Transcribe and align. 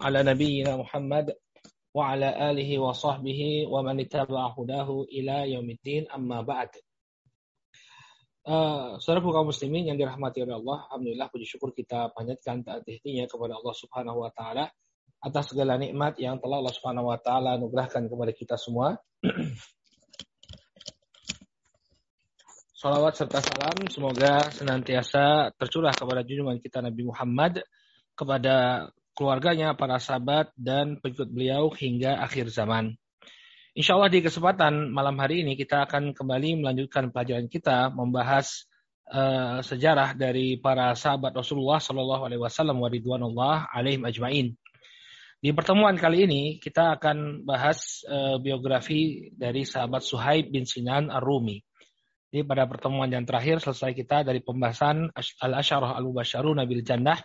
على 0.00 0.22
نبينا 0.22 0.76
محمد 0.76 1.36
وعلى 1.94 2.28
آله 2.50 2.70
وصحبه 2.78 3.40
ومن 3.70 4.00
اتبع 4.00 4.42
هداه 4.58 4.88
إلى 5.14 5.52
يوم 5.52 5.70
الدين 5.70 6.10
أما 6.10 6.42
بعد 6.42 6.68
Uh, 8.46 8.94
saudara 9.02 9.26
kaum 9.26 9.50
muslimin 9.50 9.90
yang 9.90 9.98
dirahmati 9.98 10.38
oleh 10.38 10.54
Allah, 10.54 10.86
alhamdulillah 10.86 11.26
puji 11.34 11.50
syukur 11.50 11.74
kita 11.74 12.14
panjatkan 12.14 12.62
taat 12.62 12.86
kepada 12.86 13.58
Allah 13.58 13.74
Subhanahu 13.74 14.22
wa 14.22 14.30
taala 14.30 14.70
atas 15.18 15.50
segala 15.50 15.74
nikmat 15.74 16.14
yang 16.22 16.38
telah 16.38 16.62
Allah 16.62 16.70
Subhanahu 16.70 17.10
wa 17.10 17.18
taala 17.18 17.58
anugerahkan 17.58 18.06
kepada 18.06 18.30
kita 18.30 18.54
semua. 18.54 19.02
Salawat 22.70 23.18
serta 23.18 23.42
salam 23.42 23.90
semoga 23.90 24.46
senantiasa 24.54 25.50
tercurah 25.58 25.90
kepada 25.90 26.22
junjungan 26.22 26.62
kita 26.62 26.86
Nabi 26.86 27.02
Muhammad, 27.02 27.66
kepada 28.14 28.86
keluarganya, 29.15 29.75
para 29.75 29.99
sahabat, 29.99 30.51
dan 30.57 30.99
pengikut 30.99 31.29
beliau 31.31 31.71
hingga 31.71 32.19
akhir 32.23 32.51
zaman. 32.51 32.95
Insya 33.71 33.95
Allah 33.95 34.11
di 34.11 34.19
kesempatan 34.19 34.91
malam 34.91 35.15
hari 35.15 35.47
ini 35.47 35.55
kita 35.55 35.87
akan 35.87 36.11
kembali 36.11 36.59
melanjutkan 36.59 37.07
pelajaran 37.07 37.47
kita 37.47 37.87
membahas 37.95 38.67
uh, 39.07 39.63
sejarah 39.63 40.11
dari 40.11 40.59
para 40.59 40.91
sahabat 40.91 41.31
Rasulullah 41.31 41.79
Shallallahu 41.79 42.27
Alaihi 42.27 42.41
Wasallam 42.43 42.83
wa 42.83 42.91
ridwanullah 42.91 43.71
alaihim 43.71 44.03
ajmain. 44.03 44.47
Di 45.39 45.55
pertemuan 45.55 45.95
kali 45.95 46.27
ini 46.27 46.43
kita 46.59 46.99
akan 46.99 47.47
bahas 47.47 48.03
uh, 48.11 48.43
biografi 48.43 49.31
dari 49.39 49.63
sahabat 49.63 50.03
Suhaib 50.03 50.51
bin 50.51 50.67
Sinan 50.67 51.07
Ar-Rumi. 51.07 51.63
Jadi 52.27 52.43
pada 52.43 52.67
pertemuan 52.67 53.07
yang 53.07 53.23
terakhir 53.23 53.63
selesai 53.63 53.95
kita 53.95 54.27
dari 54.27 54.43
pembahasan 54.43 55.15
Al-Asyarah 55.15 55.95
Al-Mubasyaru 55.95 56.59
Nabil 56.59 56.83
Jannah 56.83 57.19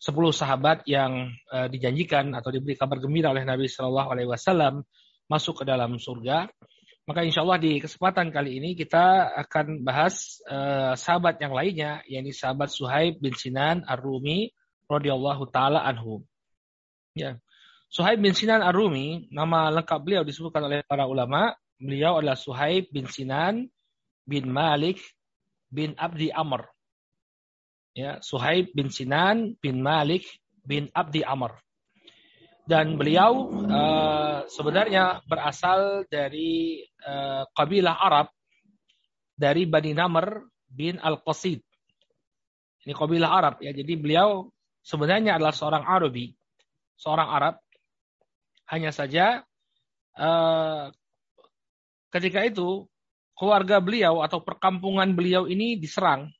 10 0.00 0.14
sahabat 0.32 0.86
yang 0.88 1.32
uh, 1.52 1.68
dijanjikan 1.68 2.32
atau 2.34 2.48
diberi 2.54 2.74
kabar 2.74 2.98
gembira 2.98 3.30
oleh 3.30 3.44
Nabi 3.44 3.68
Shallallahu 3.68 4.08
Alaihi 4.10 4.30
Wasallam 4.30 4.82
masuk 5.28 5.62
ke 5.62 5.64
dalam 5.68 6.00
surga. 6.00 6.48
Maka 7.08 7.24
insya 7.24 7.40
Allah 7.40 7.56
di 7.56 7.80
kesempatan 7.80 8.28
kali 8.28 8.60
ini 8.60 8.76
kita 8.76 9.32
akan 9.48 9.80
bahas 9.80 10.44
uh, 10.44 10.92
sahabat 10.92 11.40
yang 11.40 11.56
lainnya, 11.56 12.04
yakni 12.04 12.36
sahabat 12.36 12.68
Suhaib 12.68 13.16
bin 13.20 13.32
Sinan 13.32 13.80
Ar-Rumi 13.88 14.52
radhiyallahu 14.92 15.48
taala 15.48 15.84
anhu. 15.88 16.24
Ya. 17.16 17.40
Suhaib 17.88 18.20
bin 18.20 18.36
Sinan 18.36 18.60
Ar-Rumi, 18.60 19.32
nama 19.32 19.72
lengkap 19.72 20.00
beliau 20.04 20.20
disebutkan 20.20 20.68
oleh 20.68 20.84
para 20.84 21.08
ulama, 21.08 21.56
beliau 21.80 22.20
adalah 22.20 22.36
Suhaib 22.36 22.92
bin 22.92 23.08
Sinan 23.08 23.72
bin 24.28 24.52
Malik 24.52 25.00
bin 25.72 25.96
Abdi 25.96 26.28
Amr. 26.28 26.68
Ya, 27.98 28.22
Suhaib 28.22 28.70
bin 28.78 28.94
Sinan 28.94 29.58
bin 29.58 29.82
Malik 29.82 30.22
bin 30.62 30.86
Abdi 30.94 31.26
Amr 31.26 31.58
dan 32.62 32.94
beliau 32.94 33.50
uh, 33.66 34.46
sebenarnya 34.46 35.18
berasal 35.26 36.06
dari 36.06 36.78
uh, 37.02 37.42
kabilah 37.58 37.98
Arab 37.98 38.30
dari 39.34 39.66
Bani 39.66 39.98
Namr 39.98 40.46
bin 40.70 41.02
Al-Qasid. 41.02 41.58
Ini 42.86 42.94
kabilah 42.94 43.34
Arab 43.34 43.54
ya. 43.66 43.74
Jadi 43.74 43.98
beliau 43.98 44.46
sebenarnya 44.86 45.34
adalah 45.34 45.50
seorang 45.50 45.82
Arabi, 45.82 46.30
seorang 46.94 47.28
Arab. 47.34 47.54
Hanya 48.70 48.94
saja 48.94 49.42
uh, 50.14 50.86
ketika 52.14 52.46
itu 52.46 52.86
keluarga 53.34 53.82
beliau 53.82 54.22
atau 54.22 54.38
perkampungan 54.38 55.18
beliau 55.18 55.50
ini 55.50 55.74
diserang 55.74 56.30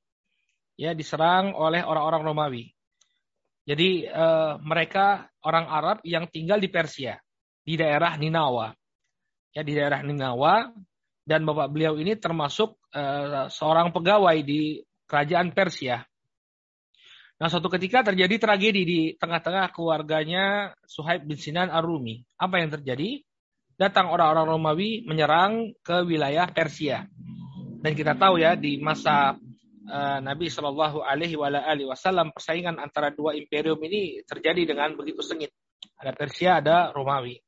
ya 0.78 0.94
diserang 0.94 1.58
oleh 1.58 1.82
orang-orang 1.82 2.22
Romawi. 2.22 2.64
Jadi 3.66 4.06
uh, 4.08 4.56
mereka 4.62 5.28
orang 5.44 5.66
Arab 5.68 5.98
yang 6.06 6.30
tinggal 6.30 6.62
di 6.62 6.70
Persia, 6.70 7.18
di 7.66 7.74
daerah 7.76 8.16
Ninawa. 8.16 8.72
Ya, 9.52 9.66
di 9.66 9.74
daerah 9.74 10.00
Ninawa 10.06 10.70
dan 11.26 11.44
bapak 11.44 11.68
beliau 11.74 11.98
ini 11.98 12.16
termasuk 12.16 12.78
uh, 12.94 13.50
seorang 13.50 13.92
pegawai 13.92 14.38
di 14.40 14.80
kerajaan 15.04 15.52
Persia. 15.52 16.00
Nah, 17.38 17.46
suatu 17.46 17.70
ketika 17.70 18.02
terjadi 18.02 18.34
tragedi 18.40 18.82
di 18.82 19.00
tengah-tengah 19.14 19.70
keluarganya 19.70 20.74
Suhaib 20.88 21.28
bin 21.28 21.38
Sinan 21.38 21.70
Ar-Rumi. 21.70 22.24
Apa 22.34 22.58
yang 22.58 22.70
terjadi? 22.72 23.22
Datang 23.78 24.10
orang-orang 24.10 24.58
Romawi 24.58 25.06
menyerang 25.06 25.70
ke 25.86 26.02
wilayah 26.02 26.50
Persia. 26.50 27.06
Dan 27.78 27.94
kita 27.94 28.18
tahu 28.18 28.42
ya 28.42 28.58
di 28.58 28.82
masa 28.82 29.38
uh, 29.88 30.18
Nabi 30.20 30.52
Shallallahu 30.52 31.02
Alaihi 31.02 31.34
Wasallam 31.88 32.30
persaingan 32.30 32.76
antara 32.76 33.10
dua 33.10 33.34
imperium 33.34 33.80
ini 33.82 34.22
terjadi 34.28 34.76
dengan 34.76 34.94
begitu 34.94 35.24
sengit. 35.24 35.50
Ada 35.98 36.12
Persia, 36.14 36.62
ada 36.62 36.94
Romawi. 36.94 37.40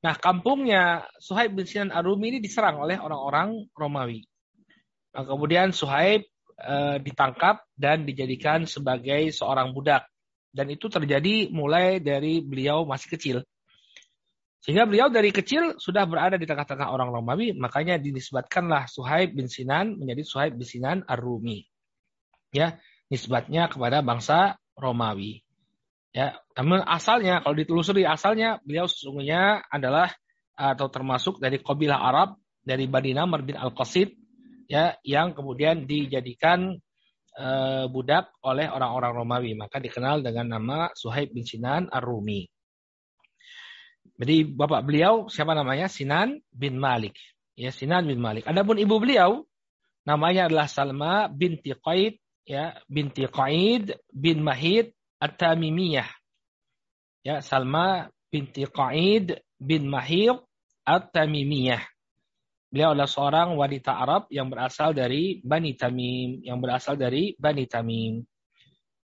Nah, 0.00 0.14
kampungnya 0.16 1.04
Suhaib 1.18 1.58
bin 1.58 1.66
Sinan 1.66 1.90
Arumi 1.90 2.36
ini 2.36 2.38
diserang 2.38 2.78
oleh 2.78 2.96
orang-orang 2.96 3.66
Romawi. 3.74 4.22
Nah, 5.12 5.24
kemudian 5.26 5.74
Suhaib 5.74 6.24
uh, 6.62 6.96
ditangkap 7.02 7.66
dan 7.74 8.06
dijadikan 8.06 8.64
sebagai 8.64 9.34
seorang 9.34 9.74
budak. 9.74 10.06
Dan 10.54 10.72
itu 10.72 10.88
terjadi 10.88 11.52
mulai 11.52 12.00
dari 12.00 12.40
beliau 12.40 12.88
masih 12.88 13.08
kecil. 13.12 13.36
Sehingga 14.64 14.88
beliau 14.88 15.06
dari 15.12 15.30
kecil 15.30 15.78
sudah 15.78 16.08
berada 16.10 16.34
di 16.34 16.46
tengah-tengah 16.48 16.90
orang 16.90 17.12
Romawi, 17.12 17.54
makanya 17.54 18.00
dinisbatkanlah 18.02 18.90
Suhaib 18.90 19.36
bin 19.36 19.46
Sinan 19.46 19.94
menjadi 20.00 20.22
Suhaib 20.26 20.58
bin 20.58 20.66
Sinan 20.66 21.06
Ar-Rumi. 21.06 21.62
Ya, 22.50 22.80
nisbatnya 23.06 23.70
kepada 23.70 24.02
bangsa 24.02 24.58
Romawi. 24.74 25.46
Ya, 26.16 26.40
namun 26.56 26.80
asalnya 26.82 27.44
kalau 27.44 27.52
ditelusuri 27.52 28.08
asalnya 28.08 28.56
beliau 28.64 28.88
sesungguhnya 28.88 29.68
adalah 29.68 30.08
atau 30.56 30.88
termasuk 30.88 31.36
dari 31.36 31.60
kabilah 31.60 32.00
Arab 32.00 32.40
dari 32.64 32.88
Bani 32.88 33.12
Namr 33.12 33.44
bin 33.44 33.52
Al-Qasid 33.60 34.16
ya 34.66 34.96
yang 35.04 35.36
kemudian 35.36 35.84
dijadikan 35.84 36.72
uh, 37.36 37.84
budak 37.92 38.32
oleh 38.40 38.64
orang-orang 38.66 39.12
Romawi 39.12 39.52
maka 39.52 39.76
dikenal 39.76 40.24
dengan 40.24 40.56
nama 40.56 40.88
Suhaib 40.96 41.36
bin 41.36 41.44
Sinan 41.44 41.92
Ar-Rumi. 41.92 42.48
Jadi 44.16 44.48
bapak 44.48 44.80
beliau 44.84 45.28
siapa 45.28 45.52
namanya? 45.52 45.92
Sinan 45.92 46.40
bin 46.48 46.80
Malik. 46.80 47.16
Ya, 47.56 47.72
Sinan 47.72 48.08
bin 48.08 48.20
Malik. 48.20 48.48
Adapun 48.48 48.80
ibu 48.80 48.96
beliau 48.96 49.44
namanya 50.08 50.48
adalah 50.48 50.68
Salma 50.68 51.28
binti 51.28 51.72
Qaid 51.76 52.16
ya, 52.48 52.76
binti 52.88 53.28
Qaid 53.28 53.96
bin 54.12 54.40
Mahid 54.40 54.92
At-Tamimiyah. 55.20 56.08
Ya, 57.24 57.40
Salma 57.44 58.08
binti 58.32 58.64
Qaid 58.64 59.40
bin 59.60 59.88
Mahid 59.88 60.40
At-Tamimiyah. 60.84 61.84
Beliau 62.72 62.92
adalah 62.92 63.08
seorang 63.08 63.48
wanita 63.56 63.96
Arab 63.96 64.28
yang 64.28 64.52
berasal 64.52 64.92
dari 64.92 65.40
Bani 65.40 65.72
Tamim, 65.76 66.44
yang 66.44 66.60
berasal 66.60 66.98
dari 67.00 67.32
Bani 67.40 67.64
Tamim. 67.64 68.20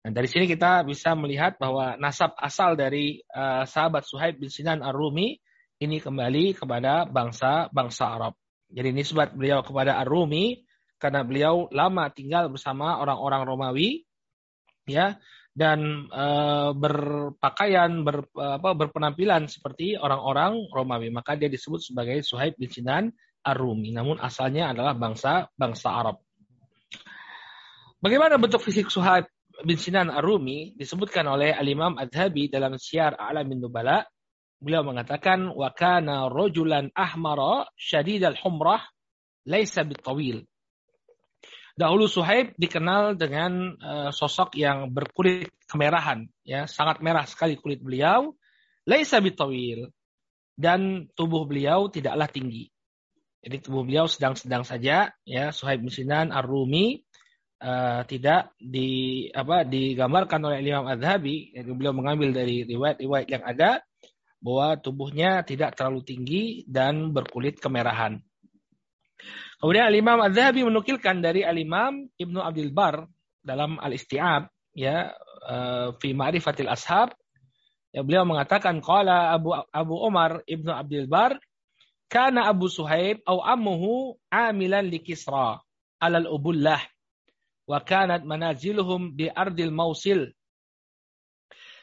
Nah, 0.06 0.15
dari 0.15 0.31
sini 0.31 0.47
kita 0.47 0.87
bisa 0.87 1.19
melihat 1.19 1.59
bahwa 1.59 1.99
nasab 1.99 2.31
asal 2.39 2.78
dari 2.78 3.19
uh, 3.27 3.67
sahabat 3.67 4.06
Suhaib 4.06 4.39
bin 4.39 4.47
Sinan 4.47 4.78
Ar-Rumi 4.78 5.34
ini 5.83 5.99
kembali 5.99 6.55
kepada 6.55 7.11
bangsa 7.11 7.67
bangsa 7.75 8.15
Arab. 8.15 8.39
Jadi 8.71 8.94
nisbat 8.94 9.34
beliau 9.34 9.67
kepada 9.67 9.99
Ar-Rumi 9.99 10.62
karena 11.03 11.27
beliau 11.27 11.67
lama 11.75 12.06
tinggal 12.15 12.55
bersama 12.55 13.03
orang-orang 13.03 13.50
Romawi 13.50 14.06
ya 14.87 15.19
dan 15.50 16.06
uh, 16.15 16.71
berpakaian 16.71 18.06
ber, 18.06 18.31
apa, 18.38 18.78
berpenampilan 18.78 19.50
seperti 19.50 19.99
orang-orang 19.99 20.71
Romawi 20.71 21.11
maka 21.11 21.34
dia 21.34 21.50
disebut 21.50 21.83
sebagai 21.83 22.23
Suhaib 22.23 22.55
bin 22.55 22.71
Sinan 22.71 23.11
Ar-Rumi 23.43 23.91
namun 23.91 24.23
asalnya 24.23 24.71
adalah 24.71 24.94
bangsa 24.94 25.50
bangsa 25.59 25.91
Arab. 25.91 26.23
Bagaimana 27.99 28.38
bentuk 28.38 28.62
fisik 28.62 28.87
Suhaib 28.87 29.27
bin 29.65 29.78
Sinan 29.81 30.12
Ar-Rumi 30.12 30.77
disebutkan 30.77 31.25
oleh 31.25 31.56
Al-Imam 31.56 31.97
Adhabi 31.97 32.53
dalam 32.53 32.77
Syiar 32.77 33.17
A'lamin 33.17 33.62
Nubala. 33.62 34.05
Beliau 34.56 34.85
mengatakan 34.85 35.53
wa 35.53 35.69
kana 35.73 36.32
rajulan 36.32 36.88
ahmara 36.97 37.69
al 37.69 38.37
humrah 38.41 38.82
laisa 39.44 39.85
bitawil. 39.85 40.44
Dahulu 41.76 42.08
Suhaib 42.08 42.56
dikenal 42.56 43.20
dengan 43.20 43.76
uh, 43.76 44.08
sosok 44.08 44.56
yang 44.56 44.88
berkulit 44.88 45.53
kemerahan, 45.69 46.25
ya, 46.41 46.64
sangat 46.64 47.05
merah 47.05 47.29
sekali 47.29 47.61
kulit 47.61 47.85
beliau, 47.85 48.32
laisa 48.88 49.20
bitawil 49.20 49.93
dan 50.56 51.05
tubuh 51.12 51.44
beliau 51.44 51.93
tidaklah 51.93 52.32
tinggi. 52.32 52.73
Jadi 53.44 53.61
tubuh 53.61 53.85
beliau 53.85 54.08
sedang-sedang 54.08 54.64
saja, 54.64 55.12
ya, 55.29 55.53
Suhaib 55.53 55.85
bin 55.85 55.93
Sinan 55.93 56.32
Ar-Rumi 56.32 57.05
uh, 57.61 58.03
tidak 58.08 58.55
di 58.56 59.26
apa 59.32 59.62
digambarkan 59.67 60.41
oleh 60.47 60.64
Imam 60.64 60.88
Adhabi, 60.88 61.53
yaitu 61.56 61.73
beliau 61.76 61.93
mengambil 61.93 62.32
dari 62.32 62.64
riwayat-riwayat 62.64 63.29
yang 63.29 63.44
ada 63.44 63.70
bahwa 64.41 64.76
tubuhnya 64.79 65.43
tidak 65.43 65.75
terlalu 65.75 66.00
tinggi 66.05 66.44
dan 66.69 67.11
berkulit 67.11 67.58
kemerahan. 67.58 68.20
Kemudian 69.56 69.88
Al-Imam 69.88 70.20
menukilkan 70.69 71.25
dari 71.25 71.41
Al-Imam 71.41 72.05
Ibnu 72.20 72.38
Abdul 72.44 72.70
Bar 72.76 73.08
dalam 73.41 73.81
Al-Isti'ab 73.81 74.53
ya 74.76 75.17
uh, 75.49 75.97
fi 75.97 76.12
Ma'rifatil 76.12 76.69
Ashab 76.69 77.17
Ya, 77.97 78.05
beliau 78.05 78.29
mengatakan 78.29 78.85
qala 78.85 79.32
Abu 79.32 79.56
Abu 79.56 79.97
Umar 79.97 80.44
Ibnu 80.44 80.69
Abdul 80.69 81.08
Bar 81.08 81.41
kana 82.12 82.44
Abu 82.44 82.69
Suhaib 82.69 83.25
au 83.25 83.41
ammuhu 83.41 84.20
amilan 84.29 84.85
li 84.85 85.00
Kisra 85.00 85.64
alal 85.97 86.29
ubullah 86.29 86.76
wa 87.67 87.79
kanat 87.83 88.23
manaziluhum 88.23 89.13
di 89.13 89.27
ardil 89.27 89.75
Mausil. 89.75 90.31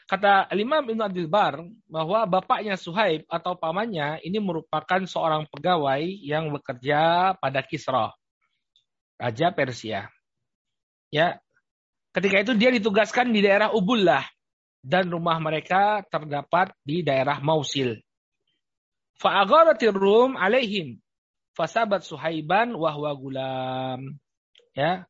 Kata 0.04 0.52
Imam 0.52 0.84
Ibn 0.84 1.08
Abdul 1.08 1.32
Bar 1.32 1.64
bahwa 1.88 2.28
bapaknya 2.28 2.76
Suhaib 2.76 3.24
atau 3.32 3.56
pamannya 3.56 4.20
ini 4.24 4.36
merupakan 4.40 5.00
seorang 5.08 5.48
pegawai 5.48 6.04
yang 6.20 6.52
bekerja 6.52 7.34
pada 7.40 7.64
Kisra, 7.64 8.12
raja 9.16 9.48
Persia. 9.56 10.12
Ya, 11.08 11.40
ketika 12.12 12.44
itu 12.44 12.52
dia 12.58 12.74
ditugaskan 12.76 13.32
di 13.32 13.40
daerah 13.40 13.72
Ubullah 13.72 14.28
dan 14.84 15.08
rumah 15.08 15.40
mereka 15.40 16.04
terdapat 16.12 16.76
di 16.84 17.00
daerah 17.00 17.40
Mausil. 17.40 18.04
Fa'agaratir 19.24 19.96
rum 19.96 20.36
alaihim 20.36 21.00
fasabat 21.56 22.04
Suhaiban 22.04 22.76
wahwa 22.76 23.14
gulam. 23.16 24.20
Ya, 24.76 25.08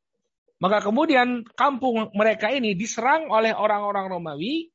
maka 0.64 0.80
kemudian 0.80 1.44
kampung 1.60 2.08
mereka 2.16 2.48
ini 2.48 2.72
diserang 2.72 3.28
oleh 3.28 3.52
orang-orang 3.52 4.08
Romawi. 4.08 4.72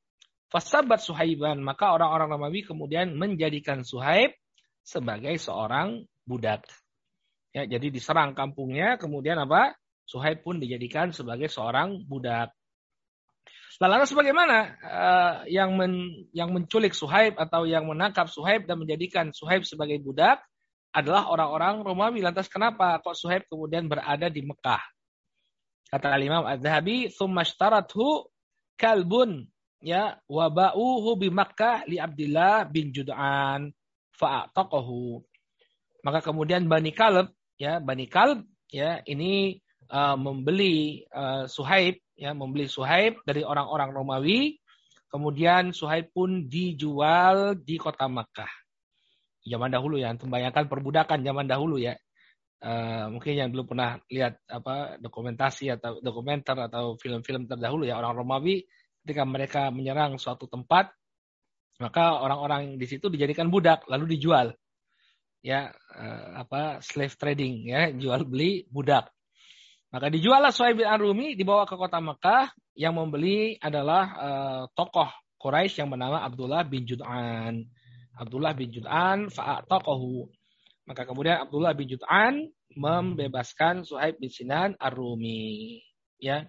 Fasabat 0.53 1.01
Suhaiban. 1.01 1.65
Maka 1.65 1.97
orang-orang 1.97 2.37
Romawi 2.37 2.61
kemudian 2.61 3.17
menjadikan 3.17 3.81
Suhaib 3.89 4.37
sebagai 4.85 5.33
seorang 5.41 6.05
budak. 6.29 6.69
Ya, 7.57 7.65
jadi 7.65 7.89
diserang 7.89 8.37
kampungnya, 8.37 9.01
kemudian 9.01 9.41
apa? 9.41 9.73
Suhaib 10.05 10.45
pun 10.45 10.61
dijadikan 10.61 11.09
sebagai 11.17 11.49
seorang 11.49 12.05
budak. 12.05 12.53
Lalu 13.81 14.05
sebagaimana 14.05 14.59
uh, 14.85 15.35
yang 15.49 15.73
men, 15.73 16.29
yang 16.37 16.53
menculik 16.53 16.93
Suhaib 16.93 17.41
atau 17.41 17.65
yang 17.65 17.89
menangkap 17.89 18.29
Suhaib 18.29 18.69
dan 18.69 18.77
menjadikan 18.77 19.33
Suhaib 19.33 19.65
sebagai 19.65 19.97
budak 20.05 20.45
adalah 20.93 21.33
orang-orang 21.33 21.81
Romawi. 21.81 22.21
Lantas 22.21 22.53
kenapa 22.53 23.01
kok 23.01 23.17
Suhaib 23.17 23.49
kemudian 23.49 23.89
berada 23.89 24.29
di 24.29 24.45
Mekah? 24.45 24.98
Kata 25.89 26.21
Imam 26.21 26.45
Az-Zahabi, 26.45 27.09
"Tsumma 27.09 27.49
kalbun 28.77 29.49
ya 29.81 30.21
wa 30.29 30.47
ba'uhu 30.53 31.17
bi 31.17 31.33
Makkah 31.33 31.89
li 31.89 31.97
Abdullah 31.97 32.69
bin 32.69 32.93
Jud'an 32.93 33.73
fa'ataqahu." 34.13 35.25
Maka 36.05 36.21
kemudian 36.21 36.69
Bani 36.69 36.93
Kalb 36.93 37.33
ya, 37.57 37.81
Bani 37.81 38.05
Kalb 38.05 38.45
ya 38.69 39.01
ini 39.09 39.65
uh, 39.89 40.15
membeli 40.15 41.09
uh, 41.09 41.49
Suhaib 41.49 41.99
ya, 42.15 42.37
membeli 42.37 42.69
Suhaib 42.69 43.25
dari 43.25 43.41
orang-orang 43.43 43.91
Romawi. 43.97 44.61
Kemudian 45.09 45.73
Suhaib 45.73 46.13
pun 46.13 46.53
dijual 46.53 47.57
di 47.57 47.81
kota 47.81 48.13
Makkah. 48.13 48.53
Zaman 49.49 49.73
dahulu 49.73 49.97
ya, 49.97 50.13
bayangkan 50.13 50.69
perbudakan 50.69 51.25
zaman 51.25 51.49
dahulu 51.49 51.81
ya. 51.81 51.97
Uh, 52.59 53.07
mungkin 53.15 53.39
yang 53.39 53.55
belum 53.55 53.71
pernah 53.71 54.03
lihat 54.11 54.43
apa 54.51 54.99
dokumentasi 54.99 55.71
atau 55.79 56.03
dokumenter 56.03 56.59
atau 56.59 56.99
film-film 56.99 57.47
terdahulu 57.47 57.87
ya 57.87 57.95
orang 57.95 58.19
Romawi 58.19 58.67
ketika 59.07 59.23
mereka 59.23 59.63
menyerang 59.71 60.19
suatu 60.19 60.51
tempat 60.51 60.91
maka 61.79 62.19
orang-orang 62.19 62.75
di 62.75 62.87
situ 62.91 63.07
dijadikan 63.07 63.47
budak 63.49 63.87
lalu 63.87 64.19
dijual. 64.19 64.51
Ya 65.39 65.71
uh, 65.95 66.43
apa 66.43 66.83
slave 66.83 67.15
trading 67.15 67.71
ya 67.71 67.95
jual 67.95 68.27
beli 68.27 68.67
budak. 68.67 69.07
Maka 69.89 70.11
dijuallah 70.13 70.53
Suhaib 70.53 70.85
bin 70.85 70.89
Arumi 70.91 71.39
dibawa 71.39 71.65
ke 71.65 71.79
kota 71.79 72.03
Mekah. 72.03 72.51
Yang 72.79 72.95
membeli 72.95 73.39
adalah 73.59 74.05
uh, 74.19 74.63
tokoh 74.75 75.11
Quraisy 75.39 75.83
yang 75.83 75.91
bernama 75.95 76.23
Abdullah 76.27 76.63
bin 76.67 76.83
Jud'an. 76.83 77.63
Abdullah 78.19 78.55
bin 78.59 78.75
Jud'an 78.75 79.31
fa'ataqahu 79.31 80.27
maka 80.89 81.05
kemudian 81.05 81.45
Abdullah 81.45 81.77
bin 81.77 81.85
Jut'an 81.93 82.49
membebaskan 82.73 83.85
Suhaib 83.85 84.17
bin 84.17 84.33
Sinan 84.33 84.73
Ar-Rumi. 84.81 85.85
Ya. 86.17 86.49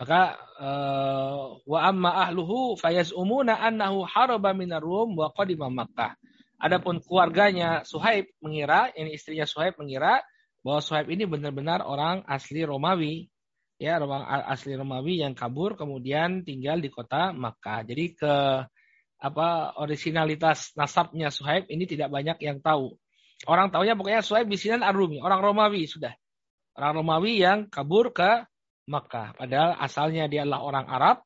Maka 0.00 0.40
uh, 0.56 1.60
wa 1.60 1.78
amma 1.84 2.24
ahluhu 2.24 2.80
fayaz'umuna 2.80 3.60
annahu 3.60 4.08
haraba 4.08 4.56
minar 4.56 4.80
Rum 4.80 5.12
wa 5.12 5.28
qadima 5.28 5.68
Makkah. 5.68 6.16
Adapun 6.56 7.04
keluarganya 7.04 7.84
Suhaib 7.84 8.32
mengira, 8.40 8.88
ini 8.96 9.12
istrinya 9.12 9.44
Suhaib 9.44 9.76
mengira 9.76 10.24
bahwa 10.64 10.80
Suhaib 10.80 11.12
ini 11.12 11.28
benar-benar 11.28 11.84
orang 11.84 12.24
asli 12.24 12.64
Romawi. 12.64 13.28
Ya, 13.76 14.00
orang 14.00 14.24
asli 14.48 14.72
Romawi 14.72 15.20
yang 15.20 15.36
kabur 15.36 15.76
kemudian 15.76 16.48
tinggal 16.48 16.80
di 16.80 16.88
kota 16.88 17.36
Makkah. 17.36 17.84
Jadi 17.84 18.16
ke 18.16 18.64
apa 19.20 19.76
originalitas 19.76 20.72
nasabnya 20.74 21.28
Suhaib 21.28 21.68
ini 21.68 21.84
tidak 21.84 22.08
banyak 22.08 22.40
yang 22.40 22.58
tahu. 22.64 22.96
Orang 23.44 23.68
tahunya 23.68 23.96
pokoknya 23.96 24.24
Suhaib 24.24 24.48
bisinan 24.48 24.80
Arumi, 24.80 25.20
orang 25.20 25.40
Romawi 25.44 25.84
sudah. 25.84 26.12
Orang 26.76 27.04
Romawi 27.04 27.40
yang 27.40 27.68
kabur 27.68 28.12
ke 28.16 28.48
Makkah. 28.88 29.36
Padahal 29.36 29.76
asalnya 29.78 30.26
dia 30.26 30.42
adalah 30.48 30.64
orang 30.64 30.86
Arab. 30.88 31.16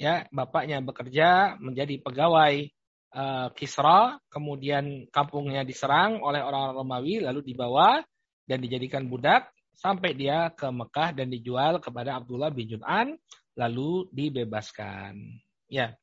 Ya, 0.00 0.24
bapaknya 0.32 0.80
bekerja 0.80 1.60
menjadi 1.60 2.00
pegawai 2.00 2.72
uh, 3.12 3.52
Kisra, 3.52 4.16
kemudian 4.32 5.04
kampungnya 5.12 5.60
diserang 5.60 6.24
oleh 6.24 6.40
orang 6.40 6.72
Romawi, 6.72 7.20
lalu 7.20 7.44
dibawa 7.44 8.00
dan 8.48 8.64
dijadikan 8.64 9.04
budak 9.12 9.52
sampai 9.76 10.16
dia 10.16 10.52
ke 10.56 10.68
Mekah 10.68 11.12
dan 11.12 11.28
dijual 11.28 11.84
kepada 11.84 12.16
Abdullah 12.16 12.48
bin 12.48 12.68
Jun'an, 12.68 13.16
lalu 13.60 14.08
dibebaskan. 14.12 15.16
Ya. 15.68 15.96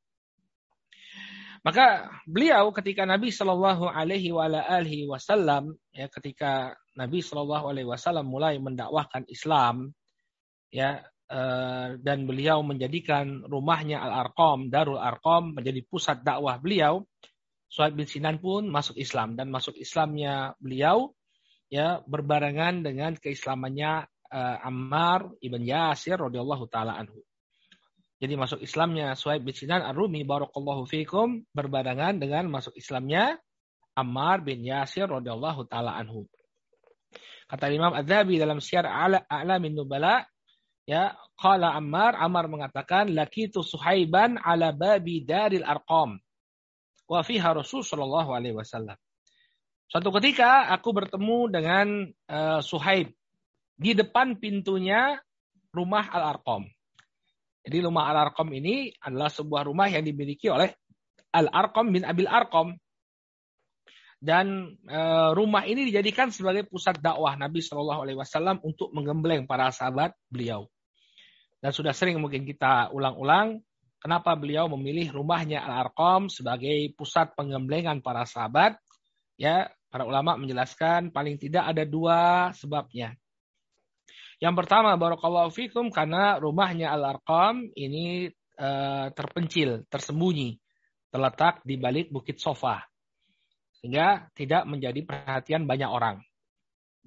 Maka 1.67 2.07
beliau 2.23 2.71
ketika 2.71 3.03
Nabi 3.03 3.27
Shallallahu 3.27 3.91
Alaihi 3.91 4.31
Wasallam 5.03 5.75
ya 5.91 6.07
ketika 6.07 6.79
Nabi 6.95 7.19
Shallallahu 7.19 7.67
Alaihi 7.67 7.91
Wasallam 7.91 8.31
mulai 8.31 8.55
mendakwahkan 8.55 9.27
Islam 9.27 9.91
ya 10.71 11.03
eh, 11.27 11.99
dan 11.99 12.23
beliau 12.23 12.63
menjadikan 12.63 13.43
rumahnya 13.43 13.99
Al 13.99 14.31
Arqam 14.31 14.71
Darul 14.71 14.95
Arqam 14.95 15.59
menjadi 15.59 15.83
pusat 15.83 16.23
dakwah 16.23 16.55
beliau 16.55 17.03
Suhaib 17.67 17.99
bin 17.99 18.07
Sinan 18.07 18.39
pun 18.39 18.71
masuk 18.71 18.95
Islam 18.95 19.35
dan 19.35 19.51
masuk 19.51 19.75
Islamnya 19.75 20.55
beliau 20.63 21.11
ya 21.67 21.99
berbarengan 22.07 22.79
dengan 22.79 23.11
keislamannya 23.19 24.07
uh, 24.31 24.57
Ammar 24.63 25.35
ibn 25.43 25.67
Yasir 25.67 26.15
radhiyallahu 26.15 26.71
taala 26.71 26.95
anhu. 26.95 27.19
Jadi 28.17 28.33
masuk 28.33 28.59
Islamnya 28.65 29.13
Suhaib 29.13 29.45
bin 29.45 29.53
Sinan 29.53 29.85
Ar-Rumi 29.85 30.25
barakallahu 30.25 30.89
fikum 30.89 31.45
berbarengan 31.53 32.17
dengan 32.17 32.49
masuk 32.49 32.73
Islamnya 32.73 33.37
Ammar 33.93 34.41
bin 34.41 34.65
Yasir 34.65 35.05
radhiyallahu 35.05 35.69
taala 35.69 35.93
anhu. 35.97 36.25
Kata 37.45 37.69
Imam 37.69 37.93
Az-Zahabi 37.93 38.41
dalam 38.41 38.57
Syiar 38.57 38.89
A'lamin 39.29 39.77
Nubala 39.77 40.25
ya 40.89 41.13
qala 41.37 41.77
Ammar 41.77 42.17
Ammar 42.17 42.49
mengatakan 42.49 43.13
lakitu 43.13 43.61
Suhaiban 43.61 44.41
ala 44.41 44.73
babi 44.73 45.21
daril 45.21 45.63
arqam 45.63 46.17
wa 47.07 47.19
fiha 47.23 47.53
Rasul 47.53 47.85
sallallahu 47.85 48.33
alaihi 48.33 48.57
wasallam. 48.57 48.97
Suatu 49.87 50.11
ketika 50.19 50.67
aku 50.75 50.91
bertemu 50.91 51.37
dengan 51.47 51.87
uh, 52.27 52.59
Suhaib 52.59 53.15
di 53.79 53.95
depan 53.95 54.35
pintunya 54.35 55.15
rumah 55.71 56.11
Al-Arqam. 56.11 56.67
Jadi 57.67 57.83
rumah 57.83 58.07
Al-Arqam 58.07 58.47
ini 58.55 58.95
adalah 59.03 59.27
sebuah 59.27 59.67
rumah 59.67 59.91
yang 59.91 60.07
dimiliki 60.07 60.47
oleh 60.47 60.71
Al-Arqam 61.35 61.91
bin 61.91 62.07
Abil 62.07 62.23
Arqam. 62.23 62.79
Dan 64.23 64.71
e, 64.87 64.99
rumah 65.35 65.67
ini 65.67 65.91
dijadikan 65.91 66.31
sebagai 66.31 66.63
pusat 66.63 66.95
dakwah 67.03 67.35
Nabi 67.35 67.59
Shallallahu 67.59 68.07
Alaihi 68.07 68.17
Wasallam 68.17 68.63
untuk 68.63 68.95
menggembleng 68.95 69.43
para 69.45 69.67
sahabat 69.75 70.15
beliau. 70.31 70.71
Dan 71.59 71.75
sudah 71.75 71.91
sering 71.91 72.15
mungkin 72.23 72.47
kita 72.47 72.87
ulang-ulang 72.95 73.59
kenapa 73.99 74.31
beliau 74.39 74.71
memilih 74.71 75.11
rumahnya 75.11 75.59
Al-Arqam 75.67 76.31
sebagai 76.31 76.95
pusat 76.95 77.35
penggemblengan 77.35 77.99
para 77.99 78.23
sahabat. 78.23 78.79
Ya, 79.35 79.67
para 79.91 80.07
ulama 80.07 80.39
menjelaskan 80.39 81.11
paling 81.11 81.35
tidak 81.35 81.67
ada 81.67 81.83
dua 81.83 82.49
sebabnya. 82.55 83.19
Yang 84.37 84.55
pertama 84.63 84.93
barakallahu 84.93 85.49
fikum 85.49 85.89
karena 85.89 86.37
rumahnya 86.37 86.93
Al-Arqam 86.93 87.73
ini 87.73 88.29
uh, 88.61 89.09
terpencil, 89.09 89.89
tersembunyi, 89.89 90.57
terletak 91.09 91.65
di 91.65 91.75
balik 91.81 92.13
bukit 92.13 92.37
sofa. 92.37 92.85
Sehingga 93.81 94.29
tidak 94.37 94.69
menjadi 94.69 95.01
perhatian 95.05 95.65
banyak 95.65 95.89
orang. 95.89 96.21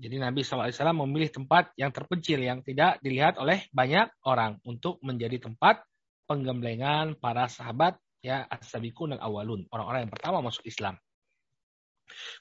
Jadi 0.00 0.16
Nabi 0.16 0.40
SAW 0.40 0.72
memilih 1.04 1.28
tempat 1.28 1.76
yang 1.76 1.92
terpencil, 1.92 2.40
yang 2.40 2.64
tidak 2.64 2.98
dilihat 3.04 3.36
oleh 3.36 3.68
banyak 3.70 4.08
orang 4.24 4.56
untuk 4.64 4.96
menjadi 5.04 5.38
tempat 5.38 5.84
penggemblengan 6.24 7.20
para 7.20 7.46
sahabat 7.46 8.00
ya 8.24 8.48
as-sabiqun 8.48 9.18
al-awwalun, 9.18 9.68
orang-orang 9.68 10.08
yang 10.08 10.12
pertama 10.12 10.40
masuk 10.40 10.64
Islam. 10.64 10.96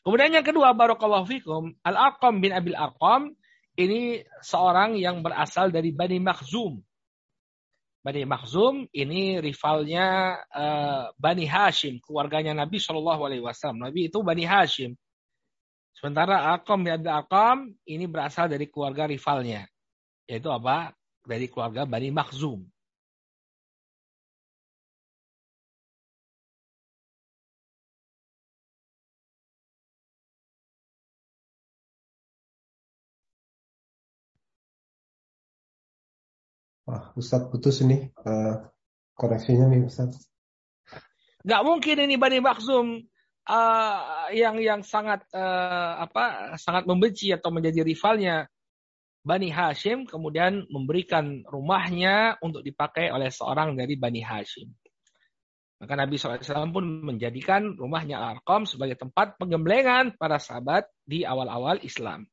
Kemudian 0.02 0.34
yang 0.34 0.46
kedua 0.46 0.72
barakallahu 0.74 1.28
fikum, 1.28 1.76
Al-Arqam 1.84 2.40
bin 2.42 2.56
Abil 2.56 2.80
Arqam 2.80 3.36
ini 3.76 4.24
seorang 4.42 4.98
yang 4.98 5.22
berasal 5.22 5.70
dari 5.70 5.94
Bani 5.94 6.18
Makhzum. 6.18 6.82
Bani 8.00 8.24
Makhzum 8.24 8.88
ini 8.96 9.44
rivalnya 9.44 10.40
uh, 10.50 11.12
Bani 11.20 11.44
Hashim, 11.44 12.00
keluarganya 12.00 12.56
Nabi 12.56 12.80
Shallallahu 12.80 13.22
Alaihi 13.28 13.44
Wasallam. 13.44 13.92
Nabi 13.92 14.08
itu 14.08 14.24
Bani 14.24 14.48
Hashim. 14.48 14.96
Sementara 16.00 16.56
Akom 16.56 16.88
bin 16.88 16.96
Akom 17.04 17.76
ini 17.84 18.08
berasal 18.08 18.48
dari 18.48 18.72
keluarga 18.72 19.04
rivalnya, 19.04 19.68
yaitu 20.32 20.48
apa? 20.48 20.96
Dari 21.28 21.52
keluarga 21.52 21.84
Bani 21.84 22.08
Makhzum. 22.08 22.64
Wah, 36.90 37.14
Ustadz 37.14 37.54
putus 37.54 37.86
ini 37.86 38.10
uh, 38.26 38.66
koneksinya 39.14 39.70
nih 39.70 39.86
Ustadz. 39.86 40.26
Gak 41.46 41.62
mungkin 41.62 42.02
ini 42.02 42.18
Bani 42.18 42.42
Makhzum 42.42 43.06
uh, 43.46 44.00
yang 44.34 44.58
yang 44.58 44.82
sangat 44.82 45.22
uh, 45.30 46.02
apa 46.02 46.58
sangat 46.58 46.90
membenci 46.90 47.30
atau 47.30 47.54
menjadi 47.54 47.86
rivalnya 47.86 48.50
Bani 49.22 49.54
Hashim 49.54 50.10
kemudian 50.10 50.66
memberikan 50.74 51.46
rumahnya 51.46 52.42
untuk 52.42 52.66
dipakai 52.66 53.14
oleh 53.14 53.30
seorang 53.30 53.78
dari 53.78 53.94
Bani 53.94 54.26
Hashim. 54.26 54.74
Maka 55.80 55.94
Nabi 55.94 56.18
SAW 56.18 56.74
pun 56.74 57.06
menjadikan 57.06 57.78
rumahnya 57.78 58.18
Arqam 58.18 58.66
sebagai 58.66 58.98
tempat 58.98 59.38
penggemblengan 59.38 60.18
para 60.18 60.42
sahabat 60.42 60.90
di 61.06 61.22
awal-awal 61.22 61.80
Islam. 61.86 62.26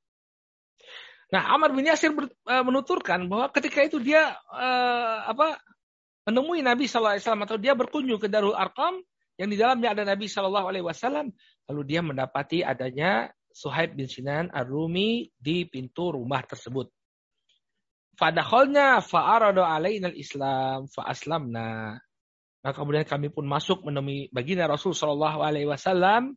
Nah, 1.26 1.42
Amr 1.59 1.75
bin 1.75 1.90
Yasir 1.90 2.14
ber, 2.14 2.30
uh, 2.47 2.62
menuturkan 2.62 3.26
bahwa 3.26 3.50
ketika 3.50 3.83
itu 3.83 3.99
dia 3.99 4.38
uh, 4.50 5.26
apa 5.26 5.59
menemui 6.26 6.62
Nabi 6.62 6.87
SAW 6.87 7.18
atau 7.18 7.59
dia 7.59 7.75
berkunjung 7.75 8.18
ke 8.23 8.30
Darul 8.30 8.54
Arqam 8.54 9.02
yang 9.37 9.49
di 9.52 9.59
dalamnya 9.59 9.92
ada 9.92 10.02
Nabi 10.06 10.26
Shallallahu 10.30 10.66
Alaihi 10.71 10.87
Wasallam, 10.87 11.28
lalu 11.68 11.83
dia 11.85 12.00
mendapati 12.00 12.64
adanya 12.64 13.28
Suhaib 13.52 13.97
bin 13.97 14.09
Sinan 14.09 14.49
Ar-Rumi 14.49 15.28
di 15.37 15.68
pintu 15.68 16.12
rumah 16.12 16.40
tersebut. 16.45 16.88
Fadakholnya 18.16 19.04
fa'arado 19.04 19.61
alainal 19.61 20.16
Islam 20.16 20.88
fa'aslamna. 20.88 22.00
Nah 22.64 22.73
kemudian 22.73 23.04
kami 23.04 23.28
pun 23.28 23.45
masuk 23.45 23.85
menemui 23.85 24.33
baginda 24.33 24.64
Rasul 24.64 24.97
Shallallahu 24.97 25.45
Alaihi 25.45 25.68
Wasallam 25.68 26.33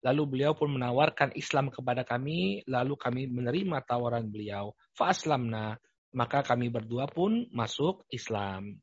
Lalu 0.00 0.22
beliau 0.36 0.56
pun 0.56 0.72
menawarkan 0.72 1.36
Islam 1.36 1.68
kepada 1.68 2.08
kami, 2.08 2.64
lalu 2.64 2.96
kami 2.96 3.28
menerima 3.28 3.84
tawaran 3.84 4.24
beliau. 4.32 4.72
Fa'aslamna. 4.96 5.76
Maka 6.10 6.42
kami 6.42 6.72
berdua 6.72 7.06
pun 7.06 7.46
masuk 7.52 8.02
Islam. 8.10 8.80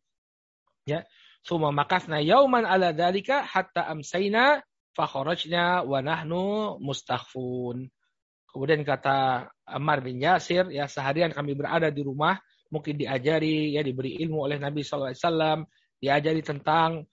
Ya. 0.87 1.03
Suma 1.43 1.75
makasna 1.75 2.23
yauman 2.23 2.63
ala 2.63 2.95
dalika 2.95 3.43
hatta 3.43 3.87
amsayna 3.87 4.63
fakharajna 4.95 5.83
wa 5.83 5.99
nahnu 5.99 6.77
mustakhfun. 6.79 7.91
Kemudian 8.47 8.81
kata 8.87 9.49
Ammar 9.67 10.01
bin 10.01 10.17
Yasir, 10.17 10.71
ya 10.73 10.89
seharian 10.89 11.29
kami 11.29 11.53
berada 11.53 11.91
di 11.91 12.01
rumah, 12.01 12.39
mungkin 12.71 12.97
diajari, 12.97 13.75
ya 13.75 13.85
diberi 13.85 14.17
ilmu 14.23 14.47
oleh 14.49 14.57
Nabi 14.57 14.81
SAW, 14.81 15.67
diajari 15.99 16.41
tentang 16.41 17.05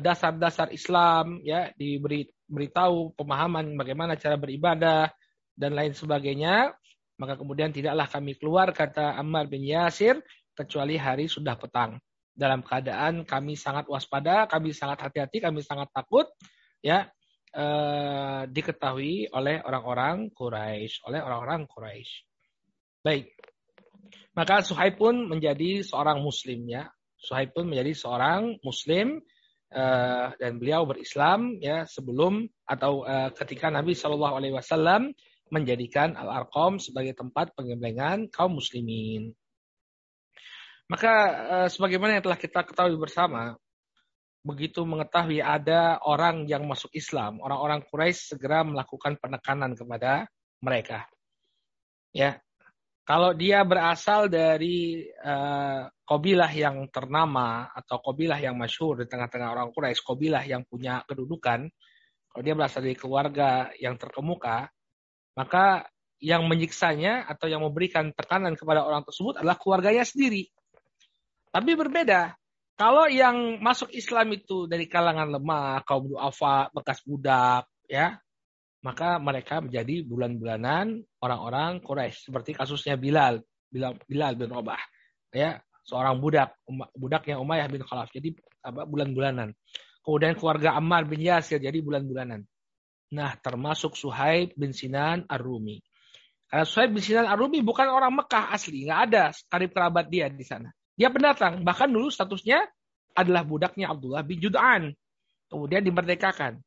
dasar-dasar 0.00 0.72
uh, 0.72 0.74
Islam, 0.74 1.44
ya 1.44 1.68
diberi 1.76 2.24
beritahu 2.48 3.12
pemahaman 3.12 3.76
bagaimana 3.76 4.16
cara 4.16 4.40
beribadah 4.40 5.12
dan 5.52 5.76
lain 5.76 5.92
sebagainya, 5.92 6.72
maka 7.20 7.38
kemudian 7.38 7.70
tidaklah 7.70 8.08
kami 8.10 8.34
keluar 8.40 8.72
kata 8.74 9.14
Ammar 9.20 9.46
bin 9.46 9.62
Yasir 9.62 10.18
kecuali 10.56 10.98
hari 10.98 11.30
sudah 11.30 11.54
petang. 11.54 12.00
Dalam 12.34 12.66
keadaan 12.66 13.22
kami 13.22 13.54
sangat 13.54 13.86
waspada, 13.86 14.50
kami 14.50 14.74
sangat 14.74 15.06
hati-hati, 15.06 15.38
kami 15.38 15.62
sangat 15.62 15.86
takut, 15.94 16.26
ya 16.82 17.06
eh, 17.54 18.42
diketahui 18.50 19.30
oleh 19.30 19.62
orang-orang 19.62 20.34
Quraisy, 20.34 21.06
oleh 21.06 21.22
orang-orang 21.22 21.70
Quraisy. 21.70 22.26
Baik, 23.06 23.30
maka 24.34 24.66
Suhaib 24.66 24.98
pun 24.98 25.30
menjadi 25.30 25.86
seorang 25.86 26.18
Muslim 26.18 26.66
ya. 26.66 26.90
Suhaib 27.14 27.54
pun 27.54 27.70
menjadi 27.70 27.94
seorang 27.94 28.58
Muslim 28.66 29.22
uh, 29.74 30.32
dan 30.38 30.62
beliau 30.62 30.86
berislam 30.86 31.58
ya 31.58 31.84
sebelum 31.84 32.46
atau 32.64 33.02
uh, 33.02 33.34
ketika 33.34 33.68
Nabi 33.68 33.98
Shallallahu 33.98 34.38
Alaihi 34.38 34.54
Wasallam 34.54 35.10
menjadikan 35.52 36.14
Al 36.14 36.46
Arqam 36.46 36.78
sebagai 36.80 37.12
tempat 37.18 37.52
pengembangan 37.58 38.30
kaum 38.30 38.56
muslimin. 38.56 39.34
Maka 40.88 41.12
uh, 41.26 41.68
sebagaimana 41.68 42.20
yang 42.20 42.24
telah 42.24 42.38
kita 42.38 42.60
ketahui 42.62 42.96
bersama, 42.96 43.56
begitu 44.44 44.84
mengetahui 44.84 45.40
ada 45.40 45.96
orang 46.04 46.44
yang 46.44 46.68
masuk 46.68 46.92
Islam, 46.92 47.40
orang-orang 47.40 47.80
Quraisy 47.88 48.36
segera 48.36 48.60
melakukan 48.60 49.16
penekanan 49.16 49.72
kepada 49.72 50.28
mereka. 50.60 51.08
Ya, 52.12 52.38
kalau 53.04 53.36
dia 53.36 53.60
berasal 53.68 54.32
dari 54.32 55.04
uh, 55.04 55.84
kobilah 56.08 56.48
yang 56.48 56.88
ternama 56.88 57.68
atau 57.76 58.00
kobilah 58.00 58.40
yang 58.40 58.56
masyhur 58.56 59.04
di 59.04 59.06
tengah-tengah 59.06 59.52
orang 59.52 59.68
Quraisy, 59.76 60.00
kobilah 60.00 60.40
yang 60.40 60.64
punya 60.64 61.04
kedudukan, 61.04 61.68
kalau 62.32 62.42
dia 62.42 62.56
berasal 62.56 62.80
dari 62.80 62.96
keluarga 62.96 63.68
yang 63.76 64.00
terkemuka, 64.00 64.72
maka 65.36 65.84
yang 66.16 66.48
menyiksanya 66.48 67.28
atau 67.28 67.44
yang 67.44 67.60
memberikan 67.60 68.08
tekanan 68.16 68.56
kepada 68.56 68.80
orang 68.80 69.04
tersebut 69.04 69.36
adalah 69.44 69.60
keluarganya 69.60 70.08
sendiri. 70.08 70.48
Tapi 71.52 71.76
berbeda. 71.76 72.32
Kalau 72.74 73.06
yang 73.06 73.60
masuk 73.60 73.92
Islam 73.92 74.32
itu 74.32 74.64
dari 74.64 74.88
kalangan 74.88 75.28
lemah, 75.28 75.84
kaum 75.86 76.10
duafa, 76.10 76.72
bekas 76.74 77.04
budak, 77.06 77.68
ya, 77.84 78.18
maka 78.84 79.16
mereka 79.16 79.64
menjadi 79.64 80.04
bulan-bulanan 80.04 81.00
orang-orang 81.24 81.80
Quraisy. 81.80 82.28
Seperti 82.28 82.52
kasusnya 82.52 83.00
Bilal 83.00 83.40
Bilal, 83.72 83.96
Bilal 84.04 84.36
bin 84.36 84.52
Rabah 84.52 84.78
ya 85.32 85.58
seorang 85.88 86.20
budak 86.20 86.54
budaknya 86.94 87.40
Umayyah 87.40 87.66
bin 87.72 87.80
Khalaf. 87.82 88.12
Jadi 88.12 88.36
apa 88.60 88.84
bulan-bulanan. 88.84 89.56
Kemudian 90.04 90.36
keluarga 90.36 90.76
Ammar 90.76 91.08
bin 91.08 91.24
Yasir 91.24 91.58
jadi 91.58 91.80
bulan-bulanan. 91.80 92.44
Nah 93.16 93.32
termasuk 93.40 93.96
Suhaib 93.96 94.52
bin 94.52 94.76
Sinan 94.76 95.24
Ar-Rumi. 95.26 95.80
Karena 96.44 96.68
Suhaib 96.68 96.92
bin 96.92 97.00
Sinan 97.00 97.24
Ar-Rumi 97.24 97.64
bukan 97.64 97.88
orang 97.88 98.12
Mekah 98.12 98.52
asli 98.52 98.84
nggak 98.84 99.00
ada 99.10 99.24
karib 99.48 99.72
kerabat 99.72 100.12
dia 100.12 100.28
di 100.28 100.44
sana. 100.44 100.68
Dia 100.92 101.08
pendatang 101.08 101.64
bahkan 101.64 101.88
dulu 101.88 102.12
statusnya 102.12 102.68
adalah 103.16 103.48
budaknya 103.48 103.88
Abdullah 103.90 104.22
bin 104.22 104.44
Jud'an. 104.44 104.92
Kemudian 105.48 105.80
dimerdekakan 105.84 106.60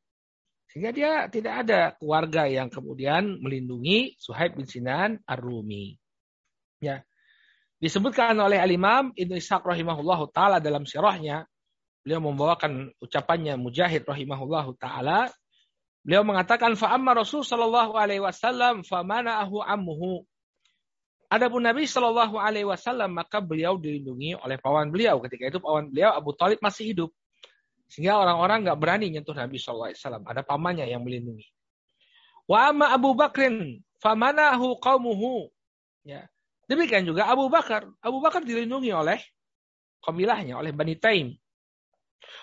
sehingga 0.78 0.94
dia 0.94 1.26
tidak 1.26 1.66
ada 1.66 1.98
keluarga 1.98 2.46
yang 2.46 2.70
kemudian 2.70 3.42
melindungi 3.42 4.14
Suhaib 4.22 4.62
bin 4.62 4.70
Sinan 4.70 5.18
Ar-Rumi. 5.26 5.98
Ya. 6.78 7.02
Disebutkan 7.82 8.38
oleh 8.38 8.62
Al-Imam 8.62 9.10
Ibnu 9.18 9.42
Ishaq 9.42 9.66
rahimahullahu 9.66 10.30
taala 10.30 10.62
dalam 10.62 10.86
sirahnya, 10.86 11.50
beliau 12.06 12.22
membawakan 12.22 12.94
ucapannya 13.02 13.58
Mujahid 13.58 14.06
rahimahullahu 14.06 14.78
taala, 14.78 15.34
beliau 16.06 16.22
mengatakan 16.22 16.78
fa 16.78 16.94
amma 16.94 17.18
Rasul 17.18 17.42
sallallahu 17.42 17.98
alaihi 17.98 18.22
wasallam 18.22 18.86
fa 18.86 19.02
mana'ahu 19.02 19.66
ammuhu. 19.66 20.30
Adapun 21.26 21.66
Nabi 21.66 21.90
Shallallahu 21.90 22.38
Alaihi 22.38 22.70
Wasallam 22.70 23.18
maka 23.18 23.44
beliau 23.44 23.82
dilindungi 23.82 24.38
oleh 24.40 24.62
pawan 24.62 24.94
beliau. 24.94 25.20
Ketika 25.26 25.50
itu 25.50 25.60
pawan 25.60 25.90
beliau 25.90 26.14
Abu 26.14 26.38
Talib 26.38 26.62
masih 26.62 26.94
hidup. 26.94 27.12
Sehingga 27.88 28.20
orang-orang 28.20 28.68
nggak 28.68 28.80
berani 28.80 29.08
nyentuh 29.16 29.34
Nabi 29.36 29.56
SAW. 29.56 29.96
Ada 30.24 30.44
pamannya 30.44 30.86
yang 30.88 31.02
melindungi. 31.08 31.48
Wa 32.48 32.72
amma 32.72 32.92
Abu 32.92 33.16
Bakrin 33.16 33.84
famanahu 34.00 34.80
qaumuhu. 34.80 35.52
Ya. 36.04 36.28
Demikian 36.68 37.08
juga 37.08 37.28
Abu 37.32 37.48
Bakar. 37.48 37.88
Abu 38.04 38.20
Bakar 38.20 38.44
dilindungi 38.44 38.92
oleh 38.92 39.20
kabilahnya, 40.04 40.60
oleh 40.60 40.76
Bani 40.76 40.96
Taim. 41.00 41.36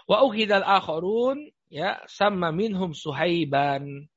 Wa 0.08 0.24
ukhidal 0.24 0.64
akharun 0.64 1.48
ya 1.68 2.00
sama 2.08 2.48
minhum 2.52 2.96
suhaiban. 2.96 4.08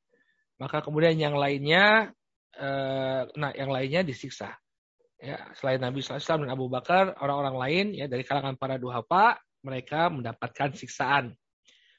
Maka 0.58 0.80
kemudian 0.80 1.20
yang 1.20 1.36
lainnya 1.36 2.16
eh, 2.56 3.22
nah 3.36 3.52
yang 3.52 3.72
lainnya 3.72 4.04
disiksa. 4.04 4.56
Ya, 5.18 5.50
selain 5.58 5.82
Nabi 5.82 6.06
SAW 6.06 6.46
dan 6.46 6.54
Abu 6.54 6.70
Bakar, 6.70 7.18
orang-orang 7.18 7.58
lain 7.58 7.86
ya 7.98 8.06
dari 8.06 8.22
kalangan 8.22 8.54
para 8.54 8.78
duhafa 8.78 9.42
mereka 9.68 10.08
mendapatkan 10.08 10.72
siksaan. 10.80 11.36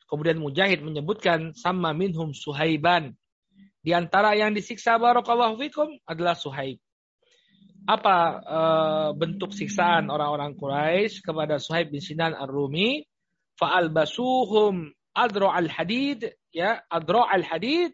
Kemudian 0.08 0.40
Mujahid 0.40 0.80
menyebutkan 0.80 1.52
sama 1.52 1.92
minhum 1.92 2.32
suhaiban. 2.32 3.12
Di 3.84 3.92
antara 3.92 4.32
yang 4.34 4.56
disiksa 4.56 4.96
barakallahu 4.96 5.60
fikum 5.60 5.88
adalah 6.08 6.32
Suhaib. 6.32 6.80
Apa 7.88 8.16
e, 8.40 8.60
bentuk 9.16 9.52
siksaan 9.52 10.08
orang-orang 10.08 10.56
Quraisy 10.56 11.24
kepada 11.24 11.60
Suhaib 11.60 11.92
bin 11.92 12.00
Sinan 12.00 12.32
Ar-Rumi? 12.36 13.04
Fa'albasuhum 13.60 14.92
adro 15.16 15.50
al-hadid 15.50 16.30
ya 16.54 16.78
adro 16.86 17.26
al-hadid 17.26 17.90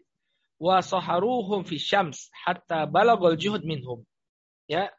wa 0.61 0.79
saharuhum 0.83 1.65
fi 1.65 1.81
syams 1.81 2.29
hatta 2.43 2.87
balagul 2.87 3.35
juhud 3.35 3.63
minhum. 3.63 4.03
Ya. 4.67 4.89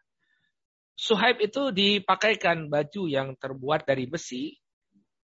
Suhaib 0.96 1.44
itu 1.44 1.76
dipakaikan 1.76 2.72
baju 2.72 3.04
yang 3.04 3.36
terbuat 3.36 3.84
dari 3.84 4.08
besi, 4.08 4.56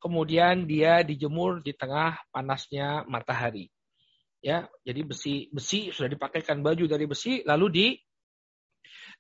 kemudian 0.03 0.67
dia 0.67 1.07
dijemur 1.07 1.63
di 1.63 1.71
tengah 1.71 2.19
panasnya 2.35 3.07
matahari. 3.07 3.71
Ya, 4.43 4.67
jadi 4.83 5.07
besi 5.07 5.47
besi 5.55 5.95
sudah 5.95 6.11
dipakaikan 6.11 6.67
baju 6.67 6.91
dari 6.91 7.07
besi, 7.07 7.47
lalu 7.47 7.95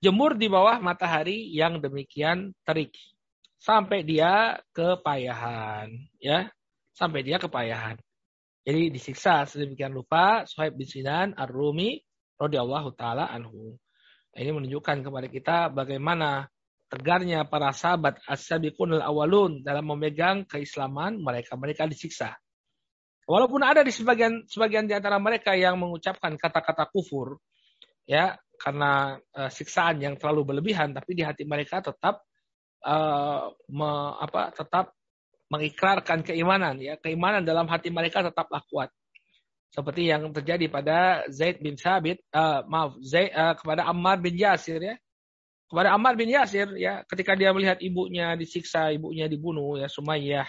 dijemur 0.02 0.34
di 0.34 0.50
bawah 0.50 0.82
matahari 0.82 1.46
yang 1.54 1.78
demikian 1.78 2.50
terik 2.66 2.90
sampai 3.62 4.02
dia 4.02 4.58
kepayahan, 4.74 5.94
ya, 6.18 6.50
sampai 6.98 7.22
dia 7.22 7.38
kepayahan. 7.38 8.02
Jadi 8.66 8.90
disiksa 8.90 9.46
sedemikian 9.46 9.94
rupa 9.94 10.42
Suhaib 10.46 10.74
bin 10.74 10.86
Sinan 10.86 11.34
Ar-Rumi 11.38 12.02
radhiyallahu 12.38 12.94
taala 12.98 13.30
anhu. 13.30 13.78
Ini 14.34 14.50
menunjukkan 14.50 15.06
kepada 15.06 15.28
kita 15.30 15.56
bagaimana 15.70 16.50
tegarnya 16.92 17.48
para 17.48 17.72
sahabat 17.72 18.20
as-sabiqunul 18.28 19.00
awalun 19.00 19.64
dalam 19.64 19.88
memegang 19.88 20.44
keislaman 20.44 21.16
mereka. 21.16 21.56
Mereka 21.56 21.88
disiksa. 21.88 22.36
Walaupun 23.24 23.64
ada 23.64 23.80
di 23.80 23.88
sebagian 23.88 24.44
sebagian 24.44 24.84
di 24.84 24.92
antara 24.92 25.16
mereka 25.16 25.56
yang 25.56 25.80
mengucapkan 25.80 26.36
kata-kata 26.36 26.92
kufur, 26.92 27.40
ya 28.04 28.36
karena 28.60 29.16
uh, 29.32 29.48
siksaan 29.48 30.04
yang 30.04 30.20
terlalu 30.20 30.52
berlebihan, 30.52 30.92
tapi 30.92 31.16
di 31.16 31.24
hati 31.24 31.48
mereka 31.48 31.80
tetap 31.80 32.20
uh, 32.84 33.48
me, 33.72 33.90
apa 34.20 34.52
tetap 34.52 34.92
mengikrarkan 35.48 36.20
keimanan, 36.20 36.76
ya 36.76 37.00
keimanan 37.00 37.46
dalam 37.46 37.64
hati 37.72 37.88
mereka 37.88 38.20
tetaplah 38.20 38.60
kuat 38.68 38.92
seperti 39.72 40.12
yang 40.12 40.28
terjadi 40.28 40.68
pada 40.68 41.24
Zaid 41.32 41.64
bin 41.64 41.80
Sabit, 41.80 42.20
uh, 42.36 42.60
maaf, 42.68 43.00
Zaid 43.00 43.32
uh, 43.32 43.56
kepada 43.56 43.88
Ammar 43.88 44.20
bin 44.20 44.36
Yasir 44.36 44.84
ya. 44.84 44.96
Kepada 45.72 45.96
Ammar 45.96 46.20
bin 46.20 46.28
Yasir 46.28 46.68
ya, 46.76 47.00
ketika 47.08 47.32
dia 47.32 47.48
melihat 47.56 47.80
ibunya 47.80 48.36
disiksa, 48.36 48.92
ibunya 48.92 49.24
dibunuh 49.24 49.80
ya 49.80 49.88
Sumayyah, 49.88 50.44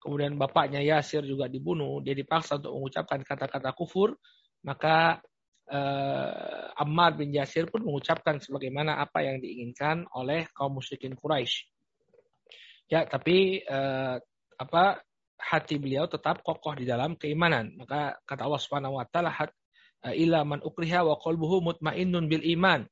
kemudian 0.00 0.40
bapaknya 0.40 0.80
Yasir 0.80 1.28
juga 1.28 1.44
dibunuh, 1.44 2.00
dia 2.00 2.16
dipaksa 2.16 2.56
untuk 2.56 2.80
mengucapkan 2.80 3.20
kata-kata 3.20 3.76
kufur, 3.76 4.16
maka 4.64 5.20
uh, 5.68 6.80
Ammar 6.80 7.20
bin 7.20 7.36
Yasir 7.36 7.68
pun 7.68 7.84
mengucapkan 7.84 8.40
sebagaimana 8.40 8.96
apa 8.96 9.20
yang 9.20 9.44
diinginkan 9.44 10.08
oleh 10.16 10.48
kaum 10.56 10.80
musyrikin 10.80 11.20
Quraisy. 11.20 11.68
Ya, 12.88 13.04
tapi 13.04 13.60
uh, 13.68 14.16
apa 14.56 15.04
hati 15.42 15.76
beliau 15.76 16.06
tetap 16.06 16.40
kokoh 16.46 16.78
di 16.78 16.86
dalam 16.86 17.18
keimanan. 17.18 17.74
Maka 17.74 18.22
kata 18.22 18.46
Allah 18.46 18.62
Subhanahu 18.62 18.96
wa 19.02 19.06
taala 19.10 19.34
eh, 20.06 20.14
ila 20.22 20.46
man 20.46 20.62
ukriha 20.62 21.02
wa 21.02 21.18
qalbuhu 21.18 21.60
mutmainnun 21.60 22.30
bil 22.30 22.46
iman. 22.56 22.86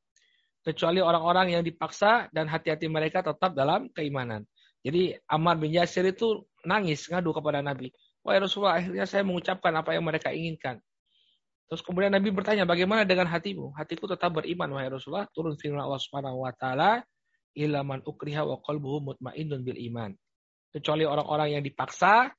Kecuali 0.60 1.00
orang-orang 1.00 1.56
yang 1.56 1.62
dipaksa 1.64 2.28
dan 2.30 2.44
hati-hati 2.44 2.84
mereka 2.86 3.24
tetap 3.24 3.56
dalam 3.56 3.88
keimanan. 3.96 4.44
Jadi 4.84 5.16
Ammar 5.28 5.56
bin 5.56 5.72
Yasir 5.72 6.04
itu 6.08 6.44
nangis 6.64 7.08
ngadu 7.08 7.32
kepada 7.32 7.64
Nabi. 7.64 7.92
Wah 8.20 8.36
Rasulullah 8.36 8.76
akhirnya 8.76 9.08
saya 9.08 9.24
mengucapkan 9.24 9.72
apa 9.72 9.96
yang 9.96 10.04
mereka 10.04 10.28
inginkan. 10.32 10.76
Terus 11.70 11.86
kemudian 11.86 12.10
Nabi 12.10 12.34
bertanya, 12.34 12.66
bagaimana 12.66 13.06
dengan 13.06 13.30
hatimu? 13.30 13.72
Hatiku 13.78 14.10
tetap 14.10 14.34
beriman, 14.34 14.74
wahai 14.74 14.90
Rasulullah. 14.90 15.30
Turun 15.30 15.54
firman 15.54 15.86
Allah 15.86 16.02
Subhanahu 16.02 16.42
wa 16.42 16.50
taala, 16.50 16.98
ila 17.54 17.80
man 17.86 18.02
ukriha 18.02 18.42
wa 18.42 18.58
qalbuhu 18.58 19.14
mutmainnun 19.14 19.62
bil 19.62 19.78
iman. 19.78 20.10
Kecuali 20.74 21.06
orang-orang 21.06 21.54
yang 21.56 21.62
dipaksa 21.62 22.30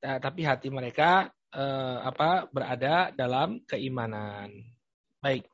tapi 0.00 0.44
hati 0.44 0.68
mereka 0.68 1.26
eh, 1.56 1.98
apa 2.04 2.46
berada 2.52 3.10
dalam 3.16 3.64
keimanan. 3.64 4.52
Baik. 5.24 5.48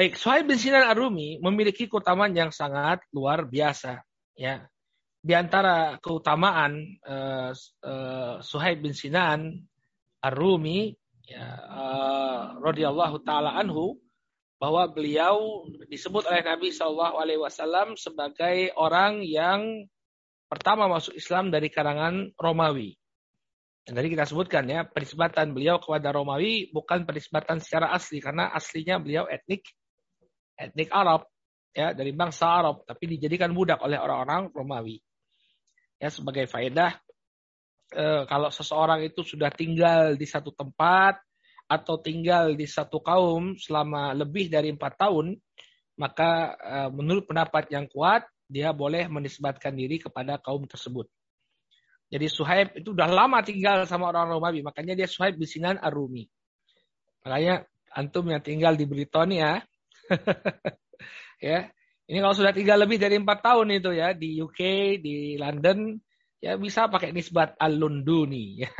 Baik, 0.00 0.16
Suhaib 0.16 0.48
bin 0.48 0.56
Sinan 0.56 0.88
Ar-Rumi 0.88 1.44
memiliki 1.44 1.84
keutamaan 1.84 2.32
yang 2.32 2.48
sangat 2.48 3.04
luar 3.12 3.44
biasa, 3.44 4.00
ya. 4.32 4.64
Di 5.20 5.36
antara 5.36 6.00
keutamaan 6.00 6.96
eh, 7.04 7.52
eh, 7.84 8.34
Suhaib 8.40 8.80
bin 8.80 8.96
Sinan 8.96 9.60
Ar-Rumi 10.24 10.96
ya 11.28 11.44
eh, 11.52 12.42
radhiyallahu 12.64 13.20
taala 13.28 13.60
anhu 13.60 14.00
bahwa 14.56 14.88
beliau 14.88 15.68
disebut 15.92 16.24
oleh 16.32 16.48
Nabi 16.48 16.72
Shallallahu 16.72 17.20
alaihi 17.20 17.44
wasallam 17.44 17.92
sebagai 18.00 18.72
orang 18.80 19.20
yang 19.20 19.84
pertama 20.48 20.88
masuk 20.88 21.12
Islam 21.12 21.52
dari 21.52 21.68
karangan 21.68 22.32
Romawi. 22.40 22.96
Dan 23.84 24.00
tadi 24.00 24.08
kita 24.16 24.24
sebutkan 24.24 24.64
ya, 24.64 24.80
penisbatan 24.88 25.52
beliau 25.52 25.76
kepada 25.76 26.08
Romawi 26.08 26.72
bukan 26.72 27.04
penisbatan 27.04 27.60
secara 27.60 27.92
asli 27.92 28.24
karena 28.24 28.48
aslinya 28.56 28.96
beliau 28.96 29.28
etnik 29.28 29.68
etnik 30.60 30.92
Arab 30.92 31.24
ya 31.72 31.96
dari 31.96 32.12
bangsa 32.12 32.44
Arab 32.44 32.84
tapi 32.84 33.16
dijadikan 33.16 33.56
budak 33.56 33.80
oleh 33.80 33.96
orang-orang 33.96 34.52
Romawi. 34.52 35.00
Ya 35.96 36.12
sebagai 36.12 36.44
faedah 36.44 37.00
eh, 37.96 38.22
kalau 38.28 38.52
seseorang 38.52 39.00
itu 39.04 39.24
sudah 39.24 39.48
tinggal 39.48 40.14
di 40.20 40.26
satu 40.28 40.52
tempat 40.52 41.16
atau 41.70 42.02
tinggal 42.02 42.58
di 42.58 42.66
satu 42.66 42.98
kaum 43.00 43.54
selama 43.54 44.10
lebih 44.12 44.50
dari 44.50 44.74
empat 44.74 45.00
tahun, 45.00 45.38
maka 45.96 46.56
eh, 46.60 46.88
menurut 46.92 47.24
pendapat 47.24 47.72
yang 47.72 47.88
kuat 47.88 48.28
dia 48.50 48.74
boleh 48.74 49.06
menisbatkan 49.06 49.72
diri 49.72 50.02
kepada 50.02 50.36
kaum 50.42 50.66
tersebut. 50.66 51.06
Jadi 52.10 52.26
Suhaib 52.26 52.74
itu 52.74 52.90
udah 52.90 53.06
lama 53.06 53.38
tinggal 53.46 53.86
sama 53.86 54.10
orang 54.10 54.34
Romawi, 54.34 54.66
makanya 54.66 54.98
dia 54.98 55.06
Suhaib 55.06 55.38
bisinan 55.38 55.78
Arumi. 55.78 56.26
Makanya 57.22 57.62
antum 57.94 58.26
yang 58.26 58.42
tinggal 58.42 58.74
di 58.74 58.82
Britania, 58.82 59.62
ya, 61.50 61.70
ini 62.10 62.18
kalau 62.18 62.34
sudah 62.34 62.50
tinggal 62.50 62.82
lebih 62.82 62.98
dari 62.98 63.16
empat 63.16 63.38
tahun 63.40 63.78
itu 63.78 63.90
ya 63.94 64.12
di 64.12 64.38
UK, 64.42 64.60
di 64.98 65.38
London, 65.38 65.96
ya 66.42 66.58
bisa 66.58 66.90
pakai 66.90 67.14
nisbat 67.14 67.54
Al-Lunduni. 67.56 68.66
Ya. 68.66 68.72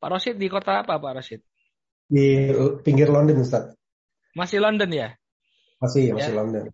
Pak 0.00 0.08
Rosid 0.08 0.40
di 0.40 0.48
kota 0.48 0.80
apa 0.80 0.96
Pak 0.96 1.12
Rosid? 1.20 1.44
Di 2.08 2.50
pinggir 2.80 3.12
London 3.12 3.44
Ustaz. 3.44 3.76
Masih 4.32 4.64
London 4.64 4.88
ya? 4.88 5.08
Masih, 5.80 6.16
masih 6.16 6.32
ya. 6.32 6.38
London. 6.40 6.64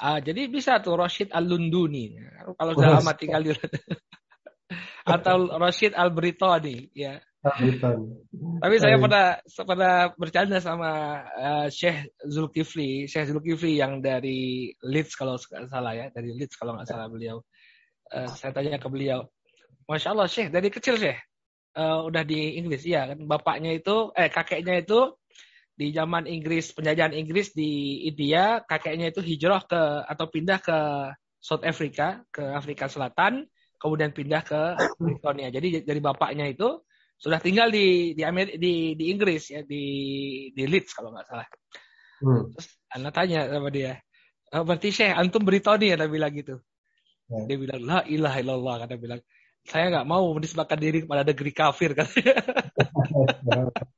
Ah, 0.00 0.18
jadi 0.18 0.48
bisa 0.48 0.80
tuh 0.80 0.96
Rashid 0.96 1.30
Al-Lunduni. 1.30 2.16
Kalau 2.56 2.72
sudah 2.72 2.98
lama 2.98 3.12
tinggal 3.14 3.44
di 3.44 3.52
atau 5.14 5.36
Rashid 5.60 5.92
Al-Britoni 5.92 6.90
ya. 6.96 7.20
Tapi 7.44 8.76
saya 8.80 8.96
pernah 8.96 9.36
pernah 9.44 9.96
bercanda 10.16 10.58
sama 10.64 11.20
uh, 11.28 11.66
Syekh 11.68 12.08
Zulkifli, 12.24 13.04
Syekh 13.04 13.36
Zulkifli 13.36 13.76
yang 13.76 14.00
dari 14.00 14.72
Leeds 14.80 15.12
kalau 15.12 15.36
salah 15.38 15.92
ya, 15.92 16.08
dari 16.08 16.32
Leeds 16.32 16.56
kalau 16.56 16.72
nggak 16.80 16.88
salah 16.88 17.06
beliau. 17.12 17.44
Uh, 18.08 18.28
saya 18.32 18.56
tanya 18.56 18.80
ke 18.80 18.88
beliau, 18.88 19.28
Masya 19.84 20.16
Allah 20.16 20.28
Syekh 20.28 20.48
dari 20.48 20.72
kecil 20.72 20.96
Syekh 20.96 21.20
uh, 21.76 22.04
udah 22.08 22.24
di 22.24 22.56
Inggris, 22.56 22.84
iya 22.88 23.12
kan 23.12 23.20
bapaknya 23.28 23.76
itu, 23.76 24.12
eh 24.16 24.32
kakeknya 24.32 24.80
itu 24.80 25.12
di 25.74 25.90
zaman 25.90 26.30
Inggris 26.30 26.70
penjajahan 26.70 27.12
Inggris 27.12 27.50
di 27.50 28.06
India 28.06 28.62
kakeknya 28.62 29.10
itu 29.10 29.18
hijrah 29.18 29.66
ke 29.66 30.06
atau 30.06 30.26
pindah 30.30 30.62
ke 30.62 30.78
South 31.42 31.66
Africa 31.66 32.22
ke 32.30 32.46
Afrika 32.46 32.86
Selatan 32.86 33.42
kemudian 33.74 34.14
pindah 34.14 34.46
ke 34.46 34.78
Britania 35.02 35.50
jadi 35.50 35.82
dari 35.82 35.98
bapaknya 35.98 36.46
itu 36.46 36.78
sudah 37.18 37.38
tinggal 37.40 37.70
di 37.72 38.12
di 38.12 38.22
Amer 38.22 38.56
di 38.58 38.94
di 38.98 39.04
Inggris 39.10 39.50
ya 39.54 39.62
di 39.64 39.84
di 40.52 40.62
Leeds 40.68 40.92
kalau 40.92 41.14
nggak 41.14 41.26
salah 41.26 41.48
hmm. 42.20 42.42
terus 42.54 42.68
anak 42.92 43.12
tanya 43.14 43.40
sama 43.48 43.68
dia 43.70 43.98
oh, 44.52 44.62
berarti 44.66 44.88
Syekh 44.92 45.14
antum 45.14 45.42
Britania 45.42 45.96
dia 45.96 46.08
bilang 46.10 46.32
gitu 46.34 46.60
hmm. 47.30 47.44
dia 47.48 47.56
bilang 47.56 47.80
la 47.82 47.98
ilaha 48.04 48.38
illallah 48.42 48.74
kata 48.84 48.94
bilang 49.00 49.20
saya 49.64 49.88
nggak 49.88 50.06
mau 50.06 50.28
menisbahkan 50.36 50.76
diri 50.76 50.98
kepada 51.08 51.22
negeri 51.24 51.52
kafir 51.56 51.90
katanya 51.96 52.34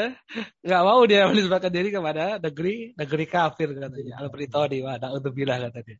eh, 0.00 0.10
nggak 0.64 0.82
mau 0.84 1.00
dia 1.04 1.28
menisbahkan 1.28 1.72
diri 1.72 1.88
kepada 1.92 2.38
negeri 2.40 2.94
negeri 2.96 3.26
kafir 3.28 3.68
katanya. 3.76 4.14
Al 4.20 4.28
Britoni, 4.32 4.78
wah, 4.84 4.96
untuk 5.12 5.32
bilang 5.36 5.68
katanya. 5.68 5.96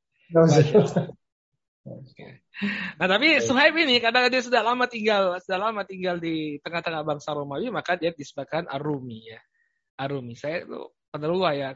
Nah 3.01 3.07
tapi 3.09 3.41
Suhaib 3.41 3.73
ini 3.81 4.05
karena 4.05 4.29
dia 4.29 4.45
sudah 4.45 4.61
lama 4.61 4.85
tinggal 4.85 5.41
sudah 5.41 5.59
lama 5.71 5.83
tinggal 5.89 6.21
di 6.21 6.61
tengah-tengah 6.61 7.03
bangsa 7.09 7.33
Romawi 7.33 7.73
maka 7.73 7.97
dia 7.97 8.13
disebutkan 8.13 8.69
Arumi 8.69 9.33
ya. 9.33 9.41
Arumi. 9.97 10.37
Saya 10.37 10.65
itu 10.69 10.81
Qadarullah 11.11 11.53
ya. 11.57 11.69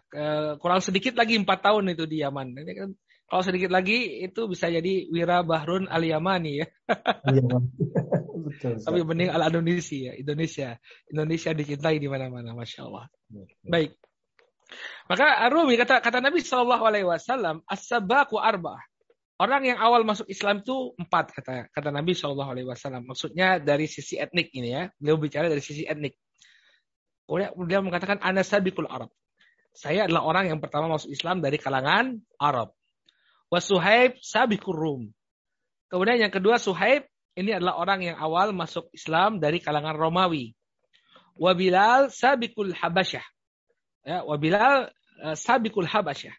Kurang 0.61 0.85
sedikit 0.85 1.17
lagi 1.17 1.41
empat 1.41 1.65
tahun 1.65 1.97
itu 1.97 2.05
di 2.05 2.21
Yaman. 2.21 2.53
Ini 2.53 2.73
kan 2.77 2.91
kalau 3.25 3.43
sedikit 3.43 3.73
lagi 3.73 4.23
itu 4.23 4.47
bisa 4.47 4.69
jadi 4.69 5.09
Wira 5.09 5.41
Bahrun 5.41 5.89
Al 5.89 6.05
Yamani 6.05 6.63
ya. 6.63 6.67
Betul, 8.45 8.77
Tapi 8.77 9.01
mending 9.03 9.33
al 9.33 9.49
Indonesia, 9.49 10.13
Indonesia, 10.15 10.77
Indonesia 11.09 11.51
dicintai 11.57 11.97
di 11.97 12.07
mana-mana, 12.07 12.53
masya 12.53 12.85
Allah. 12.87 13.09
Baik. 13.65 13.97
Maka 15.09 15.49
Arumi 15.49 15.75
kata 15.81 16.05
kata 16.05 16.21
Nabi 16.21 16.45
Shallallahu 16.45 16.85
Alaihi 16.85 17.09
Wasallam, 17.09 17.65
as-sabaku 17.65 18.37
arbah. 18.37 18.79
Orang 19.45 19.69
yang 19.69 19.77
awal 19.77 20.09
masuk 20.09 20.25
Islam 20.33 20.65
itu 20.65 20.97
empat 20.97 21.37
kata 21.37 21.69
kata 21.69 21.93
Nabi 21.93 22.17
Shallallahu 22.17 22.49
Alaihi 22.49 22.65
Wasallam. 22.65 23.05
Maksudnya 23.05 23.61
dari 23.61 23.85
sisi 23.85 24.17
etnik 24.17 24.49
ini 24.57 24.73
ya. 24.73 24.89
Beliau 24.97 25.21
bicara 25.21 25.53
dari 25.53 25.61
sisi 25.61 25.85
etnik. 25.85 26.17
Kemudian 27.29 27.53
beliau 27.53 27.85
mengatakan 27.85 28.25
anasabikul 28.25 28.89
Arab. 28.89 29.13
Saya 29.77 30.09
adalah 30.09 30.25
orang 30.25 30.49
yang 30.49 30.65
pertama 30.65 30.89
masuk 30.97 31.13
Islam 31.13 31.45
dari 31.45 31.61
kalangan 31.61 32.17
Arab. 32.41 32.73
Wa 33.53 33.61
Suhaib 33.61 34.17
sabiqur 34.25 34.73
Rum. 34.73 35.13
Kemudian 35.93 36.25
yang 36.25 36.33
kedua 36.33 36.57
Suhaib 36.57 37.05
ini 37.37 37.53
adalah 37.53 37.77
orang 37.77 38.01
yang 38.01 38.17
awal 38.17 38.57
masuk 38.57 38.89
Islam 38.97 39.45
dari 39.45 39.61
kalangan 39.61 39.93
Romawi. 39.93 40.57
Wa 41.37 41.53
Bilal 41.53 42.09
sabiqul 42.09 42.73
Habasyah. 42.73 43.27
Ya, 44.09 44.25
wa 44.25 44.41
Bilal 44.41 44.89
uh, 45.21 45.37
sabiqul 45.37 45.85
Habasyah. 45.85 46.33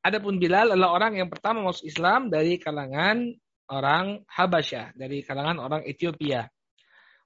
Adapun 0.00 0.40
Bilal 0.40 0.72
adalah 0.72 0.96
orang 0.96 1.20
yang 1.20 1.28
pertama 1.28 1.60
masuk 1.60 1.84
Islam 1.84 2.32
dari 2.32 2.56
kalangan 2.56 3.36
orang 3.68 4.24
Habasyah, 4.24 4.96
dari 4.96 5.20
kalangan 5.20 5.60
orang 5.60 5.82
Ethiopia. 5.84 6.48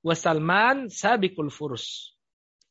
Wa 0.03 0.15
Salman 0.19 0.91
sabiqul 0.91 1.55
Furs. 1.55 2.13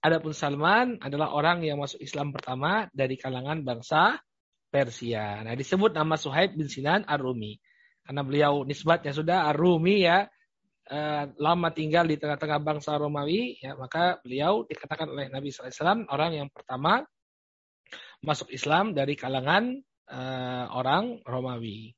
Adapun 0.04 0.36
Salman 0.36 1.00
adalah 1.00 1.32
orang 1.32 1.64
yang 1.64 1.80
masuk 1.80 2.04
Islam 2.04 2.36
pertama 2.36 2.92
dari 2.92 3.16
kalangan 3.16 3.64
bangsa 3.64 4.20
Persia. 4.68 5.40
Nah, 5.48 5.56
disebut 5.56 5.96
nama 5.96 6.20
Suhaib 6.20 6.60
bin 6.60 6.68
Sinan 6.68 7.08
Ar-Rumi. 7.08 7.56
Karena 8.04 8.22
beliau 8.28 8.68
nisbatnya 8.68 9.16
sudah 9.16 9.48
Ar-Rumi 9.56 10.04
ya, 10.04 10.28
eh, 10.92 11.24
lama 11.40 11.72
tinggal 11.72 12.04
di 12.12 12.20
tengah-tengah 12.20 12.60
bangsa 12.60 13.00
Romawi, 13.00 13.64
ya 13.64 13.80
maka 13.80 14.20
beliau 14.20 14.68
dikatakan 14.68 15.08
oleh 15.08 15.32
Nabi 15.32 15.56
SAW 15.56 16.04
orang 16.12 16.36
yang 16.36 16.50
pertama 16.52 17.08
masuk 18.20 18.52
Islam 18.52 18.92
dari 18.92 19.16
kalangan 19.16 19.80
eh, 20.14 20.66
orang 20.70 21.26
Romawi. 21.26 21.98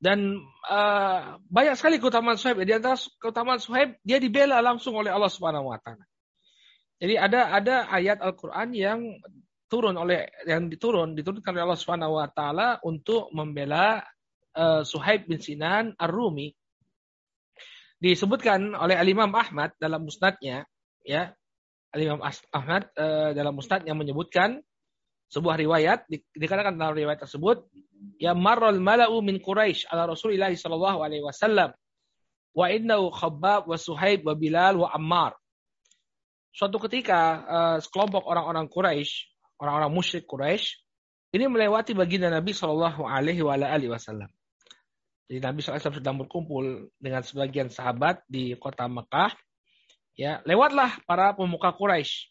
Dan 0.00 0.32
uh, 0.64 1.36
banyak 1.44 1.76
sekali 1.76 2.00
keutamaan 2.00 2.40
Suhaib. 2.40 2.64
Di 2.64 2.72
antara 2.72 2.96
keutamaan 3.20 3.60
Suhaib, 3.60 4.00
dia 4.00 4.16
dibela 4.16 4.56
langsung 4.64 4.96
oleh 4.96 5.12
Allah 5.12 5.28
Subhanahu 5.28 5.68
Wa 5.68 5.76
Taala. 5.76 6.08
Jadi 7.00 7.14
ada 7.16 7.40
ada 7.56 7.88
ayat 7.88 8.20
Al-Qur'an 8.20 8.76
yang 8.76 9.00
turun 9.72 9.96
oleh 9.96 10.28
yang 10.44 10.68
diturun 10.68 11.16
diturunkan 11.16 11.56
oleh 11.56 11.64
Allah 11.64 11.80
Subhanahu 11.80 12.20
wa 12.20 12.28
taala 12.28 12.76
untuk 12.84 13.32
membela 13.32 14.04
uh, 14.52 14.84
Suhaib 14.84 15.24
bin 15.24 15.40
Sinan 15.40 15.96
Ar-Rumi. 15.96 16.52
Disebutkan 17.96 18.76
oleh 18.76 19.00
Al-Imam 19.00 19.32
Ahmad 19.32 19.72
dalam 19.80 20.04
musnadnya 20.04 20.68
ya. 21.06 21.32
Al-Imam 21.90 22.22
Ahmad 22.54 22.92
uh, 23.00 23.32
dalam 23.34 23.56
musnadnya 23.56 23.96
menyebutkan 23.96 24.60
sebuah 25.30 25.56
riwayat 25.56 26.10
dikatakan 26.34 26.74
dalam 26.74 26.98
riwayat 26.98 27.22
tersebut 27.22 27.64
ya 28.18 28.34
marral 28.34 28.76
mala'u 28.82 29.22
min 29.22 29.38
Quraisy 29.38 29.86
ala 29.88 30.10
Rasulillah 30.10 30.50
sallallahu 30.50 31.06
alaihi 31.06 31.22
wasallam 31.22 31.70
wa 32.50 32.66
innahu 32.66 33.14
Khabbab 33.14 33.70
wa 33.70 33.78
Suhaib 33.78 34.26
wa 34.26 34.34
Bilal 34.34 34.82
wa 34.82 34.90
Ammar 34.90 35.38
suatu 36.50 36.82
ketika 36.82 37.20
uh, 37.46 37.76
sekelompok 37.78 38.26
orang-orang 38.26 38.66
Quraisy, 38.66 39.30
orang-orang 39.62 39.90
musyrik 39.94 40.26
Quraisy, 40.26 40.82
ini 41.30 41.46
melewati 41.46 41.94
baginda 41.94 42.26
Nabi 42.26 42.50
Shallallahu 42.50 43.06
Alaihi 43.06 43.42
Wasallam. 43.86 44.26
Jadi 45.30 45.38
Nabi 45.38 45.62
SAW 45.62 46.02
sedang 46.02 46.18
berkumpul 46.18 46.90
dengan 46.98 47.22
sebagian 47.22 47.70
sahabat 47.70 48.26
di 48.26 48.58
kota 48.58 48.90
Mekah. 48.90 49.30
Ya, 50.18 50.42
lewatlah 50.42 50.98
para 51.06 51.30
pemuka 51.38 51.70
Quraisy. 51.70 52.29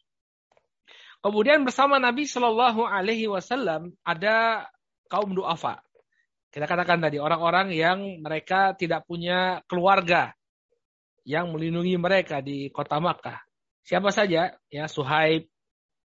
Kemudian 1.20 1.68
bersama 1.68 2.00
Nabi 2.00 2.24
Shallallahu 2.24 2.88
Alaihi 2.88 3.28
Wasallam 3.28 3.92
ada 4.08 4.68
kaum 5.12 5.36
duafa. 5.36 5.84
Kita 6.50 6.66
katakan 6.66 7.04
tadi 7.04 7.20
orang-orang 7.22 7.76
yang 7.76 8.24
mereka 8.24 8.74
tidak 8.74 9.06
punya 9.06 9.62
keluarga 9.70 10.34
yang 11.28 11.52
melindungi 11.54 12.00
mereka 12.00 12.42
di 12.42 12.72
kota 12.74 12.98
Makkah 12.98 13.50
siapa 13.90 14.14
saja 14.14 14.54
ya 14.70 14.86
Suhaib, 14.86 15.50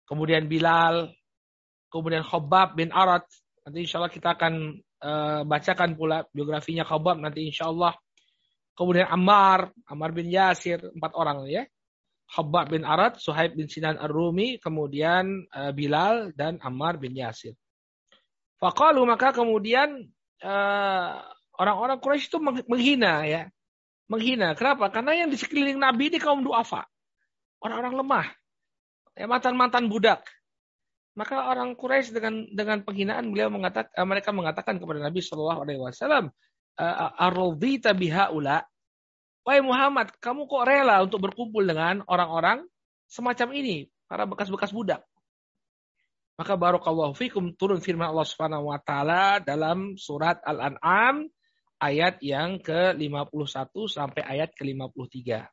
kemudian 0.08 0.48
Bilal, 0.48 1.12
kemudian 1.92 2.24
Khobab 2.24 2.80
bin 2.80 2.96
Arad. 2.96 3.28
Nanti 3.68 3.84
insya 3.84 4.00
Allah 4.00 4.14
kita 4.16 4.32
akan 4.32 4.54
uh, 5.04 5.42
bacakan 5.44 6.00
pula 6.00 6.24
biografinya 6.32 6.88
Khobab 6.88 7.20
nanti 7.20 7.52
insya 7.52 7.68
Allah. 7.68 7.92
Kemudian 8.76 9.08
Ammar, 9.12 9.72
Ammar 9.88 10.12
bin 10.16 10.32
Yasir, 10.32 10.80
empat 10.96 11.12
orang 11.16 11.48
ya. 11.52 11.68
Khobab 12.26 12.74
bin 12.74 12.82
Arad, 12.82 13.22
Suhaib 13.22 13.54
bin 13.54 13.70
Sinan 13.70 14.02
Ar-Rumi, 14.02 14.58
kemudian 14.58 15.46
uh, 15.54 15.70
Bilal 15.72 16.34
dan 16.34 16.58
Ammar 16.66 16.98
bin 16.98 17.14
Yasir. 17.14 17.54
Fakalu 18.58 19.06
maka 19.06 19.30
kemudian 19.36 20.10
uh, 20.42 21.22
orang-orang 21.62 22.02
Quraisy 22.02 22.28
itu 22.32 22.40
menghina 22.42 23.24
ya. 23.28 23.44
Menghina. 24.10 24.54
Kenapa? 24.54 24.90
Karena 24.94 25.26
yang 25.26 25.30
di 25.34 25.38
sekeliling 25.38 25.78
Nabi 25.82 26.14
ini 26.14 26.22
kaum 26.22 26.46
duafa 26.46 26.86
orang-orang 27.66 27.94
lemah, 27.98 28.28
ya, 29.18 29.26
mantan-mantan 29.26 29.90
budak. 29.90 30.22
Maka 31.16 31.48
orang 31.48 31.74
Quraisy 31.74 32.12
dengan 32.12 32.44
dengan 32.52 32.84
penghinaan 32.84 33.32
beliau 33.32 33.48
mengatakan 33.48 33.90
eh, 33.90 34.06
mereka 34.06 34.30
mengatakan 34.36 34.76
kepada 34.78 35.00
Nabi 35.00 35.24
Shallallahu 35.24 35.60
Alaihi 35.64 35.80
Wasallam, 35.80 36.26
eh, 36.78 37.24
"Arodita 37.24 37.96
bihaula." 37.96 38.62
Wahai 39.46 39.62
Muhammad, 39.62 40.10
kamu 40.18 40.50
kok 40.50 40.66
rela 40.66 41.06
untuk 41.06 41.22
berkumpul 41.22 41.62
dengan 41.62 42.02
orang-orang 42.10 42.66
semacam 43.06 43.54
ini, 43.54 43.86
para 44.10 44.26
bekas-bekas 44.26 44.74
budak? 44.74 45.06
Maka 46.36 46.58
barakallahu 46.58 47.14
fikum 47.14 47.54
turun 47.54 47.78
firman 47.78 48.10
Allah 48.10 48.26
Subhanahu 48.26 48.74
wa 48.74 48.82
taala 48.82 49.40
dalam 49.40 50.02
surat 50.02 50.42
Al-An'am 50.42 51.30
ayat 51.78 52.20
yang 52.26 52.58
ke-51 52.58 53.72
sampai 53.86 54.26
ayat 54.26 54.50
ke-53. 54.58 55.46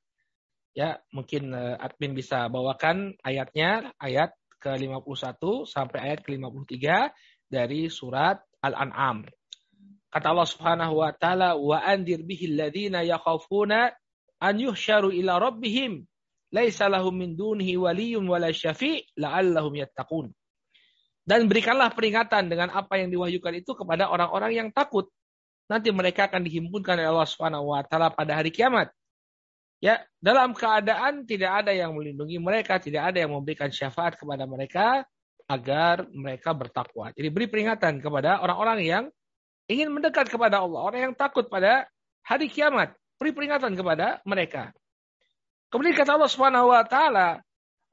Ya, 0.72 0.96
mungkin 1.12 1.52
uh, 1.52 1.76
admin 1.76 2.16
bisa 2.16 2.48
bawakan 2.48 3.12
ayatnya, 3.20 3.92
ayat 4.00 4.32
ke-51 4.56 5.68
sampai 5.68 5.98
ayat 6.00 6.24
ke-53 6.24 6.80
dari 7.44 7.92
surat 7.92 8.40
Al-An'am. 8.64 9.28
Kata 10.12 10.28
Allah 10.28 10.48
Subhanahu 10.48 11.00
wa 11.00 11.10
taala, 11.16 11.56
"Wa 11.56 11.80
andir 11.80 12.20
bihi 12.20 12.52
alladziina 12.52 13.00
yakhafuna 13.00 13.96
an 14.44 14.54
yuhsyaru 14.60 15.08
ila 15.08 15.40
rabbihim 15.40 16.04
laisa 16.52 16.92
lahum 16.92 17.16
min 17.16 17.32
dunihi 17.32 17.80
waliyyun 17.80 18.28
wala 18.28 18.52
syafi' 18.52 19.16
la'allahum 19.16 19.72
yattaqun." 19.72 20.28
Dan 21.24 21.48
berikanlah 21.48 21.96
peringatan 21.96 22.52
dengan 22.52 22.68
apa 22.76 23.00
yang 23.00 23.08
diwahyukan 23.08 23.64
itu 23.64 23.72
kepada 23.72 24.12
orang-orang 24.12 24.52
yang 24.52 24.68
takut. 24.68 25.08
Nanti 25.70 25.88
mereka 25.88 26.28
akan 26.28 26.44
dihimpunkan 26.44 27.00
oleh 27.00 27.08
Allah 27.08 27.28
Subhanahu 27.30 27.72
wa 27.72 27.80
taala 27.80 28.12
pada 28.12 28.36
hari 28.36 28.52
kiamat 28.52 28.92
ya 29.82 29.98
dalam 30.22 30.54
keadaan 30.54 31.26
tidak 31.26 31.66
ada 31.66 31.74
yang 31.74 31.90
melindungi 31.98 32.38
mereka, 32.38 32.78
tidak 32.78 33.10
ada 33.10 33.26
yang 33.26 33.34
memberikan 33.34 33.74
syafaat 33.74 34.14
kepada 34.14 34.46
mereka 34.46 35.02
agar 35.50 36.06
mereka 36.14 36.54
bertakwa. 36.54 37.10
Jadi 37.10 37.28
beri 37.34 37.50
peringatan 37.50 37.98
kepada 37.98 38.38
orang-orang 38.38 38.80
yang 38.86 39.04
ingin 39.70 39.90
mendekat 39.90 40.30
kepada 40.30 40.62
Allah, 40.62 40.80
orang 40.82 41.00
yang 41.10 41.14
takut 41.14 41.46
pada 41.46 41.86
hari 42.26 42.48
kiamat. 42.50 42.94
Beri 43.18 43.30
peringatan 43.30 43.78
kepada 43.78 44.18
mereka. 44.26 44.74
Kemudian 45.70 45.94
kata 45.94 46.18
Allah 46.18 46.30
Subhanahu 46.30 46.74
wa 46.74 46.82
taala, 46.84 47.40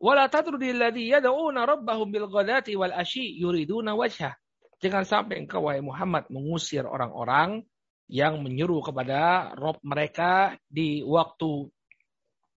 "Wala 0.01 0.25
tatrudil 0.27 0.75
ladzi 0.75 1.13
yad'una 1.13 1.69
rabbahum 1.69 2.09
bil 2.09 2.27
ghadati 2.27 2.73
wal 2.73 2.91
ashi 2.91 3.37
yuriduna 3.37 3.93
wajhah." 3.93 4.33
Jangan 4.79 5.05
sampai 5.05 5.43
engkau 5.43 5.69
wahai 5.69 5.83
Muhammad 5.83 6.25
mengusir 6.33 6.87
orang-orang 6.87 7.61
yang 8.09 8.41
menyuruh 8.41 8.81
kepada 8.81 9.53
Rob 9.53 9.77
mereka 9.85 10.57
di 10.65 11.05
waktu 11.05 11.69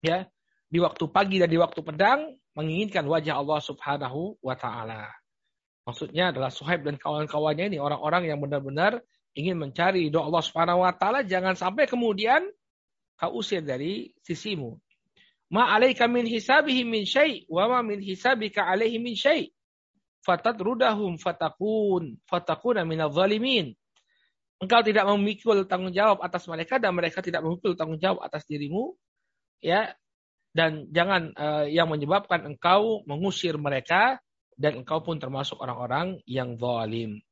ya 0.00 0.24
di 0.70 0.78
waktu 0.78 1.04
pagi 1.10 1.42
dan 1.42 1.50
di 1.50 1.58
waktu 1.58 1.80
pedang 1.82 2.38
menginginkan 2.54 3.02
wajah 3.02 3.42
Allah 3.42 3.60
Subhanahu 3.60 4.38
wa 4.38 4.54
taala. 4.54 5.10
Maksudnya 5.90 6.30
adalah 6.30 6.54
Suhaib 6.54 6.86
dan 6.86 6.94
kawan-kawannya 6.94 7.74
ini 7.74 7.78
orang-orang 7.82 8.30
yang 8.30 8.38
benar-benar 8.38 9.02
ingin 9.34 9.58
mencari 9.58 10.06
doa 10.06 10.30
Allah 10.30 10.44
Subhanahu 10.46 10.86
wa 10.86 10.94
taala 10.94 11.26
jangan 11.26 11.58
sampai 11.58 11.90
kemudian 11.90 12.46
kau 13.18 13.34
usir 13.42 13.58
dari 13.58 14.14
sisimu. 14.22 14.78
Ma 15.50 15.74
alaika 15.74 16.06
min 16.06 16.30
hisabihi 16.30 16.86
min 16.86 17.02
syai 17.02 17.42
wa 17.50 17.66
ma 17.66 17.78
min 17.82 17.98
hisabika 17.98 18.70
alaihi 18.70 19.02
min 19.02 19.18
syai. 19.18 19.50
Fatadrudahum 20.22 21.18
fatakun 21.18 22.22
fatakuna 22.30 22.86
minadh 22.86 23.10
zalimin. 23.10 23.74
Engkau 24.62 24.86
tidak 24.86 25.10
memikul 25.10 25.66
tanggung 25.66 25.90
jawab 25.90 26.22
atas 26.22 26.46
mereka 26.46 26.78
dan 26.78 26.94
mereka 26.94 27.18
tidak 27.18 27.42
memikul 27.42 27.74
tanggung 27.74 27.98
jawab 27.98 28.22
atas 28.22 28.46
dirimu 28.46 28.94
ya 29.58 29.90
dan 30.54 30.86
jangan 30.94 31.34
uh, 31.34 31.66
yang 31.66 31.90
menyebabkan 31.90 32.46
engkau 32.46 33.02
mengusir 33.10 33.58
mereka 33.58 34.22
dan 34.60 34.84
engkau 34.84 35.00
pun 35.00 35.16
termasuk 35.16 35.56
orang-orang 35.56 36.20
yang 36.28 36.60
zalim. 36.60 37.24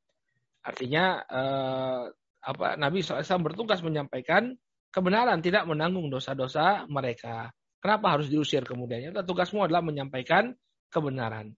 Artinya 0.65 1.21
uh, 1.29 2.09
apa 2.41 2.73
Nabi 2.81 3.05
SAW 3.05 3.45
bertugas 3.45 3.85
menyampaikan 3.85 4.57
kebenaran 4.89 5.37
tidak 5.45 5.69
menanggung 5.69 6.09
dosa-dosa 6.09 6.89
mereka. 6.89 7.53
Kenapa 7.79 8.17
harus 8.17 8.27
diusir 8.27 8.65
kemudian? 8.65 9.13
Tugasmu 9.13 9.63
adalah 9.63 9.85
menyampaikan 9.85 10.57
kebenaran. 10.89 11.53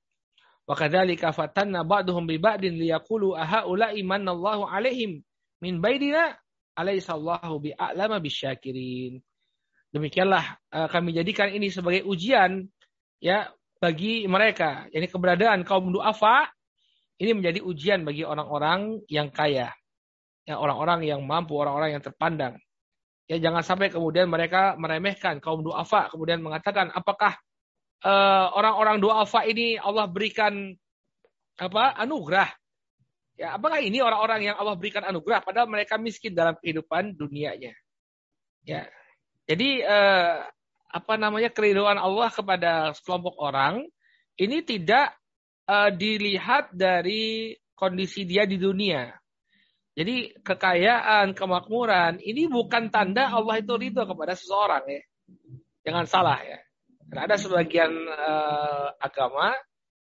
Wa 0.67 0.75
kadzalika 0.77 1.33
fatanna 1.33 1.81
ba'duhum 1.81 2.29
bi 2.29 2.37
ba'din 2.37 2.77
liyaqulu 2.77 3.33
ahaula'i 3.33 4.05
manallahu 4.05 4.67
alaihim 4.67 5.23
min 5.63 5.81
baidina 5.81 6.35
alaisallahu 6.75 7.63
bi'alama 7.63 8.21
bisyakirin. 8.21 9.23
Demikianlah 9.91 10.61
uh, 10.71 10.87
kami 10.91 11.15
jadikan 11.15 11.49
ini 11.51 11.73
sebagai 11.73 12.05
ujian 12.05 12.69
ya 13.17 13.49
bagi 13.81 14.29
mereka. 14.29 14.85
Ini 14.93 15.09
keberadaan 15.09 15.65
kaum 15.65 15.89
duafa 15.89 16.45
ini 17.17 17.33
menjadi 17.33 17.59
ujian 17.65 18.05
bagi 18.05 18.21
orang-orang 18.21 19.01
yang 19.09 19.33
kaya. 19.33 19.73
Ya, 20.45 20.57
orang-orang 20.57 21.05
yang 21.05 21.21
mampu, 21.25 21.57
orang-orang 21.57 21.97
yang 21.97 22.03
terpandang. 22.05 22.57
Ya, 23.25 23.37
jangan 23.41 23.61
sampai 23.65 23.93
kemudian 23.93 24.29
mereka 24.29 24.77
meremehkan 24.77 25.41
kaum 25.41 25.61
duafa, 25.61 26.09
kemudian 26.09 26.41
mengatakan 26.41 26.89
apakah 26.93 27.37
uh, 28.05 28.53
orang-orang 28.57 28.97
duafa 28.97 29.45
ini 29.45 29.77
Allah 29.77 30.09
berikan 30.09 30.73
apa 31.61 31.93
anugerah? 32.01 32.49
Ya, 33.37 33.57
apakah 33.57 33.81
ini 33.81 34.01
orang-orang 34.01 34.53
yang 34.53 34.55
Allah 34.57 34.77
berikan 34.77 35.05
anugerah 35.05 35.41
padahal 35.41 35.69
mereka 35.69 35.97
miskin 36.01 36.33
dalam 36.33 36.57
kehidupan 36.57 37.17
dunianya? 37.17 37.73
Ya. 38.65 38.85
Jadi 39.45 39.81
uh, 39.85 40.45
apa 40.91 41.15
namanya 41.15 41.49
keriduan 41.49 41.95
Allah 41.95 42.27
kepada 42.27 42.91
sekelompok 42.91 43.39
orang 43.39 43.87
ini 44.35 44.59
tidak 44.63 45.15
uh, 45.71 45.89
dilihat 45.91 46.75
dari 46.75 47.55
kondisi 47.73 48.27
dia 48.27 48.43
di 48.45 48.59
dunia. 48.59 49.09
Jadi 49.91 50.39
kekayaan, 50.39 51.35
kemakmuran 51.35 52.23
ini 52.23 52.47
bukan 52.47 52.87
tanda 52.87 53.27
Allah 53.27 53.59
itu 53.59 53.75
ridho 53.75 54.07
kepada 54.07 54.35
seseorang 54.35 54.83
ya. 54.87 55.03
Jangan 55.83 56.05
salah 56.07 56.39
ya. 56.39 56.59
Karena 57.11 57.27
ada 57.27 57.35
sebagian 57.35 57.91
uh, 58.07 58.95
agama 58.95 59.51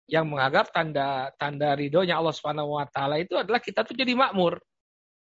yang 0.08 0.28
menganggap 0.28 0.72
tanda 0.72 1.32
tanda 1.40 1.72
ridhonya 1.72 2.20
Allah 2.20 2.32
Subhanahu 2.36 2.80
wa 2.80 2.84
taala 2.88 3.16
itu 3.16 3.36
adalah 3.36 3.60
kita 3.64 3.84
tuh 3.84 3.96
jadi 3.96 4.12
makmur. 4.12 4.60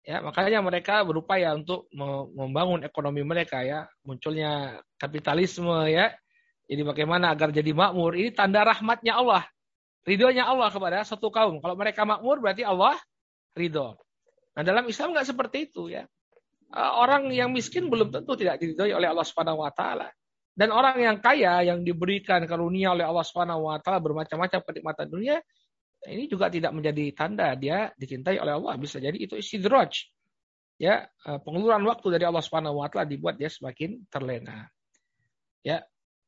Ya, 0.04 0.24
makanya 0.24 0.64
mereka 0.64 1.04
berupaya 1.04 1.52
untuk 1.56 1.90
membangun 2.36 2.84
ekonomi 2.86 3.22
mereka 3.28 3.60
ya, 3.64 3.90
munculnya 4.08 4.80
kapitalisme 4.96 5.88
ya. 5.92 6.16
Jadi 6.68 6.82
bagaimana 6.84 7.32
agar 7.32 7.52
jadi 7.52 7.72
makmur? 7.72 8.16
Ini 8.16 8.36
tanda 8.36 8.64
rahmatnya 8.64 9.20
Allah. 9.20 9.44
Ridhonya 10.08 10.48
Allah 10.48 10.72
kepada 10.72 11.04
satu 11.04 11.28
kaum. 11.28 11.60
Kalau 11.60 11.76
mereka 11.76 12.08
makmur 12.08 12.40
berarti 12.40 12.64
Allah 12.64 12.96
ridho. 13.56 14.00
Nah 14.56 14.64
dalam 14.64 14.88
Islam 14.88 15.12
nggak 15.12 15.28
seperti 15.28 15.68
itu 15.68 15.92
ya. 15.92 16.08
Eh, 16.68 16.92
orang 17.00 17.32
yang 17.32 17.52
miskin 17.56 17.88
belum 17.88 18.12
tentu 18.12 18.36
tidak 18.36 18.60
diridhoi 18.60 18.92
oleh 18.92 19.08
Allah 19.08 19.24
Subhanahu 19.24 19.64
Wa 19.64 19.72
Taala. 19.72 20.08
Dan 20.58 20.74
orang 20.74 20.98
yang 21.00 21.18
kaya 21.22 21.62
yang 21.64 21.86
diberikan 21.86 22.44
karunia 22.44 22.92
oleh 22.92 23.06
Allah 23.08 23.24
Subhanahu 23.24 23.72
Wa 23.72 23.80
Taala 23.80 24.04
bermacam-macam 24.04 24.60
kenikmatan 24.64 25.08
dunia, 25.08 25.38
ini 26.06 26.30
juga 26.30 26.54
tidak 26.54 26.76
menjadi 26.76 27.10
tanda 27.18 27.58
dia 27.58 27.90
dicintai 27.98 28.38
oleh 28.38 28.54
Allah. 28.54 28.78
Bisa 28.78 29.02
jadi 29.02 29.18
itu 29.18 29.34
istidraj. 29.34 30.08
Ya, 30.78 31.10
eh, 31.26 31.40
pengeluaran 31.42 31.82
waktu 31.90 32.14
dari 32.14 32.26
Allah 32.30 32.46
Subhanahu 32.46 32.78
wa 32.78 32.88
taala 32.92 33.10
dibuat 33.10 33.42
dia 33.42 33.50
semakin 33.50 34.06
terlena. 34.14 34.70
Ya, 35.66 35.82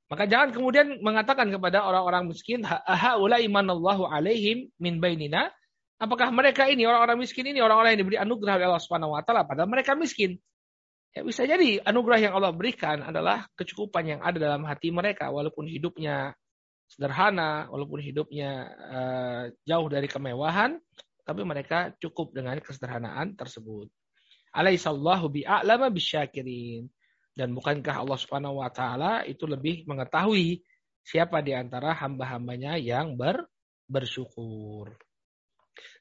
maka 0.09 0.25
jangan 0.25 0.49
kemudian 0.49 1.05
mengatakan 1.05 1.53
kepada 1.53 1.85
orang-orang 1.85 2.33
miskin, 2.33 2.65
"Haula 2.65 3.37
imanallahu 3.37 4.09
alaihim 4.09 4.73
min 4.81 4.97
bainina." 4.97 5.53
Apakah 6.01 6.33
mereka 6.33 6.65
ini 6.65 6.89
orang-orang 6.89 7.21
miskin 7.21 7.45
ini 7.45 7.61
orang-orang 7.61 7.93
yang 7.93 8.01
diberi 8.07 8.17
anugerah 8.17 8.57
oleh 8.57 8.67
Allah 8.73 8.81
Subhanahu 8.81 9.13
wa 9.13 9.21
taala 9.21 9.45
padahal 9.45 9.69
mereka 9.69 9.93
miskin? 9.93 10.41
Ya 11.13 11.21
bisa 11.21 11.45
jadi 11.45 11.83
anugerah 11.83 12.19
yang 12.23 12.33
Allah 12.37 12.55
berikan 12.55 13.05
adalah 13.05 13.45
kecukupan 13.53 14.17
yang 14.17 14.19
ada 14.23 14.39
dalam 14.39 14.65
hati 14.65 14.89
mereka 14.89 15.29
walaupun 15.29 15.67
hidupnya 15.67 16.38
sederhana, 16.89 17.69
walaupun 17.69 18.01
hidupnya 18.01 18.51
uh, 18.73 19.43
jauh 19.61 19.87
dari 19.87 20.09
kemewahan, 20.09 20.81
tapi 21.21 21.45
mereka 21.45 21.93
cukup 22.01 22.33
dengan 22.33 22.57
kesederhanaan 22.57 23.37
tersebut. 23.37 23.85
Alaihissallahu 24.49 25.29
bi'a'lama 25.29 25.93
bisyakirin. 25.93 26.89
Dan 27.37 27.55
bukankah 27.55 28.03
Allah 28.03 28.19
Subhanahu 28.19 28.59
wa 28.59 28.67
taala 28.73 29.23
itu 29.23 29.45
lebih 29.45 29.87
mengetahui 29.87 30.59
siapa 31.05 31.39
di 31.39 31.55
antara 31.55 31.95
hamba-hambanya 31.95 32.75
yang 32.75 33.15
ber, 33.15 33.47
bersyukur. 33.87 34.91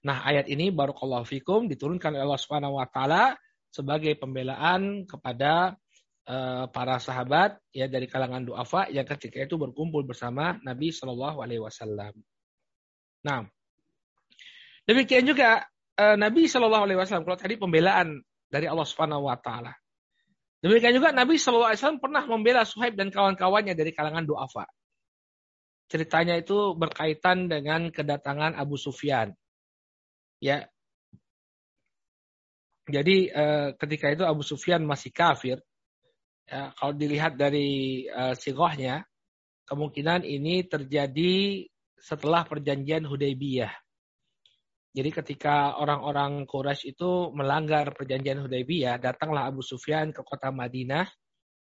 Nah, 0.03 0.27
ayat 0.27 0.51
ini 0.51 0.75
barakallahu 0.75 1.23
fikum 1.29 1.71
diturunkan 1.71 2.17
oleh 2.17 2.25
Allah 2.27 2.43
Subhanahu 2.43 2.81
wa 2.81 2.89
taala 2.91 3.39
sebagai 3.71 4.17
pembelaan 4.19 5.05
kepada 5.07 5.77
para 6.69 7.01
sahabat 7.01 7.57
ya 7.73 7.89
dari 7.89 8.05
kalangan 8.05 8.45
duafa 8.45 8.93
yang 8.93 9.09
ketika 9.09 9.41
itu 9.49 9.57
berkumpul 9.57 10.05
bersama 10.05 10.61
Nabi 10.61 10.93
Shallallahu 10.93 11.41
alaihi 11.41 11.65
wasallam. 11.65 12.13
Nah, 13.25 13.49
demikian 14.85 15.25
juga 15.25 15.65
uh, 15.97 16.17
Nabi 16.21 16.45
Shallallahu 16.45 16.85
alaihi 16.85 17.01
wasallam 17.01 17.25
kalau 17.25 17.41
tadi 17.41 17.57
pembelaan 17.57 18.21
dari 18.53 18.69
Allah 18.69 18.85
Subhanahu 18.85 19.25
wa 19.25 19.41
taala. 19.41 19.73
Demikian 20.59 20.99
juga 20.99 21.15
Nabi 21.15 21.39
SAW 21.39 22.03
pernah 22.03 22.27
membela 22.27 22.67
Suhaib 22.67 22.99
dan 22.99 23.15
kawan-kawannya 23.15 23.79
dari 23.79 23.95
kalangan 23.95 24.27
duafa. 24.27 24.67
Ceritanya 25.87 26.35
itu 26.35 26.75
berkaitan 26.75 27.47
dengan 27.47 27.95
kedatangan 27.95 28.59
Abu 28.59 28.75
Sufyan. 28.75 29.33
Ya. 30.43 30.67
Jadi 32.91 33.31
eh, 33.31 33.69
ketika 33.79 34.11
itu 34.11 34.25
Abu 34.27 34.43
Sufyan 34.43 34.83
masih 34.83 35.15
kafir. 35.15 35.63
Ya, 36.49 36.73
kalau 36.73 36.97
dilihat 36.97 37.37
dari 37.37 38.03
eh, 38.09 38.35
sigohnya, 38.35 39.05
kemungkinan 39.69 40.25
ini 40.25 40.65
terjadi 40.65 41.69
setelah 42.01 42.49
perjanjian 42.49 43.05
Hudaybiyah. 43.05 43.73
Jadi 44.97 45.11
ketika 45.13 45.77
orang-orang 45.77 46.49
Quraisy 46.49 46.97
itu 46.97 47.29
melanggar 47.37 47.93
perjanjian 47.93 48.41
Hudaybiyah, 48.41 48.97
datanglah 48.97 49.45
Abu 49.45 49.61
Sufyan 49.61 50.11
ke 50.11 50.25
kota 50.25 50.49
Madinah 50.49 51.05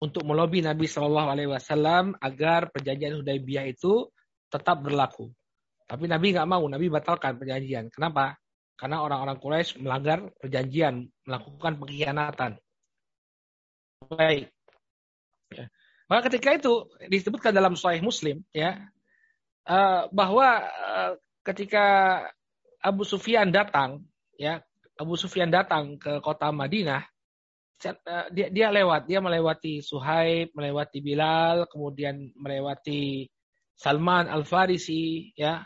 untuk 0.02 0.26
melobi 0.26 0.66
Nabi 0.66 0.90
Shallallahu 0.90 1.30
Alaihi 1.30 1.54
Wasallam 1.54 2.18
agar 2.18 2.74
perjanjian 2.74 3.22
Hudaybiyah 3.22 3.70
itu 3.70 4.10
tetap 4.50 4.82
berlaku. 4.82 5.30
Tapi 5.86 6.10
Nabi 6.10 6.34
nggak 6.34 6.50
mau, 6.50 6.66
Nabi 6.66 6.90
batalkan 6.90 7.38
perjanjian. 7.38 7.94
Kenapa? 7.94 8.34
Karena 8.74 9.06
orang-orang 9.06 9.38
Quraisy 9.38 9.86
melanggar 9.86 10.34
perjanjian, 10.42 11.06
melakukan 11.30 11.78
pengkhianatan. 11.78 12.58
Baik. 14.10 14.50
Maka 16.12 16.28
ketika 16.30 16.56
itu 16.56 16.88
disebutkan 17.08 17.56
dalam 17.56 17.74
Sahih 17.80 18.04
Muslim, 18.04 18.44
ya, 18.52 18.80
eh, 19.68 20.02
bahwa 20.12 20.48
eh, 20.68 21.14
ketika 21.48 21.86
Abu 22.84 23.08
Sufyan 23.08 23.52
datang, 23.52 24.04
ya 24.36 24.60
Abu 25.00 25.16
Sufyan 25.16 25.48
datang 25.50 25.96
ke 25.96 26.20
kota 26.20 26.52
Madinah, 26.52 27.08
eh, 27.88 28.28
dia, 28.36 28.48
dia 28.52 28.68
lewat, 28.72 29.08
dia 29.08 29.24
melewati 29.24 29.80
Suhaib, 29.80 30.52
melewati 30.52 31.00
Bilal, 31.00 31.66
kemudian 31.72 32.36
melewati 32.36 33.28
Salman 33.74 34.28
Al 34.28 34.44
Farisi, 34.44 35.32
ya 35.34 35.64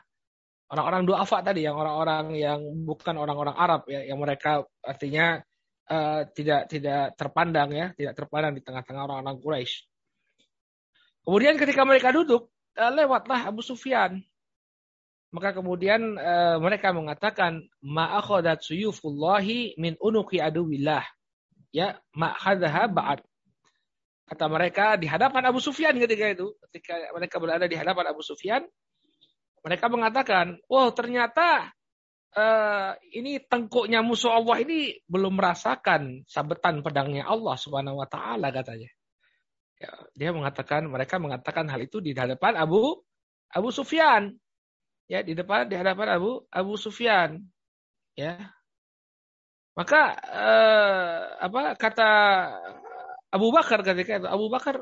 orang-orang 0.71 1.03
duafa 1.07 1.41
tadi, 1.43 1.65
yang 1.65 1.75
orang-orang 1.75 2.35
yang 2.37 2.59
bukan 2.85 3.15
orang-orang 3.17 3.55
Arab, 3.55 3.81
ya, 3.87 4.03
yang 4.03 4.19
mereka 4.19 4.63
artinya 4.83 5.39
uh, 5.91 6.27
tidak 6.31 6.67
tidak 6.71 7.15
terpandang 7.15 7.69
ya, 7.71 7.85
tidak 7.95 8.13
terpandang 8.15 8.53
di 8.55 8.61
tengah-tengah 8.63 9.03
orang-orang 9.07 9.37
Quraisy. 9.39 9.96
Kemudian 11.27 11.59
ketika 11.59 11.83
mereka 11.83 12.15
duduk, 12.15 12.47
uh, 12.79 12.91
lewatlah 12.95 13.51
Abu 13.51 13.59
Sufyan, 13.59 14.23
maka 15.31 15.51
kemudian 15.51 16.15
e, 16.15 16.33
mereka 16.63 16.95
mengatakan 16.95 17.67
ma'akhadat 17.83 18.63
suyufullahi 18.63 19.75
min 19.75 19.99
unuki 19.99 20.39
aduwillah. 20.39 21.03
Ya, 21.75 21.99
ma'khadha 22.15 22.87
ba'd. 22.87 23.19
Kata 24.27 24.45
mereka 24.47 24.95
di 24.99 25.07
hadapan 25.07 25.51
Abu 25.51 25.59
Sufyan 25.59 25.95
ketika 25.99 26.31
itu, 26.31 26.55
ketika 26.67 27.11
mereka 27.15 27.35
berada 27.39 27.67
di 27.67 27.75
hadapan 27.75 28.11
Abu 28.11 28.23
Sufyan, 28.23 28.63
mereka 29.63 29.87
mengatakan, 29.87 30.59
"Wow, 30.67 30.91
ternyata 30.95 31.71
uh, 32.35 32.91
ini 33.15 33.39
tengkuknya 33.43 34.03
musuh 34.03 34.35
Allah 34.35 34.63
ini 34.63 34.99
belum 35.07 35.39
merasakan 35.39 36.27
sabetan 36.27 36.83
pedangnya 36.83 37.27
Allah 37.27 37.55
Subhanahu 37.55 37.99
wa 37.99 38.07
taala," 38.07 38.51
katanya. 38.51 38.91
Ya, 39.77 39.93
dia 40.17 40.29
mengatakan, 40.33 40.89
mereka 40.89 41.21
mengatakan 41.21 41.69
hal 41.69 41.85
itu 41.85 42.01
di 42.01 42.17
hadapan 42.17 42.57
Abu 42.57 43.05
Abu 43.53 43.69
Sufyan. 43.69 44.33
Ya 45.07 45.23
di 45.23 45.37
depan 45.37 45.71
di 45.71 45.75
hadapan 45.77 46.19
Abu 46.19 46.43
Abu 46.51 46.73
Sufyan. 46.75 47.39
Ya. 48.17 48.51
Maka 49.77 50.17
eh, 50.17 51.21
apa 51.37 51.77
kata 51.77 52.09
Abu 53.29 53.53
Bakar 53.53 53.85
ketika 53.85 54.17
itu 54.17 54.27
Abu 54.27 54.49
Bakar 54.49 54.81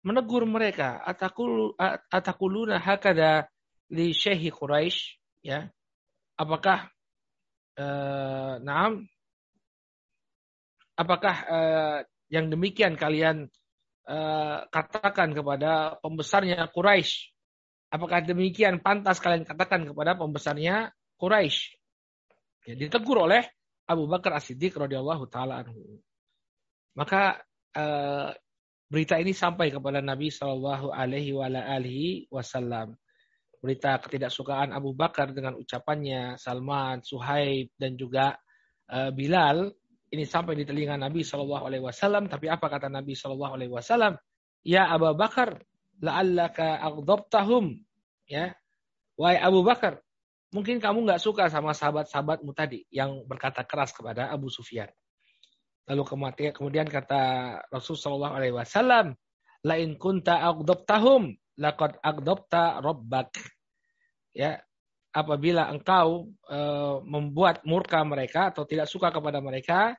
menegur 0.00 0.48
mereka 0.48 1.04
atakul 1.04 1.76
atakuluna 2.08 2.80
hakada 2.80 3.46
li 3.92 4.16
syekhi 4.16 4.48
Quraisy 4.48 5.20
ya. 5.44 5.68
Apakah 6.40 6.88
eh, 7.76 8.54
naam? 8.64 9.04
Apakah 10.96 11.36
eh, 11.46 11.98
yang 12.32 12.48
demikian 12.48 12.96
kalian 12.96 13.52
eh, 14.08 14.58
katakan 14.68 15.32
kepada 15.32 16.00
pembesarnya 16.00 16.68
Quraisy 16.72 17.34
Apakah 17.94 18.26
demikian 18.26 18.82
pantas 18.82 19.22
kalian 19.22 19.46
katakan 19.46 19.86
kepada 19.86 20.18
pembesarnya 20.18 20.90
Quraisy? 21.14 21.78
Ya, 22.66 22.74
ditegur 22.74 23.22
oleh 23.22 23.46
Abu 23.86 24.10
Bakar 24.10 24.34
As-Siddiq 24.34 24.74
radhiyallahu 24.74 25.30
taala 25.30 25.62
anhu. 25.62 26.02
Maka 26.98 27.38
uh, 27.78 28.34
berita 28.90 29.14
ini 29.22 29.30
sampai 29.30 29.70
kepada 29.70 30.02
Nabi 30.02 30.34
Shallallahu 30.34 30.90
alaihi 30.90 32.26
wasallam. 32.34 32.98
berita 33.64 33.96
ketidaksukaan 33.96 34.76
Abu 34.76 34.92
Bakar 34.92 35.32
dengan 35.32 35.56
ucapannya 35.56 36.36
Salman, 36.36 37.00
Suhaib 37.00 37.72
dan 37.80 37.96
juga 37.96 38.36
uh, 38.92 39.08
Bilal 39.08 39.72
ini 40.14 40.24
sampai 40.24 40.54
di 40.54 40.64
telinga 40.64 40.94
Nabi 40.94 41.26
Shallallahu 41.26 41.66
Alaihi 41.66 41.84
Wasallam. 41.84 42.30
Tapi 42.30 42.46
apa 42.46 42.66
kata 42.70 42.86
Nabi 42.86 43.18
Shallallahu 43.18 43.52
Alaihi 43.58 43.72
Wasallam? 43.74 44.14
Ya 44.64 44.88
Abu 44.88 45.10
Bakar, 45.18 45.60
la'allaka 46.00 46.80
aghdabtahum. 46.80 47.82
Ya, 48.24 48.56
wahai 49.20 49.36
Abu 49.36 49.60
Bakar, 49.60 50.00
mungkin 50.54 50.80
kamu 50.80 51.04
nggak 51.04 51.20
suka 51.20 51.50
sama 51.52 51.76
sahabat-sahabatmu 51.76 52.54
tadi 52.56 52.86
yang 52.88 53.26
berkata 53.28 53.66
keras 53.66 53.92
kepada 53.92 54.32
Abu 54.32 54.48
Sufyan. 54.48 54.88
Lalu 55.84 56.02
kemudian, 56.56 56.88
kata 56.88 57.22
Rasul 57.68 58.00
Shallallahu 58.00 58.34
Alaihi 58.40 58.56
Wasallam, 58.56 59.12
lain 59.60 60.00
kunta 60.00 60.40
aghdabtahum, 60.40 61.36
laqad 61.60 62.00
aghdabta 62.00 62.80
rabbak. 62.80 63.36
Ya, 64.32 64.64
apabila 65.12 65.68
engkau 65.68 66.32
e, 66.48 66.58
membuat 67.04 67.60
murka 67.68 68.00
mereka 68.02 68.48
atau 68.48 68.64
tidak 68.64 68.88
suka 68.88 69.12
kepada 69.12 69.44
mereka, 69.44 69.92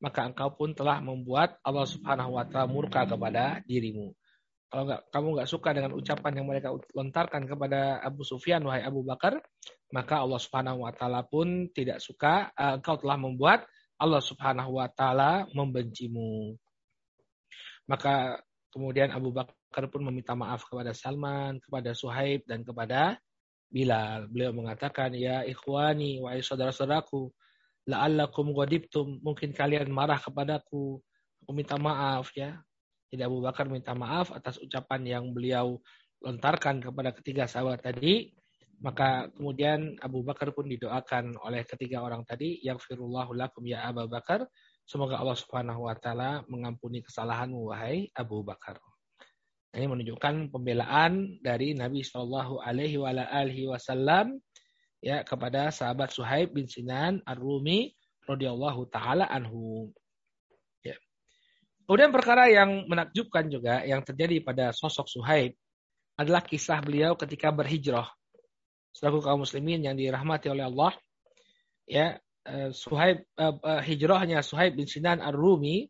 maka 0.00 0.24
engkau 0.24 0.56
pun 0.56 0.72
telah 0.72 0.98
membuat 1.04 1.60
Allah 1.60 1.84
Subhanahu 1.84 2.40
wa 2.40 2.44
taala 2.48 2.66
murka 2.66 3.04
kepada 3.04 3.60
dirimu. 3.68 4.16
Kalau 4.72 4.86
enggak, 4.88 5.02
kamu 5.12 5.26
nggak 5.36 5.50
suka 5.50 5.70
dengan 5.76 5.92
ucapan 5.92 6.32
yang 6.40 6.46
mereka 6.48 6.72
lontarkan 6.96 7.42
kepada 7.44 8.00
Abu 8.00 8.24
Sufyan 8.24 8.64
wahai 8.64 8.80
Abu 8.80 9.04
Bakar, 9.04 9.36
maka 9.92 10.24
Allah 10.24 10.40
Subhanahu 10.40 10.88
wa 10.88 10.92
taala 10.94 11.20
pun 11.26 11.68
tidak 11.74 12.00
suka 12.00 12.48
uh, 12.56 12.80
engkau 12.80 12.96
telah 12.96 13.18
membuat 13.20 13.68
Allah 14.00 14.22
Subhanahu 14.24 14.80
wa 14.80 14.88
taala 14.88 15.44
membencimu. 15.52 16.56
Maka 17.90 18.40
kemudian 18.72 19.12
Abu 19.12 19.34
Bakar 19.34 19.84
pun 19.92 20.06
meminta 20.06 20.32
maaf 20.32 20.64
kepada 20.64 20.96
Salman, 20.96 21.60
kepada 21.60 21.92
Suhaib 21.92 22.46
dan 22.48 22.64
kepada 22.64 23.20
Bilal. 23.70 24.30
Beliau 24.30 24.54
mengatakan, 24.54 25.14
"Ya 25.18 25.42
ikhwani 25.42 26.22
wahai 26.22 26.46
saudara-saudaraku, 26.46 27.34
la'allakum 27.90 28.54
ghadibtum, 28.54 29.18
mungkin 29.20 29.50
kalian 29.50 29.90
marah 29.90 30.22
kepadaku, 30.22 31.02
aku 31.42 31.50
minta 31.50 31.74
maaf 31.74 32.30
ya. 32.38 32.54
Jadi 33.10 33.26
Abu 33.26 33.42
Bakar 33.42 33.66
minta 33.66 33.90
maaf 33.90 34.30
atas 34.30 34.62
ucapan 34.62 35.02
yang 35.02 35.24
beliau 35.34 35.82
lontarkan 36.22 36.78
kepada 36.78 37.10
ketiga 37.10 37.50
sahabat 37.50 37.82
tadi. 37.82 38.30
Maka 38.80 39.28
kemudian 39.36 39.98
Abu 40.00 40.24
Bakar 40.24 40.56
pun 40.56 40.64
didoakan 40.64 41.36
oleh 41.44 41.66
ketiga 41.68 42.00
orang 42.00 42.24
tadi, 42.24 42.62
yang 42.64 42.80
firullahu 42.80 43.36
lakum 43.36 43.66
ya 43.66 43.84
Abu 43.84 44.08
Bakar. 44.08 44.46
Semoga 44.88 45.20
Allah 45.20 45.36
Subhanahu 45.36 45.84
wa 45.90 45.94
taala 45.98 46.46
mengampuni 46.48 47.04
kesalahanmu 47.04 47.60
wahai 47.74 48.08
Abu 48.16 48.40
Bakar. 48.40 48.80
Ini 49.70 49.86
menunjukkan 49.86 50.50
pembelaan 50.50 51.38
dari 51.44 51.78
Nabi 51.78 52.02
Shallallahu 52.02 52.58
alaihi 52.58 52.98
wasallam 53.70 54.40
ya 55.00 55.24
kepada 55.24 55.72
sahabat 55.72 56.12
Suhaib 56.12 56.52
bin 56.52 56.68
Sinan 56.68 57.24
Ar-Rumi 57.24 57.96
radhiyallahu 58.28 58.86
taala 58.92 59.26
anhu. 59.26 59.90
Ya. 60.84 60.96
Kemudian 61.88 62.12
perkara 62.12 62.52
yang 62.52 62.86
menakjubkan 62.86 63.48
juga 63.48 63.82
yang 63.82 64.04
terjadi 64.04 64.44
pada 64.44 64.76
sosok 64.76 65.08
Suhaib 65.08 65.56
adalah 66.20 66.44
kisah 66.44 66.84
beliau 66.84 67.16
ketika 67.16 67.48
berhijrah. 67.48 68.12
Selaku 68.92 69.24
kaum 69.24 69.42
muslimin 69.48 69.86
yang 69.86 69.96
dirahmati 69.96 70.52
oleh 70.52 70.68
Allah, 70.68 70.92
ya 71.88 72.20
eh, 72.44 72.70
Suhaib 72.74 73.24
uh, 73.40 73.80
hijrahnya 73.80 74.44
Suhaib 74.44 74.76
bin 74.76 74.84
Sinan 74.84 75.24
Ar-Rumi 75.24 75.88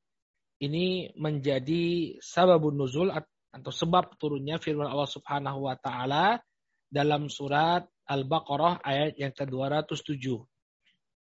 ini 0.61 1.11
menjadi 1.16 2.14
sababun 2.20 2.77
nuzul 2.77 3.09
atau 3.51 3.73
sebab 3.75 4.14
turunnya 4.20 4.62
firman 4.62 4.87
Allah 4.87 5.11
Subhanahu 5.11 5.66
wa 5.66 5.75
taala 5.81 6.38
dalam 6.87 7.27
surat 7.27 7.88
Al-Baqarah 8.11 8.83
ayat 8.83 9.14
yang 9.14 9.31
ke-207. 9.31 10.42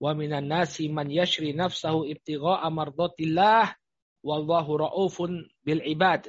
Wa 0.02 0.10
minan 0.18 0.50
nasi 0.50 0.90
man 0.90 1.06
yashri 1.06 1.54
nafsahu 1.54 2.02
ibtigha'a 2.10 2.66
mardatillah 2.66 3.70
wallahu 4.26 4.82
raufun 4.82 5.46
bil 5.62 5.80
ibad. 5.86 6.26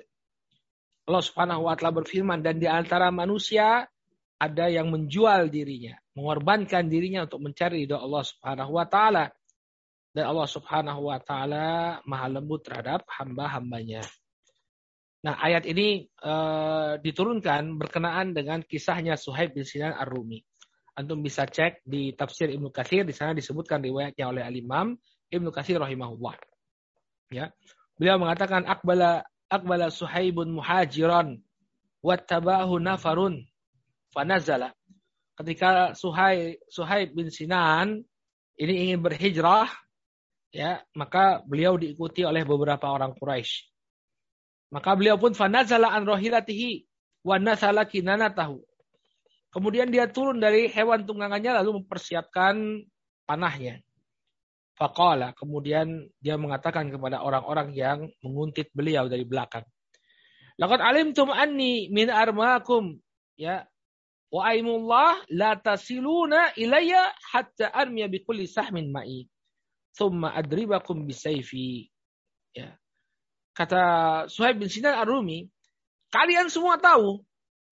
Allah 1.10 1.24
Subhanahu 1.26 1.66
wa 1.66 1.74
taala 1.74 1.98
berfirman 2.06 2.46
dan 2.46 2.62
di 2.62 2.70
antara 2.70 3.10
manusia 3.10 3.90
ada 4.38 4.66
yang 4.70 4.94
menjual 4.94 5.50
dirinya, 5.50 5.98
mengorbankan 6.14 6.86
dirinya 6.86 7.26
untuk 7.26 7.42
mencari 7.42 7.86
ridho 7.86 7.98
Allah 7.98 8.24
Subhanahu 8.26 8.72
wa 8.78 8.86
taala. 8.86 9.26
Dan 10.16 10.32
Allah 10.32 10.48
Subhanahu 10.48 11.02
wa 11.12 11.20
taala 11.20 11.66
Maha 12.08 12.28
lembut 12.40 12.64
terhadap 12.64 13.04
hamba-hambanya. 13.10 14.06
Nah, 15.26 15.42
ayat 15.42 15.66
ini 15.66 16.06
uh, 16.22 17.02
diturunkan 17.02 17.82
berkenaan 17.82 18.38
dengan 18.38 18.62
kisahnya 18.62 19.18
Suhaib 19.18 19.58
bin 19.58 19.66
Sinan 19.66 19.98
Ar-Rumi. 19.98 20.38
Antum 20.94 21.26
bisa 21.26 21.50
cek 21.50 21.82
di 21.82 22.14
tafsir 22.14 22.54
Ibnu 22.54 22.70
Katsir 22.70 23.02
di 23.02 23.10
sana 23.10 23.34
disebutkan 23.34 23.82
riwayatnya 23.82 24.30
oleh 24.30 24.46
Al-Imam 24.46 24.94
Ibnu 25.34 25.50
Katsir 25.50 25.82
rahimahullah. 25.82 26.38
Ya. 27.34 27.50
Beliau 27.98 28.22
mengatakan 28.22 28.70
akbala 28.70 29.26
akbala 29.50 29.90
Suhaibun 29.90 30.62
muhajiran 30.62 31.42
wattabahu 32.06 32.78
nafarun 32.78 33.50
fanazala. 34.14 34.78
Ketika 35.42 35.98
Suhaib, 35.98 36.62
Suhaib 36.70 37.18
bin 37.18 37.34
Sinan 37.34 38.06
ini 38.62 38.74
ingin 38.88 39.02
berhijrah 39.02 39.74
ya, 40.54 40.86
maka 40.94 41.42
beliau 41.50 41.82
diikuti 41.82 42.22
oleh 42.22 42.46
beberapa 42.46 42.94
orang 42.94 43.18
Quraisy 43.18 43.75
maka 44.76 44.92
beliau 44.92 45.16
pun 45.16 45.32
fanazala 45.32 45.96
an 45.96 46.04
rohilatihi 46.04 46.84
wa 47.24 47.40
nasala 47.40 47.88
kinanatahu. 47.88 48.60
Kemudian 49.56 49.88
dia 49.88 50.12
turun 50.12 50.44
dari 50.44 50.68
hewan 50.68 51.08
tunggangannya 51.08 51.64
lalu 51.64 51.80
mempersiapkan 51.80 52.84
panahnya. 53.24 53.80
Faqala, 54.76 55.32
kemudian 55.32 56.12
dia 56.20 56.36
mengatakan 56.36 56.92
kepada 56.92 57.24
orang-orang 57.24 57.72
yang 57.72 58.12
menguntit 58.20 58.68
beliau 58.76 59.08
dari 59.08 59.24
belakang. 59.24 59.64
Laqad 60.60 60.84
alimtum 60.84 61.32
anni 61.32 61.88
min 61.88 62.12
armakum 62.12 63.00
ya 63.40 63.64
wa 64.28 64.52
aimullah 64.52 65.24
la 65.32 65.56
tasiluna 65.56 66.52
ilayya 66.60 67.16
hatta 67.32 67.72
armiya 67.72 68.12
bikulli 68.12 68.52
sahmin 68.52 68.92
ma'i 68.92 69.24
thumma 69.96 70.36
adribakum 70.36 71.08
bisayfi 71.08 71.88
ya 72.52 72.76
Kata 73.56 73.82
Suhaib 74.28 74.60
bin 74.60 74.68
Sinan 74.68 75.00
Ar-Rumi, 75.00 75.48
kalian 76.12 76.52
semua 76.52 76.76
tahu 76.76 77.24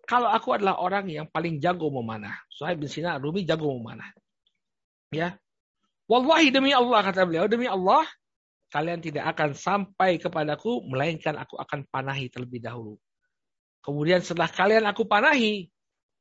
kalau 0.07 0.31
aku 0.31 0.55
adalah 0.55 0.79
orang 0.79 1.11
yang 1.11 1.27
paling 1.27 1.59
jago 1.59 1.91
memanah. 1.91 2.39
Suhaib 2.47 2.79
bin 2.79 2.87
Sinan 2.87 3.19
Ar-Rumi 3.19 3.43
jago 3.43 3.67
memanah. 3.75 4.07
Ya. 5.11 5.35
Wallahi 6.07 6.55
demi 6.55 6.71
Allah 6.71 6.99
kata 7.03 7.27
beliau, 7.27 7.51
demi 7.51 7.67
Allah 7.67 8.07
kalian 8.71 9.03
tidak 9.03 9.27
akan 9.35 9.53
sampai 9.53 10.17
kepadaku 10.17 10.87
melainkan 10.87 11.35
aku 11.35 11.59
akan 11.59 11.85
panahi 11.91 12.31
terlebih 12.31 12.63
dahulu. 12.63 12.95
Kemudian 13.83 14.23
setelah 14.23 14.47
kalian 14.47 14.87
aku 14.87 15.03
panahi, 15.03 15.67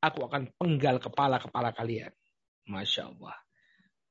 aku 0.03 0.27
akan 0.27 0.51
penggal 0.59 0.98
kepala-kepala 0.98 1.70
kalian. 1.70 2.11
Masya 2.66 3.14
Allah. 3.14 3.38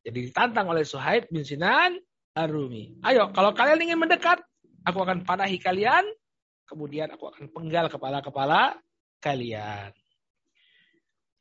Jadi 0.02 0.32
ditantang 0.32 0.72
oleh 0.72 0.88
Suhaib 0.88 1.30
bin 1.30 1.46
Sinan 1.46 2.00
Ar-Rumi. 2.34 3.04
Ayo, 3.06 3.30
kalau 3.36 3.54
kalian 3.54 3.84
ingin 3.84 4.00
mendekat, 4.00 4.42
Aku 4.82 4.98
akan 5.06 5.22
panahi 5.22 5.62
kalian, 5.62 6.04
kemudian 6.66 7.12
aku 7.14 7.30
akan 7.30 7.52
penggal 7.54 7.92
kepala-kepala 7.92 8.80
kalian. 9.22 9.94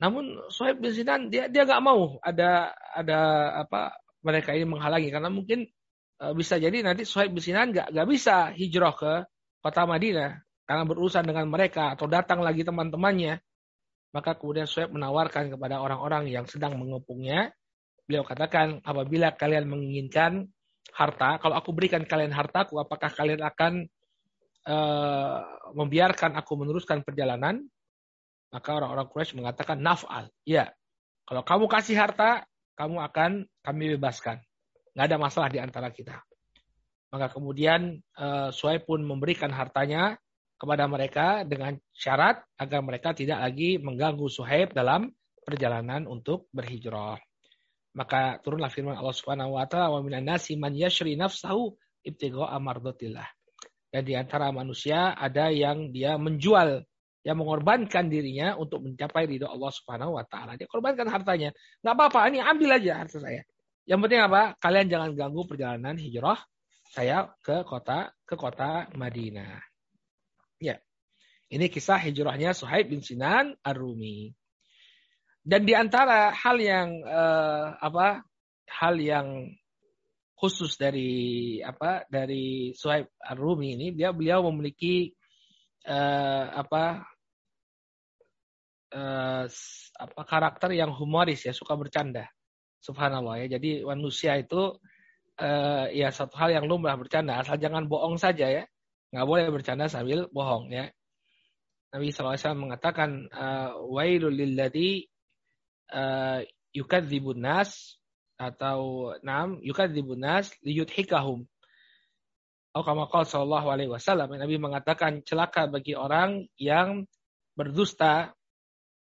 Namun 0.01 0.49
Suhaib 0.49 0.81
bin 0.81 0.93
Sinan 0.97 1.29
dia 1.29 1.47
dia 1.53 1.69
nggak 1.69 1.85
mau 1.85 2.17
ada 2.25 2.73
ada 2.97 3.21
apa 3.65 4.01
mereka 4.25 4.57
ini 4.57 4.65
menghalangi 4.65 5.13
karena 5.13 5.29
mungkin 5.29 5.69
e, 6.17 6.25
bisa 6.33 6.57
jadi 6.57 6.81
nanti 6.81 7.05
Suhaib 7.05 7.37
bin 7.37 7.45
Sinan 7.45 7.73
nggak 7.77 7.93
nggak 7.93 8.09
bisa 8.09 8.49
hijrah 8.57 8.97
ke 8.97 9.13
kota 9.61 9.85
Madinah 9.85 10.41
karena 10.65 10.83
berurusan 10.89 11.29
dengan 11.29 11.53
mereka 11.53 11.93
atau 11.93 12.09
datang 12.09 12.41
lagi 12.41 12.65
teman-temannya. 12.65 13.45
Maka 14.11 14.35
kemudian 14.35 14.67
Suhaib 14.67 14.91
menawarkan 14.91 15.55
kepada 15.55 15.79
orang-orang 15.79 16.27
yang 16.33 16.43
sedang 16.43 16.75
mengepungnya, 16.75 17.55
beliau 18.11 18.27
katakan 18.27 18.83
apabila 18.83 19.31
kalian 19.39 19.71
menginginkan 19.71 20.51
harta, 20.95 21.39
kalau 21.39 21.55
aku 21.57 21.71
berikan 21.75 22.03
kalian 22.05 22.35
hartaku, 22.35 22.79
apakah 22.81 23.11
kalian 23.13 23.43
akan 23.43 23.87
uh, 24.67 25.39
membiarkan 25.75 26.37
aku 26.37 26.59
meneruskan 26.59 27.03
perjalanan? 27.07 27.63
Maka 28.51 28.83
orang-orang 28.83 29.07
Quraisy 29.07 29.39
mengatakan 29.39 29.79
naf'al. 29.79 30.27
Ya, 30.43 30.75
kalau 31.23 31.47
kamu 31.47 31.71
kasih 31.71 31.95
harta, 31.95 32.43
kamu 32.75 32.99
akan 32.99 33.31
kami 33.63 33.95
bebaskan. 33.95 34.43
Nggak 34.99 35.07
ada 35.07 35.19
masalah 35.23 35.49
di 35.53 35.63
antara 35.63 35.95
kita. 35.95 36.19
Maka 37.15 37.31
kemudian 37.31 37.99
uh, 38.19 38.51
Suhaib 38.51 38.87
pun 38.87 39.03
memberikan 39.03 39.51
hartanya 39.51 40.19
kepada 40.59 40.85
mereka 40.91 41.47
dengan 41.47 41.79
syarat 41.95 42.43
agar 42.59 42.81
mereka 42.83 43.15
tidak 43.15 43.39
lagi 43.39 43.79
mengganggu 43.79 44.27
Suhaib 44.27 44.75
dalam 44.75 45.11
perjalanan 45.47 46.05
untuk 46.11 46.51
berhijrah. 46.53 47.19
Maka 47.91 48.39
turunlah 48.41 48.71
firman 48.71 48.95
Allah 48.95 49.15
Subhanahu 49.15 49.59
wa 49.59 49.67
taala 49.67 49.99
wa 49.99 50.01
minan 50.07 50.27
nasi 50.27 50.55
man 50.55 50.75
yashri 50.75 51.19
nafsahu 51.19 51.75
ibtigha'a 52.07 52.57
mardatillah. 52.63 53.27
Dan 53.91 54.07
di 54.07 54.15
antara 54.15 54.55
manusia 54.55 55.19
ada 55.19 55.51
yang 55.51 55.91
dia 55.91 56.15
menjual 56.15 56.87
yang 57.21 57.37
mengorbankan 57.37 58.09
dirinya 58.09 58.57
untuk 58.57 58.81
mencapai 58.81 59.29
ridho 59.29 59.51
Allah 59.51 59.73
Subhanahu 59.75 60.17
wa 60.17 60.25
taala. 60.25 60.57
Dia 60.57 60.71
korbankan 60.71 61.11
hartanya. 61.11 61.51
Nggak 61.85 61.95
apa-apa, 61.99 62.21
ini 62.33 62.39
ambil 62.41 62.81
aja 62.81 63.03
harta 63.05 63.19
saya. 63.21 63.43
Yang 63.85 64.01
penting 64.07 64.21
apa? 64.23 64.43
Kalian 64.63 64.87
jangan 64.89 65.11
ganggu 65.19 65.43
perjalanan 65.45 65.99
hijrah 65.99 66.39
saya 66.91 67.31
ke 67.43 67.67
kota 67.67 68.15
ke 68.27 68.35
kota 68.35 68.91
Madinah. 68.95 69.63
Ya. 70.63 70.79
Ini 71.51 71.67
kisah 71.67 71.99
hijrahnya 71.99 72.55
Suhaib 72.55 72.95
bin 72.95 73.03
Sinan 73.03 73.59
Ar-Rumi. 73.67 74.31
Dan 75.41 75.65
di 75.65 75.73
antara 75.73 76.33
hal 76.37 76.57
yang 76.61 76.89
eh, 77.05 77.67
apa? 77.81 78.25
hal 78.71 79.03
yang 79.03 79.51
khusus 80.39 80.79
dari 80.79 81.59
apa? 81.61 82.07
dari 82.07 82.71
Suhaib 82.77 83.11
Ar-Rumi 83.19 83.75
ini 83.75 83.87
dia 83.93 84.15
beliau 84.15 84.47
memiliki 84.47 85.11
uh, 85.87 86.45
apa 86.55 87.07
uh, 88.93 89.45
apa 89.97 90.23
karakter 90.27 90.71
yang 90.77 90.93
humoris 90.93 91.47
ya 91.47 91.55
suka 91.57 91.77
bercanda 91.79 92.29
subhanallah 92.81 93.41
ya 93.47 93.57
jadi 93.61 93.85
manusia 93.85 94.37
itu 94.41 94.77
uh, 95.41 95.87
ya 95.93 96.13
satu 96.13 96.37
hal 96.37 96.53
yang 96.53 96.65
lumrah 96.69 96.97
bercanda 96.97 97.41
asal 97.41 97.57
jangan 97.57 97.89
bohong 97.89 98.21
saja 98.21 98.49
ya 98.49 98.65
nggak 99.11 99.27
boleh 99.27 99.45
bercanda 99.49 99.89
sambil 99.89 100.29
bohong 100.31 100.71
ya 100.71 100.89
Nabi 101.91 102.15
SAW 102.15 102.39
mengatakan 102.55 103.27
wailul 103.91 104.31
lilladzi 104.31 105.10
uh, 105.91 106.41
yukadzibun 106.75 107.39
nas 107.39 107.99
atau 108.41 109.13
nam 109.21 109.61
yukadzibun 109.61 110.19
nas 110.19 110.55
liyudhikahum 110.65 111.45
Oh, 112.71 112.87
kamakal 112.87 113.27
Shallallahu 113.27 113.67
Alaihi 113.67 113.91
Wasallam. 113.91 114.31
Nabi 114.39 114.55
mengatakan 114.55 115.27
celaka 115.27 115.67
bagi 115.67 115.99
orang 115.99 116.47
yang 116.55 117.03
berdusta 117.59 118.31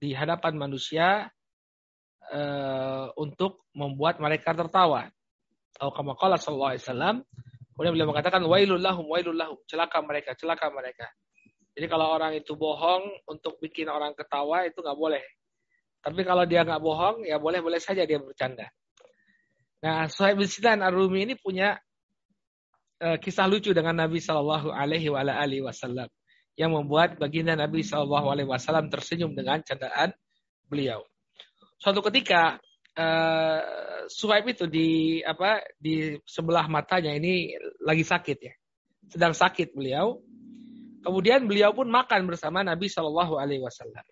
di 0.04 0.12
hadapan 0.12 0.60
manusia 0.60 1.32
uh, 2.28 3.08
untuk 3.16 3.64
membuat 3.72 4.20
mereka 4.20 4.52
tertawa. 4.52 5.08
Oh, 5.80 5.96
kamakal 5.96 6.36
Shallallahu 6.36 6.76
Alaihi 6.76 6.84
Wasallam. 6.84 7.16
Kemudian 7.72 7.94
beliau 7.96 8.10
mengatakan 8.12 8.44
wailul 8.44 8.84
lahum 8.84 9.08
celaka 9.64 10.04
mereka 10.04 10.36
celaka 10.36 10.68
mereka. 10.68 11.08
Jadi 11.72 11.88
kalau 11.88 12.12
orang 12.12 12.36
itu 12.36 12.60
bohong 12.60 13.32
untuk 13.32 13.64
bikin 13.64 13.88
orang 13.88 14.12
ketawa 14.12 14.68
itu 14.68 14.84
nggak 14.84 15.00
boleh. 15.00 15.24
Tapi 16.04 16.22
kalau 16.28 16.43
dia 16.43 16.68
nggak 16.68 16.84
bohong 16.84 17.24
ya 17.24 17.39
boleh 17.39 17.64
boleh 17.64 17.80
saja 17.80 18.04
dia 18.04 18.20
bercanda. 18.20 18.68
Nah, 19.84 20.08
Suhaib 20.12 20.39
bin 20.39 20.47
Sinan 20.47 20.84
Ar-Rumi 20.84 21.28
ini 21.28 21.36
punya 21.39 21.80
uh, 23.04 23.18
kisah 23.20 23.47
lucu 23.47 23.76
dengan 23.76 23.95
Nabi 23.99 24.20
Shallallahu 24.20 24.72
Alaihi 24.72 25.12
Wasallam 25.64 26.08
yang 26.56 26.72
membuat 26.72 27.20
baginda 27.20 27.56
Nabi 27.56 27.84
Shallallahu 27.84 28.32
Alaihi 28.32 28.47
Wasallam 28.47 28.88
tersenyum 28.88 29.36
dengan 29.36 29.60
candaan 29.60 30.16
beliau. 30.72 31.04
Suatu 31.80 31.99
ketika 32.08 32.60
uh, 32.95 33.60
Suhaib 34.08 34.47
itu 34.47 34.68
di 34.72 35.20
apa 35.24 35.60
di 35.76 36.16
sebelah 36.24 36.68
matanya 36.72 37.12
ini 37.12 37.51
lagi 37.84 38.08
sakit 38.08 38.38
ya, 38.39 38.54
sedang 39.12 39.36
sakit 39.36 39.76
beliau. 39.76 40.20
Kemudian 41.04 41.43
beliau 41.43 41.76
pun 41.76 41.91
makan 41.91 42.24
bersama 42.24 42.64
Nabi 42.64 42.88
Shallallahu 42.88 43.36
Alaihi 43.36 43.60
Wasallam. 43.60 44.08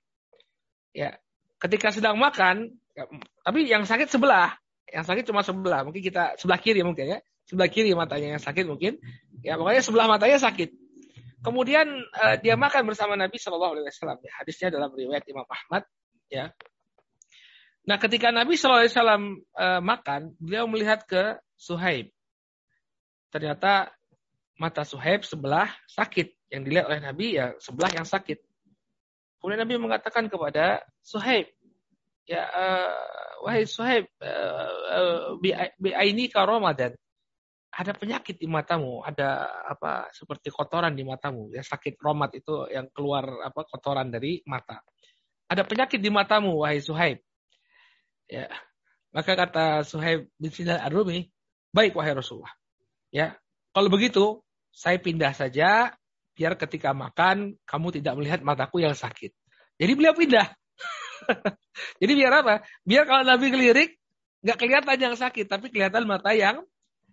Ya, 0.91 1.15
ketika 1.61 1.93
sedang 1.93 2.17
makan, 2.17 2.73
tapi 3.45 3.69
yang 3.69 3.85
sakit 3.85 4.09
sebelah, 4.09 4.57
yang 4.89 5.05
sakit 5.05 5.23
cuma 5.29 5.45
sebelah, 5.45 5.85
mungkin 5.85 6.01
kita 6.01 6.35
sebelah 6.41 6.59
kiri 6.59 6.81
mungkin 6.81 7.17
ya 7.17 7.19
sebelah 7.51 7.67
kiri 7.67 7.91
matanya 7.91 8.39
yang 8.39 8.43
sakit 8.43 8.63
mungkin. 8.63 8.95
Ya 9.43 9.59
pokoknya 9.59 9.83
sebelah 9.83 10.07
matanya 10.07 10.39
sakit. 10.39 10.71
Kemudian 11.43 11.89
uh, 12.15 12.35
dia 12.39 12.55
makan 12.55 12.87
bersama 12.87 13.19
Nabi 13.19 13.35
Shallallahu 13.35 13.75
Alaihi 13.75 13.91
Wasallam. 13.91 14.19
Ya, 14.23 14.31
hadisnya 14.39 14.67
dalam 14.71 14.93
riwayat 14.95 15.27
Imam 15.27 15.43
Ahmad. 15.43 15.83
Ya. 16.31 16.55
Nah 17.83 17.97
ketika 17.99 18.31
Nabi 18.31 18.55
Shallallahu 18.55 18.87
Alaihi 18.87 18.93
Wasallam 18.95 19.23
uh, 19.57 19.81
makan, 19.83 20.21
beliau 20.39 20.69
melihat 20.71 21.03
ke 21.03 21.41
Suhaib. 21.59 22.13
Ternyata 23.33 23.91
mata 24.55 24.87
Suhaib 24.87 25.27
sebelah 25.27 25.67
sakit. 25.91 26.31
Yang 26.53 26.61
dilihat 26.71 26.85
oleh 26.87 27.01
Nabi 27.03 27.27
ya 27.35 27.57
sebelah 27.59 27.91
yang 27.91 28.07
sakit. 28.07 28.37
Kemudian 29.41 29.65
Nabi 29.65 29.75
mengatakan 29.81 30.29
kepada 30.29 30.85
Suhaib, 31.01 31.49
ya 32.29 32.45
uh, 32.45 33.41
wahai 33.41 33.65
Suhaib, 33.65 34.05
uh, 34.21 34.73
uh, 34.93 35.41
bi 35.41 35.89
aini 35.91 36.29
ka 36.29 36.45
Ramadan 36.45 36.93
ada 37.71 37.95
penyakit 37.95 38.35
di 38.35 38.51
matamu, 38.51 38.99
ada 38.99 39.47
apa 39.63 40.11
seperti 40.11 40.51
kotoran 40.51 40.91
di 40.91 41.07
matamu, 41.07 41.47
ya 41.55 41.63
sakit 41.63 41.95
romat 42.03 42.35
itu 42.35 42.67
yang 42.67 42.91
keluar 42.91 43.23
apa 43.47 43.63
kotoran 43.63 44.11
dari 44.11 44.43
mata. 44.43 44.83
Ada 45.47 45.63
penyakit 45.63 46.03
di 46.03 46.11
matamu, 46.11 46.59
wahai 46.59 46.83
Suhaib. 46.83 47.23
Ya. 48.27 48.51
Maka 49.15 49.35
kata 49.39 49.87
Suhaib 49.87 50.27
bin 50.35 50.51
Sinan 50.51 50.83
Ar-Rumi, 50.83 51.31
baik 51.71 51.95
wahai 51.95 52.11
Rasulullah. 52.11 52.51
Ya. 53.07 53.39
Kalau 53.71 53.87
begitu, 53.87 54.43
saya 54.75 54.99
pindah 54.99 55.31
saja 55.31 55.95
biar 56.35 56.55
ketika 56.55 56.95
makan 56.95 57.59
kamu 57.67 57.87
tidak 58.01 58.13
melihat 58.17 58.39
mataku 58.41 58.81
yang 58.81 58.95
sakit. 58.95 59.31
Jadi 59.77 59.91
beliau 59.97 60.13
pindah. 60.13 60.47
Jadi 62.01 62.11
biar 62.17 62.33
apa? 62.43 62.65
Biar 62.85 63.03
kalau 63.05 63.23
Nabi 63.25 63.53
kelirik, 63.53 63.97
nggak 64.41 64.57
kelihatan 64.57 64.97
yang 64.97 65.15
sakit, 65.17 65.45
tapi 65.45 65.69
kelihatan 65.69 66.05
mata 66.09 66.33
yang 66.33 66.65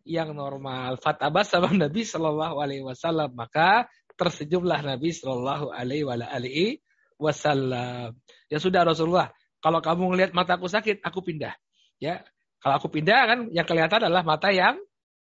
yang 0.09 0.33
normal. 0.33 0.97
Fatabas 0.97 1.53
sama 1.53 1.69
Nabi 1.73 2.03
Shallallahu 2.09 2.57
Alaihi 2.65 2.85
Wasallam 2.85 3.37
maka 3.37 3.87
tersenyumlah 4.17 4.81
Nabi 4.81 5.13
Shallallahu 5.13 5.71
Alaihi 5.71 6.81
Wasallam. 7.21 8.17
Ya 8.49 8.59
sudah 8.59 8.89
Rasulullah, 8.89 9.31
kalau 9.61 9.83
kamu 9.85 10.15
ngelihat 10.15 10.33
mataku 10.33 10.71
sakit, 10.71 11.05
aku 11.05 11.21
pindah. 11.21 11.53
Ya, 11.99 12.23
kalau 12.63 12.79
aku 12.79 12.89
pindah 12.91 13.21
kan 13.27 13.39
yang 13.51 13.67
kelihatan 13.67 14.07
adalah 14.07 14.23
mata 14.23 14.51
yang 14.55 14.79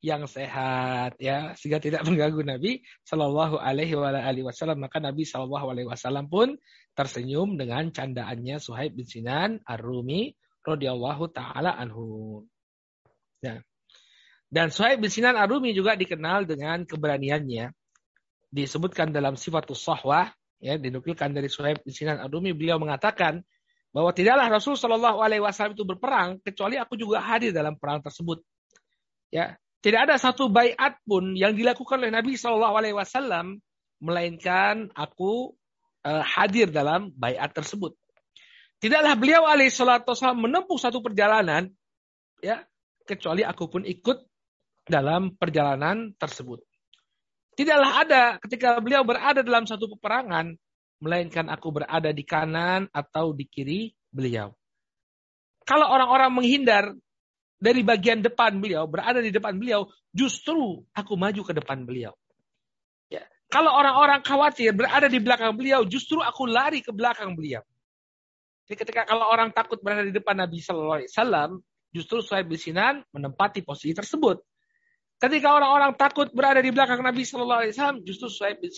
yang 0.06 0.30
sehat 0.30 1.18
ya 1.18 1.58
sehingga 1.58 1.82
tidak 1.82 2.06
mengganggu 2.06 2.46
Nabi 2.46 2.86
Shallallahu 3.02 3.58
Alaihi 3.58 3.98
Wasallam 4.46 4.78
maka 4.78 5.02
Nabi 5.02 5.26
Shallallahu 5.26 5.66
Alaihi 5.66 5.90
Wasallam 5.90 6.30
pun 6.30 6.54
tersenyum 6.94 7.58
dengan 7.58 7.90
candaannya 7.90 8.62
Suhaib 8.62 8.94
bin 8.94 9.10
Sinan 9.10 9.58
Ar-Rumi 9.66 10.30
radhiyallahu 10.66 11.30
taala 11.30 11.74
anhu. 11.78 12.42
Ya. 13.42 13.62
Dan 14.50 14.74
Suhaib 14.74 15.02
bin 15.02 15.10
Sinan 15.10 15.38
Arumi 15.38 15.74
juga 15.74 15.94
dikenal 15.94 16.46
dengan 16.46 16.82
keberaniannya. 16.82 17.70
Disebutkan 18.50 19.10
dalam 19.10 19.34
sifatus 19.34 19.82
sahwah, 19.82 20.30
ya, 20.62 20.78
dinukilkan 20.78 21.34
dari 21.34 21.50
Suhaib 21.50 21.82
bin 21.82 21.94
Sinan 21.94 22.22
Arumi, 22.22 22.54
beliau 22.54 22.78
mengatakan 22.78 23.42
bahwa 23.90 24.10
tidaklah 24.14 24.46
Rasul 24.46 24.78
Shallallahu 24.78 25.18
Alaihi 25.22 25.42
Wasallam 25.42 25.74
itu 25.74 25.86
berperang 25.86 26.38
kecuali 26.42 26.78
aku 26.78 26.94
juga 26.94 27.22
hadir 27.22 27.50
dalam 27.50 27.74
perang 27.78 28.02
tersebut. 28.02 28.42
Ya, 29.34 29.58
tidak 29.84 30.10
ada 30.10 30.16
satu 30.16 30.48
bayat 30.48 30.98
pun 31.04 31.36
yang 31.36 31.52
dilakukan 31.52 32.00
oleh 32.00 32.12
Nabi 32.12 32.34
Shallallahu 32.34 32.74
Alaihi 32.74 32.96
Wasallam 32.96 33.60
melainkan 34.00 34.92
aku 34.92 35.56
uh, 36.04 36.24
hadir 36.24 36.68
dalam 36.68 37.12
bayat 37.16 37.52
tersebut. 37.52 37.96
Tidaklah 38.76 39.16
beliau 39.16 39.48
alaihi 39.48 39.72
salatu 39.72 40.12
menempuh 40.36 40.76
satu 40.76 41.00
perjalanan 41.00 41.72
ya 42.44 42.60
kecuali 43.08 43.40
aku 43.40 43.72
pun 43.72 43.82
ikut 43.88 44.20
dalam 44.84 45.32
perjalanan 45.34 46.12
tersebut. 46.20 46.60
Tidaklah 47.56 47.90
ada 48.04 48.22
ketika 48.36 48.76
beliau 48.84 49.00
berada 49.00 49.40
dalam 49.40 49.64
satu 49.64 49.96
peperangan, 49.96 50.52
melainkan 51.00 51.48
aku 51.48 51.72
berada 51.72 52.12
di 52.12 52.20
kanan 52.20 52.84
atau 52.92 53.32
di 53.32 53.48
kiri 53.48 53.96
beliau. 54.12 54.52
Kalau 55.64 55.88
orang-orang 55.88 56.30
menghindar 56.36 56.84
dari 57.56 57.80
bagian 57.80 58.20
depan 58.20 58.60
beliau, 58.60 58.84
berada 58.84 59.20
di 59.20 59.32
depan 59.32 59.56
beliau, 59.56 59.88
justru 60.12 60.84
aku 60.92 61.16
maju 61.16 61.42
ke 61.42 61.52
depan 61.56 61.84
beliau. 61.88 62.12
Ya. 63.08 63.24
Kalau 63.48 63.72
orang-orang 63.72 64.20
khawatir 64.20 64.76
berada 64.76 65.08
di 65.08 65.18
belakang 65.20 65.56
beliau, 65.56 65.84
justru 65.88 66.20
aku 66.20 66.44
lari 66.44 66.84
ke 66.84 66.92
belakang 66.92 67.32
beliau. 67.32 67.64
Jadi 68.66 68.76
ketika 68.82 69.02
kalau 69.06 69.30
orang 69.30 69.54
takut 69.54 69.78
berada 69.78 70.02
di 70.02 70.12
depan 70.12 70.36
Nabi 70.36 70.58
Sallallahu 70.58 70.98
Alaihi 71.00 71.10
Wasallam, 71.10 71.50
justru 71.94 72.20
Suhaib 72.20 72.50
bin 72.50 72.60
menempati 73.14 73.64
posisi 73.64 73.96
tersebut. 73.96 74.42
Ketika 75.16 75.56
orang-orang 75.56 75.96
takut 75.96 76.28
berada 76.28 76.60
di 76.60 76.68
belakang 76.68 77.00
Nabi 77.00 77.24
Shallallahu 77.24 77.60
Alaihi 77.64 77.72
Wasallam, 77.72 77.98
justru 78.04 78.28
Suhaib 78.28 78.60
bin 78.60 78.68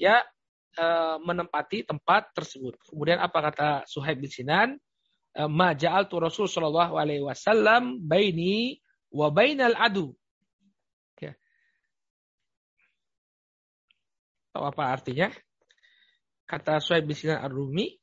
ya 0.00 0.24
e, 0.72 0.84
menempati 1.20 1.84
tempat 1.84 2.32
tersebut. 2.32 2.80
Kemudian 2.88 3.20
apa 3.20 3.52
kata 3.52 3.68
Suhaib 3.84 4.24
bin 4.24 4.32
Sinan? 4.32 4.80
E, 5.30 5.42
Ma 5.46 5.74
tu 5.76 6.16
Rasul 6.18 6.50
Shallallahu 6.50 6.98
Alaihi 6.98 7.22
Wasallam 7.22 8.02
baini 8.02 8.82
wa 9.14 9.30
bainal 9.30 9.78
adu. 9.78 10.14
Tahu 14.50 14.64
apa 14.66 14.82
artinya? 14.90 15.30
Kata 16.50 16.82
Suhaib 16.82 17.06
bin 17.06 17.14
Sinan 17.14 17.38
Ar-Rumi, 17.38 17.94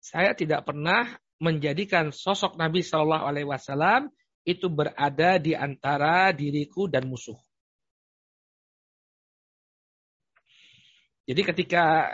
saya 0.00 0.32
tidak 0.32 0.64
pernah 0.64 1.12
menjadikan 1.36 2.08
sosok 2.08 2.56
Nabi 2.56 2.80
Shallallahu 2.80 3.24
Alaihi 3.28 3.48
Wasallam 3.48 4.08
itu 4.48 4.72
berada 4.72 5.36
di 5.36 5.52
antara 5.52 6.32
diriku 6.32 6.88
dan 6.88 7.04
musuh. 7.04 7.36
Jadi 11.24 11.40
ketika 11.40 12.12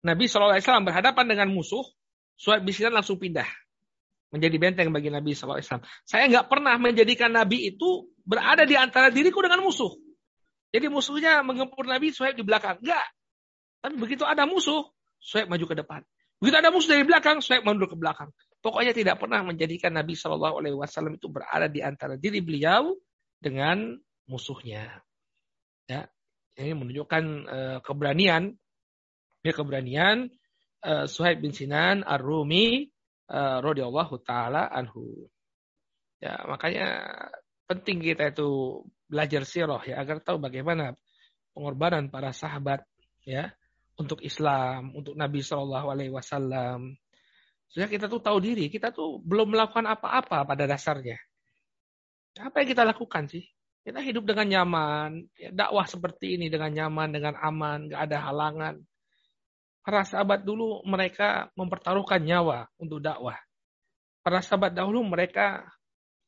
Nabi 0.00 0.24
SAW 0.24 0.56
berhadapan 0.88 1.28
dengan 1.28 1.48
musuh, 1.52 1.84
Suhaib 2.40 2.64
bin 2.64 2.72
langsung 2.88 3.20
pindah 3.20 3.44
menjadi 4.28 4.56
benteng 4.60 4.92
bagi 4.92 5.08
Nabi 5.08 5.32
SAW. 5.32 5.60
Saya 6.04 6.24
nggak 6.28 6.46
pernah 6.52 6.76
menjadikan 6.76 7.32
Nabi 7.32 7.72
itu 7.72 8.12
berada 8.24 8.68
di 8.68 8.76
antara 8.76 9.08
diriku 9.08 9.40
dengan 9.40 9.64
musuh. 9.64 9.92
Jadi 10.68 10.86
musuhnya 10.92 11.40
mengempur 11.40 11.88
Nabi, 11.88 12.12
Suhaib 12.12 12.36
di 12.36 12.44
belakang. 12.44 12.76
Enggak. 12.84 13.08
Tapi 13.80 13.94
begitu 13.96 14.28
ada 14.28 14.44
musuh, 14.44 14.84
Suhaib 15.16 15.48
maju 15.48 15.64
ke 15.64 15.76
depan. 15.80 16.00
Begitu 16.38 16.56
ada 16.60 16.68
musuh 16.68 16.90
dari 16.92 17.04
belakang, 17.08 17.40
Suhaib 17.40 17.64
mundur 17.64 17.88
ke 17.88 17.96
belakang. 17.96 18.28
Pokoknya 18.60 18.92
tidak 18.92 19.16
pernah 19.22 19.40
menjadikan 19.46 19.96
Nabi 19.96 20.12
Shallallahu 20.12 20.60
Alaihi 20.60 20.76
Wasallam 20.76 21.16
itu 21.16 21.30
berada 21.32 21.70
di 21.70 21.80
antara 21.80 22.20
diri 22.20 22.44
beliau 22.44 22.92
dengan 23.40 23.96
musuhnya. 24.28 25.00
Ya, 25.88 26.04
ini 26.60 26.76
menunjukkan 26.76 27.24
uh, 27.48 27.78
keberanian, 27.80 28.52
ya 29.40 29.52
keberanian 29.56 30.28
uh, 30.84 31.08
Suhaib 31.08 31.40
bin 31.40 31.56
Sinan 31.56 32.04
Ar-Rumi 32.04 32.92
uh, 33.28 33.58
radhiyallahu 33.62 34.20
taala 34.24 34.68
anhu. 34.72 35.28
Ya, 36.18 36.42
makanya 36.50 37.06
penting 37.70 38.02
kita 38.02 38.34
itu 38.34 38.82
belajar 39.06 39.46
sirah 39.46 39.80
ya 39.86 40.02
agar 40.02 40.20
tahu 40.20 40.42
bagaimana 40.42 40.98
pengorbanan 41.54 42.10
para 42.10 42.34
sahabat 42.34 42.82
ya 43.22 43.54
untuk 43.98 44.22
Islam, 44.22 44.94
untuk 44.94 45.14
Nabi 45.14 45.42
Shallallahu 45.42 45.86
alaihi 45.90 46.12
wasallam. 46.14 46.94
Sehingga 47.68 47.90
kita 47.90 48.06
tuh 48.08 48.22
tahu 48.22 48.38
diri, 48.40 48.72
kita 48.72 48.94
tuh 48.94 49.20
belum 49.20 49.52
melakukan 49.52 49.84
apa-apa 49.84 50.48
pada 50.48 50.64
dasarnya. 50.64 51.20
Apa 52.40 52.64
yang 52.64 52.68
kita 52.72 52.82
lakukan 52.86 53.28
sih? 53.28 53.44
Kita 53.84 54.00
hidup 54.00 54.24
dengan 54.24 54.46
nyaman, 54.48 55.26
ya, 55.36 55.50
dakwah 55.52 55.84
seperti 55.84 56.40
ini 56.40 56.48
dengan 56.48 56.72
nyaman, 56.72 57.08
dengan 57.12 57.34
aman, 57.36 57.88
gak 57.90 58.08
ada 58.08 58.18
halangan. 58.30 58.74
Para 59.88 60.04
sahabat 60.04 60.44
dulu 60.44 60.84
mereka 60.84 61.48
mempertaruhkan 61.56 62.20
nyawa 62.20 62.68
untuk 62.76 63.00
dakwah. 63.00 63.40
Para 64.20 64.44
sahabat 64.44 64.76
dahulu 64.76 65.00
mereka 65.00 65.64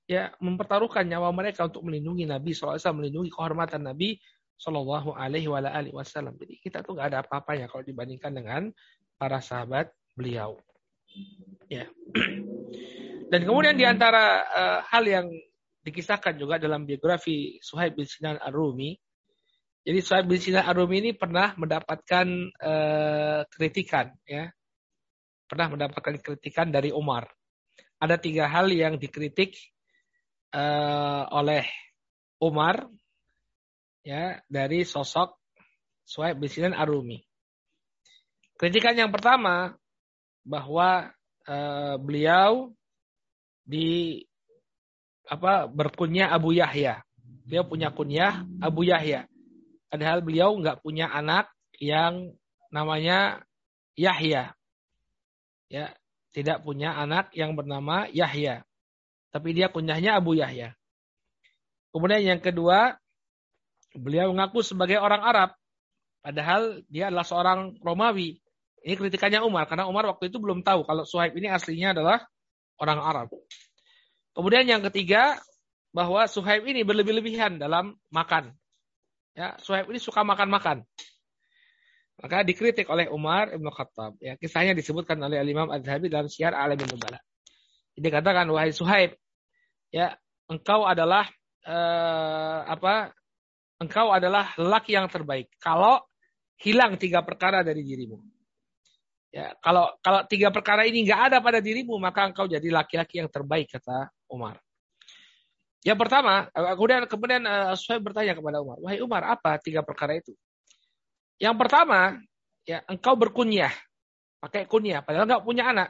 ya 0.08 0.32
mempertaruhkan 0.40 1.04
nyawa 1.04 1.28
mereka 1.28 1.68
untuk 1.68 1.84
melindungi 1.84 2.24
Nabi 2.24 2.56
SAW, 2.56 2.80
melindungi 2.96 3.28
kehormatan 3.28 3.84
Nabi 3.84 4.16
Shallallahu 4.56 5.12
Alaihi 5.12 5.92
Wasallam. 5.92 6.40
Jadi 6.40 6.56
kita 6.56 6.80
tuh 6.80 6.96
nggak 6.96 7.12
ada 7.12 7.20
apa-apanya 7.20 7.68
kalau 7.68 7.84
dibandingkan 7.84 8.32
dengan 8.32 8.72
para 9.20 9.44
sahabat 9.44 9.92
beliau. 10.16 10.56
Ya. 11.68 11.84
Dan 13.30 13.44
kemudian 13.44 13.76
di 13.76 13.84
antara 13.84 14.40
uh, 14.40 14.80
hal 14.88 15.04
yang 15.04 15.28
dikisahkan 15.84 16.40
juga 16.40 16.56
dalam 16.56 16.88
biografi 16.88 17.60
Suhaib 17.60 17.92
bin 17.92 18.08
Sinan 18.08 18.40
Ar-Rumi, 18.40 18.96
jadi 19.80 19.98
Suhaib 20.04 20.28
bin 20.28 20.36
Sinan 20.36 20.68
Ar-Rumi 20.68 21.00
ini 21.00 21.12
pernah 21.16 21.56
mendapatkan 21.56 22.26
uh, 22.60 23.40
kritikan, 23.48 24.12
ya, 24.28 24.52
pernah 25.48 25.72
mendapatkan 25.72 26.20
kritikan 26.20 26.68
dari 26.68 26.92
Umar. 26.92 27.32
Ada 27.96 28.20
tiga 28.20 28.44
hal 28.52 28.68
yang 28.68 29.00
dikritik 29.00 29.56
uh, 30.52 31.24
oleh 31.32 31.64
Umar, 32.44 32.92
ya, 34.04 34.44
dari 34.52 34.84
sosok 34.84 35.40
Suhaib 36.04 36.36
bin 36.44 36.52
Sinan 36.52 36.76
Ar-Rumi. 36.76 37.24
Kritikan 38.60 38.92
yang 38.92 39.08
pertama 39.08 39.80
bahwa 40.44 41.08
uh, 41.48 41.96
beliau 41.96 42.76
di 43.64 44.20
apa 45.24 45.70
berkunyah 45.70 46.36
Abu 46.36 46.52
Yahya. 46.52 47.00
Beliau 47.48 47.64
punya 47.64 47.88
kunyah 47.88 48.44
Abu 48.60 48.84
Yahya. 48.84 49.29
Padahal 49.90 50.22
beliau 50.22 50.54
nggak 50.54 50.86
punya 50.86 51.10
anak 51.10 51.50
yang 51.82 52.32
namanya 52.70 53.42
Yahya. 53.98 54.54
Ya, 55.66 55.94
tidak 56.30 56.62
punya 56.62 56.94
anak 56.94 57.34
yang 57.34 57.58
bernama 57.58 58.06
Yahya. 58.10 58.62
Tapi 59.30 59.54
dia 59.54 59.70
kunyahnya 59.70 60.18
Abu 60.18 60.38
Yahya. 60.38 60.74
Kemudian 61.90 62.22
yang 62.22 62.40
kedua, 62.42 62.98
beliau 63.94 64.30
mengaku 64.30 64.62
sebagai 64.62 64.98
orang 64.98 65.22
Arab. 65.22 65.50
Padahal 66.22 66.82
dia 66.86 67.10
adalah 67.10 67.26
seorang 67.26 67.78
Romawi. 67.82 68.38
Ini 68.80 68.94
kritikannya 68.96 69.42
Umar, 69.42 69.66
karena 69.66 69.90
Umar 69.90 70.06
waktu 70.08 70.32
itu 70.32 70.40
belum 70.40 70.64
tahu 70.64 70.86
kalau 70.88 71.04
Suhaib 71.04 71.36
ini 71.36 71.50
aslinya 71.50 71.92
adalah 71.92 72.24
orang 72.80 73.00
Arab. 73.02 73.28
Kemudian 74.32 74.64
yang 74.64 74.82
ketiga, 74.88 75.36
bahwa 75.90 76.24
Suhaib 76.30 76.64
ini 76.66 76.86
berlebih-lebihan 76.86 77.58
dalam 77.58 77.98
makan. 78.14 78.54
Ya, 79.40 79.56
Suhaib 79.56 79.88
ini 79.88 79.96
suka 79.96 80.20
makan-makan. 80.20 80.84
Maka 82.20 82.44
dikritik 82.44 82.84
oleh 82.92 83.08
Umar 83.08 83.48
Ibn 83.48 83.64
Khattab. 83.72 84.20
Ya, 84.20 84.36
kisahnya 84.36 84.76
disebutkan 84.76 85.16
oleh 85.16 85.40
Imam 85.40 85.72
Az-Zahabi 85.72 86.12
dalam 86.12 86.28
Syiar 86.28 86.52
Alamin 86.52 86.84
Nubala. 86.92 87.16
Dia 87.96 88.12
katakan, 88.12 88.44
wahai 88.52 88.76
Suhaib, 88.76 89.16
ya, 89.88 90.12
engkau 90.44 90.84
adalah 90.84 91.24
eh, 91.64 92.60
apa? 92.68 93.16
Engkau 93.80 94.12
adalah 94.12 94.52
lelaki 94.60 94.92
yang 94.92 95.08
terbaik. 95.08 95.48
Kalau 95.56 96.04
hilang 96.60 97.00
tiga 97.00 97.24
perkara 97.24 97.64
dari 97.64 97.80
dirimu. 97.80 98.20
Ya, 99.32 99.56
kalau 99.64 99.88
kalau 100.04 100.28
tiga 100.28 100.52
perkara 100.52 100.84
ini 100.84 101.08
nggak 101.08 101.32
ada 101.32 101.38
pada 101.40 101.64
dirimu, 101.64 101.96
maka 101.96 102.28
engkau 102.28 102.44
jadi 102.44 102.68
laki-laki 102.68 103.24
yang 103.24 103.32
terbaik 103.32 103.72
kata 103.72 104.12
Umar. 104.28 104.60
Yang 105.80 105.98
pertama, 106.06 106.44
eh, 106.52 106.74
kemudian 106.76 107.02
kemudian 107.08 107.42
uh, 107.48 108.00
bertanya 108.04 108.36
kepada 108.36 108.60
Umar, 108.60 108.76
wahai 108.84 109.00
Umar, 109.00 109.24
apa 109.24 109.56
tiga 109.56 109.80
perkara 109.80 110.20
itu? 110.20 110.36
Yang 111.40 111.56
pertama, 111.56 112.20
ya 112.68 112.84
engkau 112.84 113.16
berkunyah, 113.16 113.72
pakai 114.44 114.68
kunyah, 114.68 115.00
padahal 115.00 115.24
nggak 115.24 115.44
punya 115.44 115.72
anak. 115.72 115.88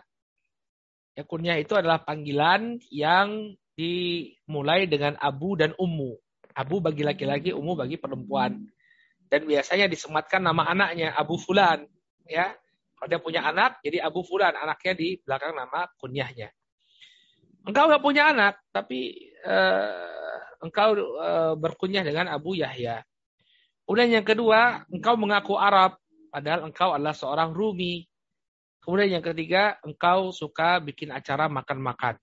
Ya 1.19 1.27
kunyah 1.27 1.59
itu 1.59 1.75
adalah 1.75 2.07
panggilan 2.07 2.79
yang 2.87 3.59
dimulai 3.75 4.87
dengan 4.87 5.19
abu 5.19 5.59
dan 5.59 5.75
ummu. 5.75 6.15
Abu 6.55 6.79
bagi 6.79 7.03
laki-laki, 7.03 7.51
ummu 7.51 7.75
bagi 7.75 7.99
perempuan. 7.99 8.63
Dan 9.27 9.47
biasanya 9.47 9.91
disematkan 9.91 10.43
nama 10.43 10.71
anaknya 10.71 11.15
Abu 11.15 11.39
Fulan, 11.39 11.87
ya. 12.27 12.55
Kalau 12.95 13.09
dia 13.09 13.21
punya 13.23 13.43
anak, 13.47 13.81
jadi 13.81 14.05
Abu 14.05 14.21
Fulan, 14.23 14.53
anaknya 14.55 14.93
di 14.93 15.19
belakang 15.23 15.57
nama 15.57 15.89
kunyahnya. 15.99 16.53
Engkau 17.61 17.85
nggak 17.93 18.05
punya 18.05 18.33
anak, 18.33 18.57
tapi 18.73 19.31
uh, 19.45 20.41
engkau 20.65 20.97
uh, 20.97 21.55
berkunyah 21.61 22.01
dengan 22.01 22.33
Abu 22.33 22.57
Yahya. 22.57 23.05
Kemudian 23.85 24.23
yang 24.23 24.27
kedua, 24.27 24.87
engkau 24.89 25.19
mengaku 25.19 25.59
Arab, 25.61 25.99
padahal 26.31 26.71
engkau 26.71 26.95
adalah 26.95 27.13
seorang 27.13 27.51
Rumi. 27.53 28.07
Kemudian 28.81 29.21
yang 29.21 29.25
ketiga, 29.25 29.77
engkau 29.85 30.33
suka 30.33 30.81
bikin 30.81 31.13
acara 31.13 31.53
makan-makan. 31.53 32.17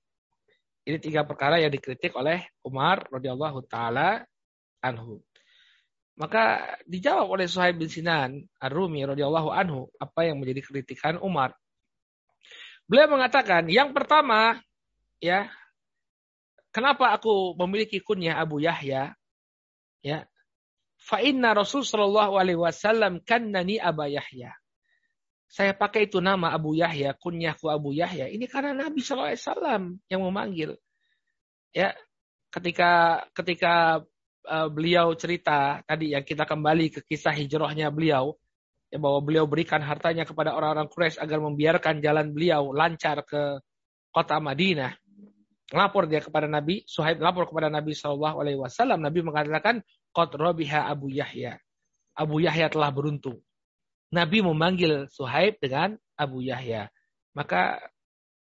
Ini 0.87 0.97
tiga 1.03 1.27
perkara 1.27 1.59
yang 1.59 1.69
dikritik 1.69 2.15
oleh 2.15 2.47
Umar 2.63 3.03
radhiyallahu 3.11 3.59
taala 3.67 4.23
anhu. 4.79 5.19
Maka 6.17 6.73
dijawab 6.87 7.29
oleh 7.29 7.45
Suhaib 7.45 7.77
bin 7.77 7.91
Sinan 7.91 8.41
Ar-Rumi 8.57 9.05
radhiyallahu 9.05 9.53
anhu 9.53 9.85
apa 10.01 10.25
yang 10.25 10.41
menjadi 10.41 10.65
kritikan 10.65 11.21
Umar. 11.21 11.53
Beliau 12.87 13.11
mengatakan, 13.11 13.67
yang 13.67 13.91
pertama, 13.91 14.57
ya, 15.23 15.49
kenapa 16.73 17.13
aku 17.15 17.57
memiliki 17.57 18.01
kunyah 18.03 18.37
Abu 18.37 18.61
Yahya? 18.61 19.17
Ya. 20.05 20.29
Fa 20.97 21.21
inna 21.21 21.53
Rasul 21.53 21.85
sallallahu 21.85 22.35
alaihi 22.37 22.59
wasallam 22.59 23.21
kannani 23.23 23.77
Abu 23.77 24.09
Yahya. 24.09 24.53
Saya 25.47 25.71
pakai 25.71 26.11
itu 26.11 26.19
nama 26.19 26.51
Abu 26.51 26.75
Yahya, 26.75 27.15
kunyahku 27.15 27.71
Abu 27.71 27.95
Yahya. 27.95 28.27
Ini 28.27 28.45
karena 28.51 28.75
Nabi 28.75 28.99
sallallahu 28.99 29.31
alaihi 29.31 29.43
wasallam 29.47 29.83
yang 30.11 30.21
memanggil. 30.27 30.71
Ya, 31.71 31.95
ketika 32.51 33.23
ketika 33.31 34.03
uh, 34.47 34.67
beliau 34.71 35.13
cerita 35.15 35.83
tadi 35.83 36.15
yang 36.15 36.23
kita 36.23 36.47
kembali 36.47 36.99
ke 36.99 36.99
kisah 37.05 37.35
hijrahnya 37.35 37.91
beliau 37.91 38.35
ya 38.87 38.97
bahwa 38.97 39.19
beliau 39.19 39.45
berikan 39.45 39.83
hartanya 39.83 40.23
kepada 40.23 40.55
orang-orang 40.55 40.87
Quraisy 40.87 41.19
agar 41.19 41.39
membiarkan 41.43 41.99
jalan 41.99 42.31
beliau 42.31 42.71
lancar 42.71 43.23
ke 43.27 43.59
kota 44.15 44.39
Madinah 44.39 44.95
lapor 45.71 46.07
dia 46.07 46.23
kepada 46.23 46.47
Nabi, 46.47 46.83
Suhaib 46.87 47.19
lapor 47.19 47.47
kepada 47.47 47.67
Nabi 47.67 47.91
Shallallahu 47.91 48.39
Alaihi 48.39 48.59
Wasallam. 48.59 49.03
Nabi 49.03 49.19
mengatakan, 49.23 49.83
Qad 50.15 50.31
robiha 50.33 50.87
Abu 50.87 51.11
Yahya. 51.11 51.59
Abu 52.17 52.39
Yahya 52.41 52.71
telah 52.71 52.89
beruntung. 52.89 53.43
Nabi 54.09 54.39
memanggil 54.39 55.11
Suhaib 55.11 55.59
dengan 55.59 55.99
Abu 56.15 56.39
Yahya. 56.39 56.87
Maka 57.35 57.83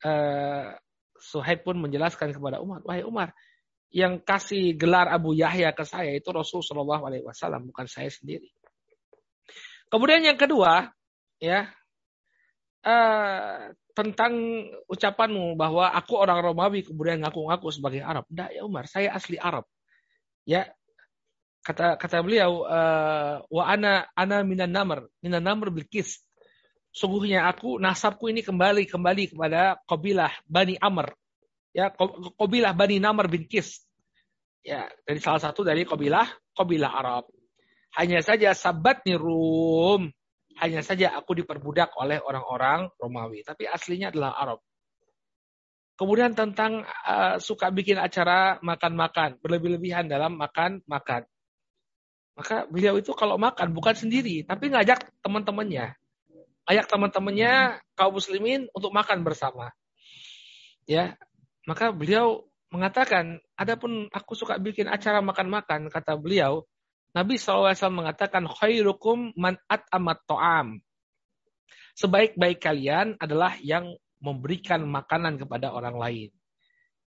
uh, 0.05 0.77
Suhaib 1.17 1.65
pun 1.65 1.81
menjelaskan 1.81 2.37
kepada 2.37 2.61
Umar, 2.61 2.85
wahai 2.85 3.03
Umar, 3.03 3.33
yang 3.89 4.21
kasih 4.21 4.77
gelar 4.77 5.09
Abu 5.09 5.33
Yahya 5.33 5.73
ke 5.73 5.89
saya 5.89 6.13
itu 6.13 6.29
Rasul 6.29 6.61
Shallallahu 6.61 7.09
Alaihi 7.09 7.25
Wasallam, 7.25 7.73
bukan 7.73 7.89
saya 7.89 8.13
sendiri. 8.13 8.53
Kemudian 9.89 10.21
yang 10.21 10.37
kedua, 10.37 10.93
ya, 11.41 11.73
uh, 12.85 13.73
tentang 13.97 14.33
ucapanmu 14.93 15.57
bahwa 15.57 15.89
aku 15.89 16.21
orang 16.21 16.45
Romawi 16.45 16.85
kemudian 16.85 17.25
ngaku-ngaku 17.25 17.73
sebagai 17.73 18.05
Arab. 18.05 18.29
Tidak 18.29 18.61
ya 18.61 18.63
Umar, 18.69 18.85
saya 18.85 19.17
asli 19.17 19.41
Arab. 19.41 19.65
Ya, 20.45 20.69
kata 21.65 21.97
kata 21.97 22.21
beliau 22.21 22.69
uh, 22.69 23.41
wa 23.49 23.65
ana 23.65 24.07
ana 24.15 24.47
minan 24.47 24.71
namr 24.71 25.11
minan 25.19 25.43
namr 25.43 25.75
bilkis 25.75 26.23
sungguhnya 26.97 27.45
aku 27.53 27.77
nasabku 27.77 28.33
ini 28.33 28.41
kembali 28.41 28.89
kembali 28.89 29.37
kepada 29.37 29.77
kabilah 29.85 30.33
Bani 30.49 30.81
Amr. 30.81 31.13
Ya, 31.77 31.93
kabilah 32.41 32.73
Bani 32.73 32.97
Namr 32.97 33.29
bin 33.29 33.45
Kis. 33.45 33.85
Ya, 34.65 34.89
dari 35.05 35.21
salah 35.21 35.45
satu 35.45 35.61
dari 35.61 35.85
kabilah 35.85 36.25
kabilah 36.57 36.89
Arab. 36.89 37.29
Hanya 38.01 38.25
saja 38.25 38.57
sabat 38.57 39.05
nih 39.05 39.21
Rum. 39.21 40.09
Hanya 40.57 40.81
saja 40.81 41.13
aku 41.17 41.37
diperbudak 41.37 41.93
oleh 42.01 42.17
orang-orang 42.21 42.89
Romawi, 42.97 43.45
tapi 43.45 43.69
aslinya 43.69 44.09
adalah 44.09 44.37
Arab. 44.37 44.61
Kemudian 45.97 46.37
tentang 46.37 46.85
uh, 46.85 47.41
suka 47.41 47.73
bikin 47.73 47.97
acara 47.97 48.61
makan-makan, 48.61 49.41
berlebih-lebihan 49.41 50.09
dalam 50.09 50.37
makan-makan. 50.37 51.25
Maka 52.37 52.69
beliau 52.69 53.01
itu 53.01 53.17
kalau 53.17 53.41
makan 53.41 53.73
bukan 53.73 53.97
sendiri, 53.97 54.45
tapi 54.45 54.69
ngajak 54.69 55.09
teman-temannya 55.25 55.97
ajak 56.67 56.87
teman-temannya 56.91 57.79
kaum 57.95 58.19
muslimin 58.19 58.67
untuk 58.75 58.91
makan 58.91 59.23
bersama. 59.23 59.71
Ya, 60.87 61.15
maka 61.67 61.95
beliau 61.95 62.47
mengatakan, 62.71 63.39
adapun 63.55 64.11
aku 64.11 64.35
suka 64.35 64.59
bikin 64.59 64.91
acara 64.91 65.23
makan-makan, 65.23 65.87
kata 65.91 66.19
beliau, 66.19 66.67
Nabi 67.13 67.39
SAW 67.39 67.73
mengatakan, 67.93 68.49
khairukum 68.49 69.37
man 69.37 69.61
amat 69.69 70.19
to'am. 70.27 70.81
Sebaik-baik 71.97 72.61
kalian 72.61 73.17
adalah 73.17 73.57
yang 73.61 73.97
memberikan 74.21 74.85
makanan 74.85 75.41
kepada 75.41 75.73
orang 75.73 75.97
lain. 75.97 76.31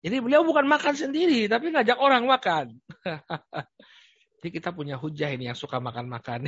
Jadi 0.06 0.22
beliau 0.22 0.46
bukan 0.46 0.70
makan 0.70 0.94
sendiri, 0.94 1.50
tapi 1.50 1.74
ngajak 1.74 1.98
orang 1.98 2.30
makan. 2.30 2.78
Jadi 4.38 4.50
kita 4.62 4.70
punya 4.70 5.02
hujah 5.02 5.34
ini 5.34 5.50
yang 5.50 5.58
suka 5.58 5.82
makan-makan. 5.82 6.46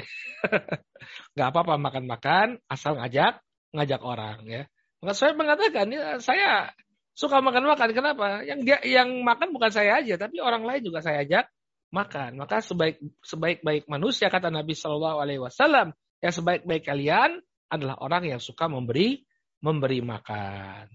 Gak 1.37 1.47
apa-apa 1.49 1.81
makan-makan, 1.81 2.61
asal 2.69 3.01
ngajak, 3.01 3.41
ngajak 3.73 4.01
orang 4.05 4.45
ya. 4.45 4.63
Maka 5.01 5.13
saya 5.17 5.33
mengatakan, 5.33 5.89
ya, 5.89 6.21
saya 6.21 6.69
suka 7.17 7.41
makan-makan. 7.41 7.89
Kenapa? 7.97 8.45
Yang 8.45 8.59
dia 8.69 8.77
yang 8.85 9.25
makan 9.25 9.49
bukan 9.49 9.73
saya 9.73 10.05
aja, 10.05 10.21
tapi 10.21 10.37
orang 10.37 10.61
lain 10.61 10.85
juga 10.85 11.01
saya 11.01 11.25
ajak 11.25 11.49
makan. 11.93 12.39
Maka 12.39 12.59
sebaik 12.59 12.99
sebaik 13.23 13.63
baik 13.63 13.87
manusia 13.87 14.27
kata 14.27 14.51
Nabi 14.51 14.75
Shallallahu 14.75 15.17
Alaihi 15.23 15.41
Wasallam, 15.41 15.95
yang 16.19 16.33
sebaik-baik 16.33 16.83
kalian 16.83 17.39
adalah 17.67 17.99
orang 17.99 18.27
yang 18.27 18.41
suka 18.41 18.67
memberi 18.67 19.23
memberi 19.61 19.99
makan. 20.03 20.87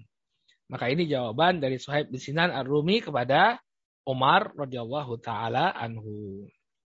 Maka 0.73 0.89
ini 0.89 1.05
jawaban 1.05 1.61
dari 1.61 1.77
Suhaib 1.77 2.09
bin 2.09 2.17
Sinan 2.17 2.49
Ar-Rumi 2.49 3.05
kepada 3.05 3.61
Umar 4.09 4.57
radhiyallahu 4.57 5.21
taala 5.21 5.75
anhu. 5.77 6.49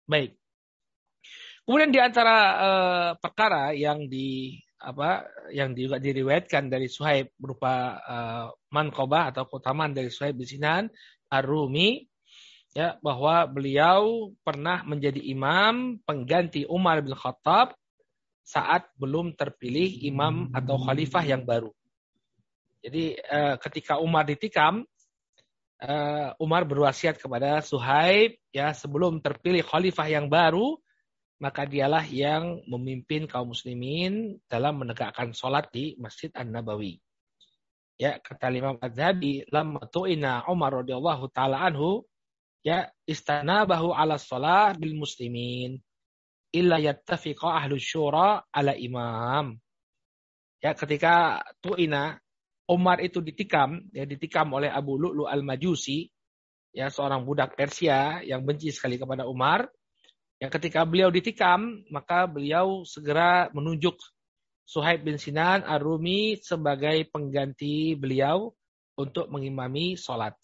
Baik. 0.09 0.35
Kemudian 1.63 1.93
di 1.93 2.01
antara 2.01 2.37
uh, 2.59 3.11
perkara 3.21 3.77
yang 3.77 4.09
di 4.09 4.57
apa 4.79 5.27
yang 5.53 5.75
juga 5.75 5.99
diriwayatkan 5.99 6.71
dari 6.71 6.87
Suhaib 6.89 7.35
berupa 7.37 7.99
uh, 7.99 8.47
mankobah 8.73 9.35
atau 9.35 9.45
keutamaan 9.47 9.93
dari 9.93 10.09
Suhaib 10.09 10.39
bin 10.39 10.49
Sinan 10.49 10.85
Ar-Rumi 11.29 12.09
ya 12.77 13.01
bahwa 13.01 13.49
beliau 13.49 14.33
pernah 14.45 14.85
menjadi 14.85 15.21
imam 15.25 15.97
pengganti 16.05 16.69
Umar 16.69 17.01
bin 17.01 17.16
Khattab 17.16 17.77
saat 18.45 18.89
belum 18.97 19.37
terpilih 19.37 20.09
imam 20.09 20.49
atau 20.57 20.81
khalifah 20.81 21.25
yang 21.25 21.45
baru. 21.45 21.69
Jadi 22.81 23.21
uh, 23.21 23.57
ketika 23.61 24.01
Umar 24.01 24.25
ditikam 24.25 24.89
uh, 25.85 26.29
Umar 26.41 26.64
berwasiat 26.64 27.21
kepada 27.21 27.61
Suhaib 27.61 28.39
ya 28.55 28.73
sebelum 28.73 29.21
terpilih 29.21 29.61
khalifah 29.66 30.09
yang 30.09 30.33
baru 30.33 30.79
maka 31.39 31.62
dialah 31.66 32.03
yang 32.11 32.66
memimpin 32.66 33.31
kaum 33.31 33.55
muslimin 33.55 34.43
dalam 34.51 34.83
menegakkan 34.83 35.31
sholat 35.31 35.71
di 35.71 35.95
Masjid 35.95 36.35
An-Nabawi. 36.35 36.99
Ya, 37.99 38.19
kata 38.19 38.51
Imam 38.51 38.79
Az-Zahabi, 38.79 39.47
lamma 39.51 39.87
tu'ina 39.91 40.47
Umar 40.51 40.83
radhiyallahu 40.83 41.31
taala 41.31 41.62
anhu 41.62 42.07
ya 42.69 42.85
istanabahu 43.09 43.97
ala 43.97 44.21
sholat 44.21 44.77
bil 44.77 44.93
muslimin 44.93 45.81
illa 46.53 46.77
yattafiqa 46.77 47.64
ahlu 47.64 47.81
syura 47.81 48.45
ala 48.53 48.77
imam. 48.77 49.57
Ya, 50.59 50.75
ketika 50.75 51.41
tu'ina 51.62 52.19
Umar 52.69 53.01
itu 53.01 53.25
ditikam, 53.25 53.89
ya 53.95 54.05
ditikam 54.05 54.53
oleh 54.53 54.69
Abu 54.69 55.01
Lu'lu 55.01 55.25
al-Majusi, 55.25 56.05
ya 56.75 56.93
seorang 56.93 57.25
budak 57.25 57.57
Persia 57.57 58.21
yang 58.21 58.45
benci 58.45 58.69
sekali 58.75 59.01
kepada 59.01 59.25
Umar. 59.25 59.64
Yang 60.37 60.61
ketika 60.61 60.85
beliau 60.85 61.09
ditikam, 61.09 61.83
maka 61.89 62.29
beliau 62.29 62.85
segera 62.85 63.49
menunjuk 63.57 63.97
Suhaib 64.69 65.01
bin 65.01 65.16
Sinan 65.16 65.64
Ar-Rumi 65.64 66.37
sebagai 66.45 67.09
pengganti 67.09 67.97
beliau 67.97 68.53
untuk 69.01 69.33
mengimami 69.33 69.97
sholat. 69.97 70.37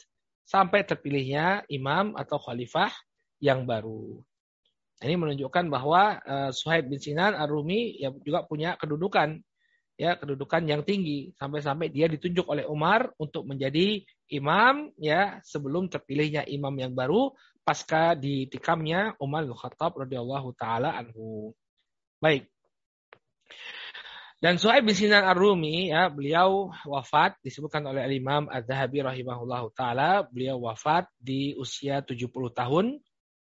Sampai 0.44 0.84
terpilihnya 0.84 1.64
imam 1.72 2.12
atau 2.14 2.36
khalifah 2.36 2.92
yang 3.40 3.64
baru. 3.64 4.20
Ini 5.02 5.16
menunjukkan 5.18 5.68
bahwa 5.68 6.20
uh, 6.22 6.50
Suhaib 6.54 6.88
bin 6.88 7.00
Sinan 7.00 7.34
Ar-Rumi 7.34 7.98
ya 8.00 8.14
juga 8.22 8.46
punya 8.46 8.78
kedudukan 8.78 9.40
ya 9.94 10.18
kedudukan 10.18 10.66
yang 10.66 10.82
tinggi 10.82 11.30
sampai-sampai 11.38 11.86
dia 11.86 12.10
ditunjuk 12.10 12.50
oleh 12.50 12.66
Umar 12.66 13.14
untuk 13.14 13.46
menjadi 13.46 14.02
imam 14.30 14.90
ya 14.98 15.38
sebelum 15.46 15.86
terpilihnya 15.86 16.42
imam 16.50 16.74
yang 16.74 16.92
baru 16.94 17.30
pasca 17.62 18.18
ditikamnya 18.18 19.14
Umar 19.22 19.46
bin 19.46 19.54
Khattab 19.54 19.96
radhiyallahu 19.96 20.52
taala 20.58 20.98
anhu. 20.98 21.54
Baik. 22.18 22.50
Dan 24.44 24.60
Suhaib 24.60 24.84
bin 24.84 24.92
Sinan 24.92 25.24
Ar-Rumi 25.24 25.88
ya 25.88 26.12
beliau 26.12 26.68
wafat 26.84 27.40
disebutkan 27.40 27.80
oleh 27.88 28.04
Imam 28.12 28.44
Az-Zahabi 28.52 29.00
rahimahullahu 29.00 29.72
taala 29.72 30.28
beliau 30.28 30.60
wafat 30.60 31.08
di 31.16 31.56
usia 31.56 32.04
70 32.04 32.28
tahun 32.52 33.00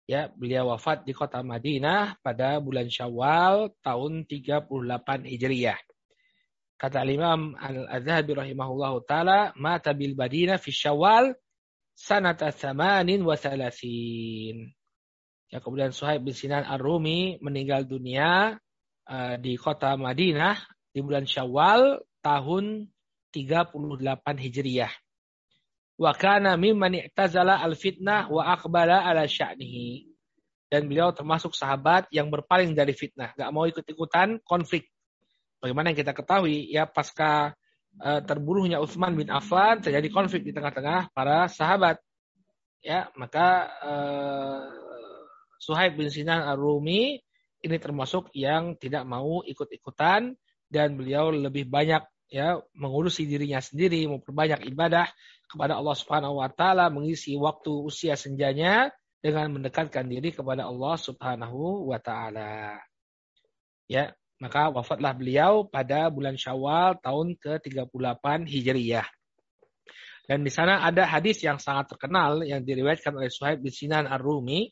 ya 0.08 0.32
beliau 0.32 0.72
wafat 0.72 1.04
di 1.04 1.12
kota 1.12 1.44
Madinah 1.44 2.16
pada 2.24 2.64
bulan 2.64 2.88
Syawal 2.88 3.76
tahun 3.84 4.32
38 4.32 5.28
Hijriah. 5.28 5.76
Kata 6.80 7.04
Imam 7.04 7.60
Al-Azhabi 7.60 8.40
rahimahullah 8.40 8.94
taala, 9.04 9.52
mata 9.60 9.92
bil 9.92 10.16
Madinah 10.16 10.56
fi 10.56 10.72
Syawal 10.72 11.36
sanata 12.00 12.48
thamanin 12.56 13.28
wa 13.28 13.36
thalathin. 13.36 14.72
Ya, 15.52 15.60
kemudian 15.60 15.92
Suhaib 15.92 16.24
bin 16.24 16.32
Sinan 16.32 16.64
Ar-Rumi 16.64 17.44
meninggal 17.44 17.84
dunia 17.84 18.56
uh, 19.04 19.36
di 19.36 19.60
kota 19.60 20.00
Madinah 20.00 20.77
di 20.98 21.06
bulan 21.06 21.30
Syawal 21.30 22.02
tahun 22.26 22.90
38 23.30 23.78
Hijriyah. 24.26 24.90
Wa 26.02 26.18
kana 26.18 26.58
mimman 26.58 26.98
i'tazala 26.98 27.62
al-fitnah 27.62 28.34
wa 28.34 28.50
aqbala 28.58 29.06
ala 29.06 29.30
sya'nihi. 29.30 30.10
Dan 30.68 30.90
beliau 30.90 31.14
termasuk 31.14 31.54
sahabat 31.54 32.10
yang 32.10 32.34
berpaling 32.34 32.74
dari 32.74 32.98
fitnah, 32.98 33.32
gak 33.38 33.54
mau 33.54 33.70
ikut-ikutan 33.70 34.42
konflik 34.44 34.90
Bagaimana 35.58 35.90
yang 35.90 36.00
kita 36.06 36.14
ketahui 36.14 36.70
ya 36.70 36.86
pasca 36.86 37.58
uh, 37.98 38.22
terbunuhnya 38.22 38.78
Utsman 38.78 39.18
bin 39.18 39.26
Affan 39.34 39.82
terjadi 39.82 40.06
konflik 40.14 40.46
di 40.46 40.54
tengah-tengah 40.54 41.10
para 41.18 41.50
sahabat. 41.50 41.98
Ya, 42.86 43.10
maka 43.18 43.66
uh, 43.82 44.62
Suhaib 45.58 45.98
bin 45.98 46.14
Sinan 46.14 46.46
Ar-Rumi 46.46 47.18
ini 47.66 47.78
termasuk 47.82 48.30
yang 48.38 48.78
tidak 48.78 49.02
mau 49.10 49.42
ikut-ikutan 49.42 50.38
dan 50.68 51.00
beliau 51.00 51.32
lebih 51.32 51.68
banyak 51.68 52.04
ya 52.28 52.60
mengurusi 52.76 53.24
dirinya 53.24 53.64
sendiri, 53.64 54.08
memperbanyak 54.08 54.68
ibadah 54.68 55.08
kepada 55.48 55.80
Allah 55.80 55.96
Subhanahu 55.96 56.44
wa 56.44 56.50
taala, 56.52 56.92
mengisi 56.92 57.40
waktu 57.40 57.72
usia 57.72 58.20
senjanya 58.20 58.92
dengan 59.24 59.56
mendekatkan 59.56 60.06
diri 60.06 60.36
kepada 60.36 60.68
Allah 60.68 60.96
Subhanahu 61.00 61.88
wa 61.88 62.00
taala. 62.04 62.78
Ya, 63.88 64.12
maka 64.38 64.70
wafatlah 64.70 65.16
beliau 65.16 65.66
pada 65.66 66.12
bulan 66.12 66.36
Syawal 66.36 67.00
tahun 67.00 67.40
ke-38 67.40 68.26
Hijriyah. 68.46 69.08
Dan 70.28 70.44
di 70.44 70.52
sana 70.52 70.84
ada 70.84 71.08
hadis 71.08 71.40
yang 71.40 71.56
sangat 71.56 71.96
terkenal 71.96 72.44
yang 72.44 72.60
diriwayatkan 72.60 73.16
oleh 73.16 73.32
Suhaib 73.32 73.64
bin 73.64 73.72
Sinan 73.72 74.06
Ar-Rumi. 74.06 74.68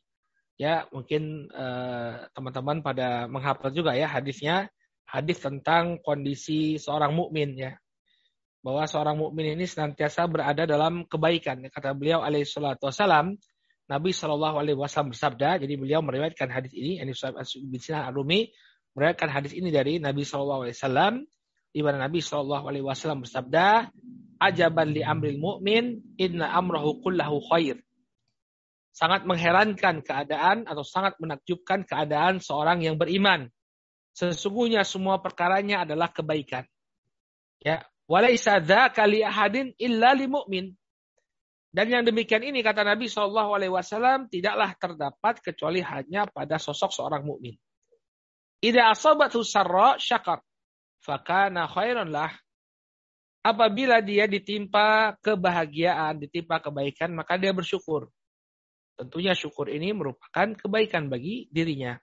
Ya, 0.59 0.83
mungkin 0.91 1.47
eh, 1.51 2.13
teman-teman 2.31 2.79
uh, 2.79 2.83
pada 2.83 3.07
menghafal 3.27 3.71
juga 3.71 3.95
ya 3.95 4.07
hadisnya. 4.07 4.67
Hadis 5.05 5.41
tentang 5.41 6.01
kondisi 6.01 6.81
seorang 6.81 7.13
mukmin 7.13 7.55
ya. 7.55 7.77
Bahwa 8.65 8.89
seorang 8.89 9.21
mukmin 9.21 9.53
ini 9.57 9.69
senantiasa 9.69 10.25
berada 10.25 10.65
dalam 10.65 11.05
kebaikan. 11.05 11.61
Kata 11.69 11.93
beliau 11.93 12.25
alaihi 12.25 12.49
salatu 12.49 12.89
wasalam, 12.89 13.37
Nabi 13.85 14.09
Shallallahu 14.09 14.57
alaihi 14.57 14.77
wasallam 14.77 15.13
bersabda, 15.13 15.61
jadi 15.61 15.73
beliau 15.77 16.01
meriwayatkan 16.01 16.49
hadis 16.49 16.73
ini, 16.73 16.97
ini 16.97 17.13
bin 17.69 17.77
Sinan 17.77 18.09
Ar-Rumi 18.09 18.49
meriwayatkan 18.95 19.29
hadis 19.29 19.51
ini 19.53 19.69
dari 19.69 19.99
Nabi 19.99 20.23
Shallallahu 20.23 20.65
Alaihi 20.65 20.77
Wasallam 20.79 21.13
di 21.75 21.83
mana 21.83 22.07
Nabi 22.07 22.23
Shallallahu 22.23 22.65
Alaihi 22.71 22.85
Wasallam 22.87 23.27
bersabda, 23.27 23.91
"Ajaban 24.39 24.95
li 24.95 25.03
amril 25.03 25.35
mu'min, 25.35 26.15
inna 26.15 26.55
amrahu 26.55 27.03
kullahu 27.03 27.43
khair." 27.51 27.83
Sangat 28.95 29.27
mengherankan 29.27 29.99
keadaan 29.99 30.63
atau 30.71 30.87
sangat 30.87 31.19
menakjubkan 31.19 31.83
keadaan 31.83 32.39
seorang 32.39 32.79
yang 32.79 32.95
beriman. 32.95 33.51
Sesungguhnya 34.15 34.87
semua 34.87 35.19
perkaranya 35.19 35.83
adalah 35.83 36.07
kebaikan. 36.07 36.63
Ya, 37.59 37.83
walaisa 38.07 38.63
dzaka 38.63 39.03
li 39.03 39.19
ahadin 39.19 39.75
illa 39.75 40.15
li 40.15 40.31
mu'min. 40.31 40.71
Dan 41.75 41.91
yang 41.91 42.07
demikian 42.07 42.39
ini 42.39 42.63
kata 42.63 42.87
Nabi 42.87 43.11
Shallallahu 43.11 43.51
Alaihi 43.51 43.73
Wasallam 43.75 44.31
tidaklah 44.31 44.71
terdapat 44.79 45.43
kecuali 45.43 45.83
hanya 45.83 46.23
pada 46.31 46.55
sosok 46.55 46.95
seorang 46.95 47.27
mukmin. 47.27 47.59
Ida 48.63 48.95
asabat 48.95 49.35
sarra 49.43 49.99
syakar, 49.99 50.39
fakana 51.03 51.67
khairan 51.67 52.15
lah. 52.15 52.31
Apabila 53.43 53.99
dia 53.99 54.23
ditimpa 54.23 55.19
kebahagiaan, 55.19 56.23
ditimpa 56.23 56.63
kebaikan, 56.63 57.11
maka 57.11 57.35
dia 57.35 57.51
bersyukur. 57.51 58.07
Tentunya 58.95 59.35
syukur 59.35 59.67
ini 59.67 59.91
merupakan 59.91 60.55
kebaikan 60.55 61.11
bagi 61.11 61.51
dirinya. 61.51 61.99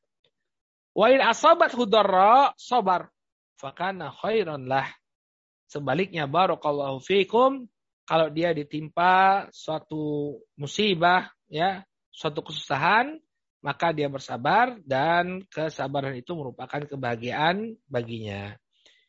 Wa 0.93 1.09
in 1.09 1.25
asabat 1.25 1.73
hudarra 1.73 2.53
sabar, 2.61 3.09
fakana 3.57 4.13
khairan 4.13 4.69
lah. 4.69 4.89
Sebaliknya 5.69 6.29
barakallahu 6.29 7.01
fikum 7.01 7.65
kalau 8.05 8.29
dia 8.29 8.53
ditimpa 8.53 9.49
suatu 9.57 10.37
musibah, 10.59 11.33
ya, 11.49 11.81
suatu 12.13 12.45
kesusahan, 12.45 13.17
maka 13.65 13.95
dia 13.95 14.11
bersabar 14.11 14.77
dan 14.85 15.47
kesabaran 15.49 16.13
itu 16.19 16.35
merupakan 16.37 16.83
kebahagiaan 16.85 17.79
baginya. 17.89 18.53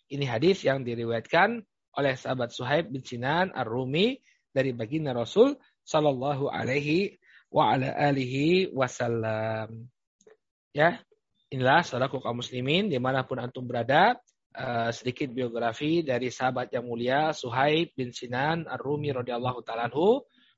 Ini 0.08 0.24
hadis 0.30 0.64
yang 0.64 0.86
diriwayatkan 0.86 1.66
oleh 2.00 2.14
sahabat 2.16 2.54
Suhaib 2.54 2.94
bin 2.94 3.02
Sinan 3.02 3.50
Ar-Rumi 3.52 4.22
dari 4.54 4.72
baginda 4.72 5.12
Rasul 5.12 5.58
sallallahu 5.84 6.54
alaihi 6.54 7.18
wa 7.50 7.74
ala 7.74 7.92
alihi 7.98 8.70
wasallam. 8.72 9.90
Ya, 10.74 11.02
inilah 11.54 11.86
saudaraku 11.86 12.18
kaum 12.18 12.42
muslimin 12.42 12.90
di 12.90 12.98
mana 12.98 13.22
pun 13.22 13.38
antum 13.38 13.70
berada, 13.70 14.18
uh, 14.58 14.90
sedikit 14.90 15.30
biografi 15.30 16.02
dari 16.02 16.34
sahabat 16.34 16.74
yang 16.74 16.90
mulia 16.90 17.30
Suhaib 17.30 17.94
bin 17.94 18.10
Sinan 18.10 18.66
Ar-Rumi 18.66 19.14
radhiyallahu 19.14 19.62
taala 19.62 19.86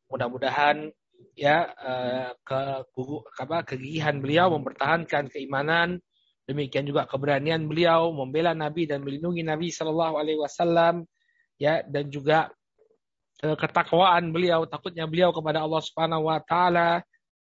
Mudah-mudahan 0.06 0.88
ya 1.36 1.68
uh, 1.76 2.32
ke, 2.40 2.60
apa, 3.42 3.58
kegigihan 3.68 4.22
beliau 4.24 4.56
mempertahankan 4.56 5.28
keimanan, 5.28 6.00
demikian 6.48 6.88
juga 6.88 7.10
keberanian 7.10 7.66
beliau 7.68 8.14
membela 8.16 8.56
Nabi 8.56 8.88
dan 8.88 9.04
melindungi 9.04 9.44
Nabi 9.44 9.74
Shallallahu 9.74 10.16
Alaihi 10.16 10.40
Wasallam, 10.40 11.04
ya 11.60 11.84
dan 11.84 12.08
juga 12.08 12.54
uh, 13.44 13.58
ketakwaan 13.58 14.32
beliau, 14.32 14.64
takutnya 14.70 15.10
beliau 15.10 15.36
kepada 15.36 15.66
Allah 15.66 15.82
Subhanahu 15.84 16.30
Wa 16.30 16.40
Taala, 16.46 17.04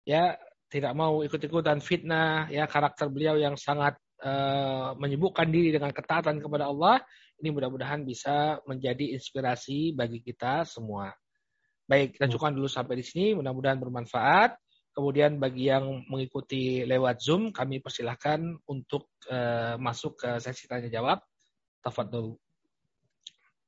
ya 0.03 0.35
tidak 0.69 0.93
mau 0.93 1.25
ikut-ikutan 1.25 1.81
fitnah, 1.81 2.45
ya 2.53 2.69
karakter 2.69 3.09
beliau 3.09 3.35
yang 3.35 3.57
sangat 3.57 3.97
uh, 4.21 4.93
menyibukkan 4.95 5.49
diri 5.49 5.73
dengan 5.73 5.89
ketaatan 5.89 6.37
kepada 6.37 6.69
Allah, 6.69 7.01
ini 7.41 7.49
mudah-mudahan 7.49 8.05
bisa 8.05 8.61
menjadi 8.69 9.17
inspirasi 9.17 9.97
bagi 9.97 10.21
kita 10.21 10.63
semua. 10.69 11.09
Baik, 11.89 12.19
kita 12.19 12.29
hmm. 12.29 12.33
cukupkan 12.37 12.53
dulu 12.53 12.69
sampai 12.69 13.01
di 13.01 13.05
sini. 13.05 13.27
Mudah-mudahan 13.33 13.81
bermanfaat. 13.81 14.61
Kemudian 14.93 15.41
bagi 15.41 15.71
yang 15.71 16.05
mengikuti 16.05 16.85
lewat 16.85 17.23
Zoom, 17.23 17.49
kami 17.49 17.81
persilahkan 17.81 18.61
untuk 18.67 19.09
uh, 19.31 19.79
masuk 19.79 20.19
ke 20.21 20.29
sesi 20.37 20.69
tanya 20.69 20.91
jawab. 20.91 21.23
Tafadhol. 21.81 22.37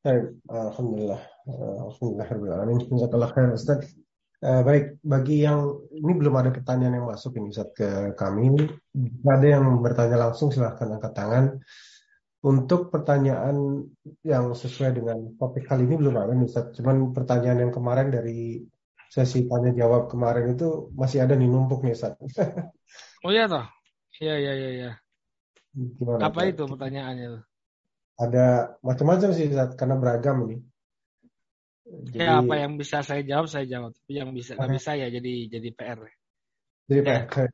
Baik, 0.03 0.37
alhamdulillah. 0.49 1.21
Alhamdulillah 1.47 2.89
Jazakallah 2.89 3.29
khair 3.31 3.49
Ustaz. 3.53 3.89
Uh, 4.41 4.65
baik, 4.65 4.97
bagi 5.05 5.45
yang 5.45 5.85
ini 5.93 6.17
belum 6.17 6.33
ada 6.33 6.49
pertanyaan 6.49 6.97
yang 6.97 7.05
masuk 7.05 7.37
ini 7.37 7.53
Ustaz 7.53 7.69
ke 7.77 8.17
kami. 8.17 8.49
Ada 9.21 9.47
yang 9.61 9.85
bertanya 9.85 10.17
langsung 10.17 10.49
silahkan 10.49 10.89
angkat 10.97 11.13
tangan. 11.13 11.45
Untuk 12.41 12.89
pertanyaan 12.89 13.85
yang 14.25 14.57
sesuai 14.57 14.97
dengan 14.97 15.37
topik 15.37 15.69
kali 15.69 15.85
ini 15.85 15.93
belum 15.93 16.17
ada 16.17 16.33
Ustaz. 16.41 16.73
Cuman 16.73 17.13
pertanyaan 17.13 17.69
yang 17.69 17.73
kemarin 17.73 18.09
dari 18.09 18.65
sesi 19.13 19.45
tanya 19.45 19.77
jawab 19.77 20.09
kemarin 20.09 20.57
itu 20.57 20.89
masih 20.97 21.21
ada 21.21 21.37
nih 21.37 21.45
numpuk 21.45 21.85
nih 21.85 21.93
Ustaz. 21.93 22.17
oh 23.25 23.29
iya 23.29 23.45
toh? 23.45 23.69
Iya 24.17 24.35
iya 24.41 24.53
iya 24.57 24.69
iya. 24.73 24.91
Gimana, 25.77 26.33
Apa 26.33 26.49
itu 26.49 26.65
pertanyaannya? 26.65 27.45
Ada 28.17 28.73
macam-macam 28.81 29.29
sih 29.37 29.53
Ustaz 29.53 29.77
karena 29.77 30.01
beragam 30.01 30.49
ini. 30.49 30.65
Jadi, 31.91 32.23
ya 32.23 32.39
apa 32.39 32.55
yang 32.55 32.79
bisa 32.79 33.03
saya 33.03 33.21
jawab 33.27 33.51
saya 33.51 33.67
jawab, 33.67 33.91
tapi 33.91 34.13
yang 34.15 34.31
bisa 34.31 34.55
nggak 34.55 34.71
bisa 34.79 34.91
ya 34.95 35.07
jadi 35.11 35.33
jadi 35.51 35.69
PR. 35.75 35.99
Jadi 36.87 36.99
ya. 37.03 37.27
PR. 37.27 37.49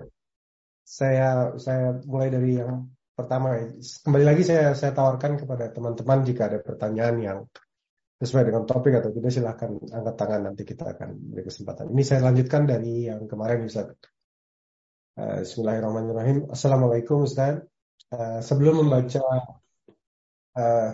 Saya 0.88 1.30
saya 1.58 1.98
mulai 2.06 2.30
dari 2.30 2.62
yang 2.62 2.88
pertama. 3.18 3.58
Kembali 3.78 4.26
lagi 4.26 4.46
saya 4.46 4.78
saya 4.78 4.94
tawarkan 4.94 5.42
kepada 5.42 5.74
teman-teman 5.74 6.22
jika 6.24 6.48
ada 6.48 6.62
pertanyaan 6.62 7.16
yang 7.18 7.40
sesuai 8.18 8.50
dengan 8.50 8.66
topik 8.66 8.98
atau 8.98 9.14
tidak 9.14 9.30
silahkan 9.30 9.78
angkat 9.94 10.16
tangan 10.18 10.42
nanti 10.50 10.64
kita 10.66 10.96
akan 10.98 11.10
beri 11.34 11.44
kesempatan. 11.46 11.94
Ini 11.94 12.04
saya 12.06 12.22
lanjutkan 12.26 12.66
dari 12.66 13.10
yang 13.10 13.30
kemarin 13.30 13.66
Ustaz. 13.70 13.94
Uh, 15.18 15.42
Bismillahirrahmanirrahim. 15.42 16.50
Assalamualaikum 16.50 17.26
Ustaz. 17.26 17.62
Uh, 18.10 18.42
sebelum 18.42 18.86
membaca 18.86 19.22
uh, 20.58 20.90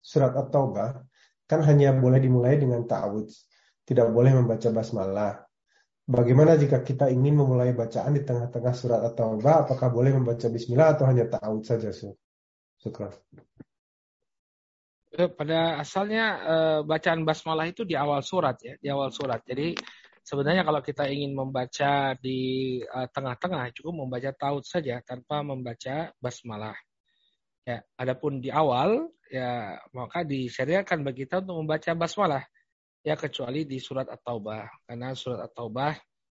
surat 0.00 0.32
At-Taubah, 0.32 1.11
kan 1.46 1.60
hanya 1.66 1.94
boleh 1.96 2.18
dimulai 2.22 2.58
dengan 2.58 2.84
ta'awudz. 2.86 3.50
Tidak 3.82 4.08
boleh 4.14 4.32
membaca 4.38 4.68
basmalah. 4.70 5.42
Bagaimana 6.02 6.58
jika 6.58 6.82
kita 6.82 7.10
ingin 7.14 7.38
memulai 7.38 7.70
bacaan 7.74 8.18
di 8.18 8.26
tengah-tengah 8.26 8.74
surat 8.74 9.00
atau 9.06 9.38
taubah 9.38 9.62
Apakah 9.62 9.86
boleh 9.94 10.10
membaca 10.10 10.50
bismillah 10.50 10.98
atau 10.98 11.06
hanya 11.06 11.30
ta'awudz 11.30 11.66
saja? 11.66 11.90
Syukur. 12.82 13.14
Eh, 15.12 15.28
pada 15.28 15.76
asalnya 15.76 16.24
eh, 16.40 16.80
bacaan 16.88 17.22
basmalah 17.28 17.68
itu 17.68 17.84
di 17.84 17.92
awal 17.92 18.24
surat 18.24 18.56
ya, 18.64 18.74
di 18.80 18.88
awal 18.88 19.12
surat. 19.12 19.44
Jadi 19.44 19.76
sebenarnya 20.24 20.64
kalau 20.64 20.80
kita 20.80 21.04
ingin 21.04 21.36
membaca 21.36 22.16
di 22.16 22.80
eh, 22.80 23.08
tengah-tengah 23.12 23.76
cukup 23.76 23.92
membaca 23.92 24.32
taud 24.32 24.64
saja 24.64 25.04
tanpa 25.04 25.44
membaca 25.44 26.10
basmalah. 26.16 26.74
Ya, 27.62 27.78
adapun 27.94 28.42
di 28.42 28.50
awal 28.50 29.06
ya 29.30 29.78
maka 29.94 30.26
disyariatkan 30.26 31.06
bagi 31.06 31.24
kita 31.24 31.46
untuk 31.46 31.62
membaca 31.62 31.94
basmalah 31.94 32.42
ya 33.06 33.14
kecuali 33.14 33.62
di 33.62 33.78
surat 33.78 34.10
At-Taubah 34.10 34.90
karena 34.90 35.14
surat 35.14 35.46
At-Taubah 35.46 35.92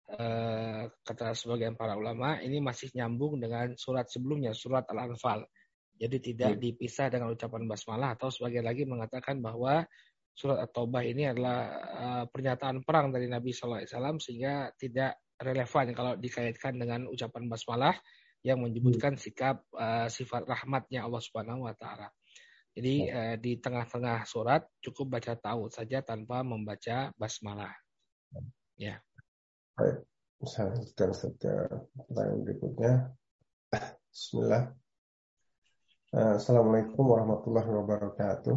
eh, 0.09 0.81
kata 0.89 1.37
sebagian 1.37 1.77
para 1.77 1.93
ulama 1.93 2.41
ini 2.41 2.57
masih 2.57 2.89
nyambung 2.97 3.37
dengan 3.37 3.77
surat 3.77 4.09
sebelumnya 4.09 4.57
surat 4.57 4.89
Al-Anfal. 4.89 5.45
Jadi 5.99 6.33
tidak 6.33 6.57
hmm. 6.57 6.61
dipisah 6.65 7.13
dengan 7.13 7.29
ucapan 7.35 7.67
basmalah 7.69 8.17
atau 8.17 8.33
sebagian 8.33 8.65
lagi 8.65 8.89
mengatakan 8.89 9.37
bahwa 9.37 9.85
surat 10.33 10.65
At-Taubah 10.65 11.03
ini 11.03 11.29
adalah 11.29 11.59
uh, 11.77 12.23
pernyataan 12.31 12.81
perang 12.81 13.11
dari 13.11 13.27
Nabi 13.27 13.51
SAW 13.51 14.17
sehingga 14.17 14.71
tidak 14.79 15.19
relevan 15.39 15.91
kalau 15.91 16.15
dikaitkan 16.15 16.79
dengan 16.79 17.05
ucapan 17.11 17.51
basmalah 17.51 17.95
yang 18.45 18.63
menyebutkan 18.63 19.19
sikap 19.19 19.67
uh, 19.75 20.07
sifat 20.07 20.47
rahmatnya 20.47 21.03
Allah 21.03 21.19
Subhanahu 21.19 21.67
wa 21.67 21.75
taala. 21.75 22.07
Jadi 22.71 23.11
uh, 23.11 23.35
di 23.35 23.59
tengah-tengah 23.59 24.23
surat 24.23 24.63
cukup 24.79 25.19
baca 25.19 25.35
tahu 25.35 25.67
saja 25.67 25.99
tanpa 25.99 26.45
membaca 26.45 27.11
basmalah. 27.19 27.73
Ya. 28.79 29.03
Baik. 29.75 30.07
Saya 30.47 30.71
saja 31.11 31.67
pertanyaan 32.07 32.39
berikutnya. 32.47 32.93
Bismillah. 34.07 34.71
Uh, 36.15 36.39
Assalamualaikum 36.39 37.03
warahmatullahi 37.03 37.67
wabarakatuh. 37.67 38.55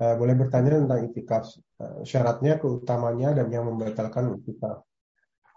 Uh, 0.00 0.14
boleh 0.20 0.36
bertanya 0.36 0.76
tentang 0.76 1.08
itikaf. 1.08 1.44
Uh, 1.80 2.04
syaratnya, 2.04 2.60
keutamanya, 2.60 3.32
dan 3.32 3.48
yang 3.48 3.64
membatalkan 3.64 4.36
itikaf. 4.44 4.84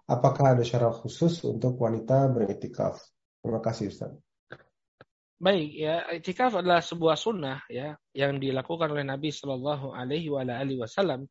Apakah 0.08 0.56
ada 0.56 0.64
syarat 0.64 0.96
khusus 1.04 1.44
untuk 1.44 1.76
wanita 1.76 2.32
beritikaf? 2.32 3.04
Terima 3.44 3.60
kasih 3.60 3.92
Ustaz. 3.92 4.16
Baik 5.44 5.76
ya, 5.76 6.08
itikaf 6.16 6.56
adalah 6.56 6.80
sebuah 6.80 7.20
sunnah 7.20 7.60
ya 7.68 8.00
yang 8.16 8.40
dilakukan 8.40 8.88
oleh 8.88 9.04
Nabi 9.04 9.28
Shallallahu 9.28 9.92
Alaihi 9.92 10.32
Wasallam 10.80 11.28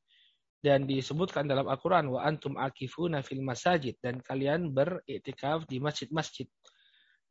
dan 0.60 0.84
disebutkan 0.84 1.48
dalam 1.48 1.64
Al-Quran 1.64 2.12
wa 2.12 2.20
antum 2.20 2.60
akifuna 2.60 3.24
fil 3.24 3.40
masajid 3.40 3.96
dan 4.04 4.20
kalian 4.20 4.70
beriktikaf 4.70 5.64
di 5.64 5.80
masjid-masjid 5.80 6.44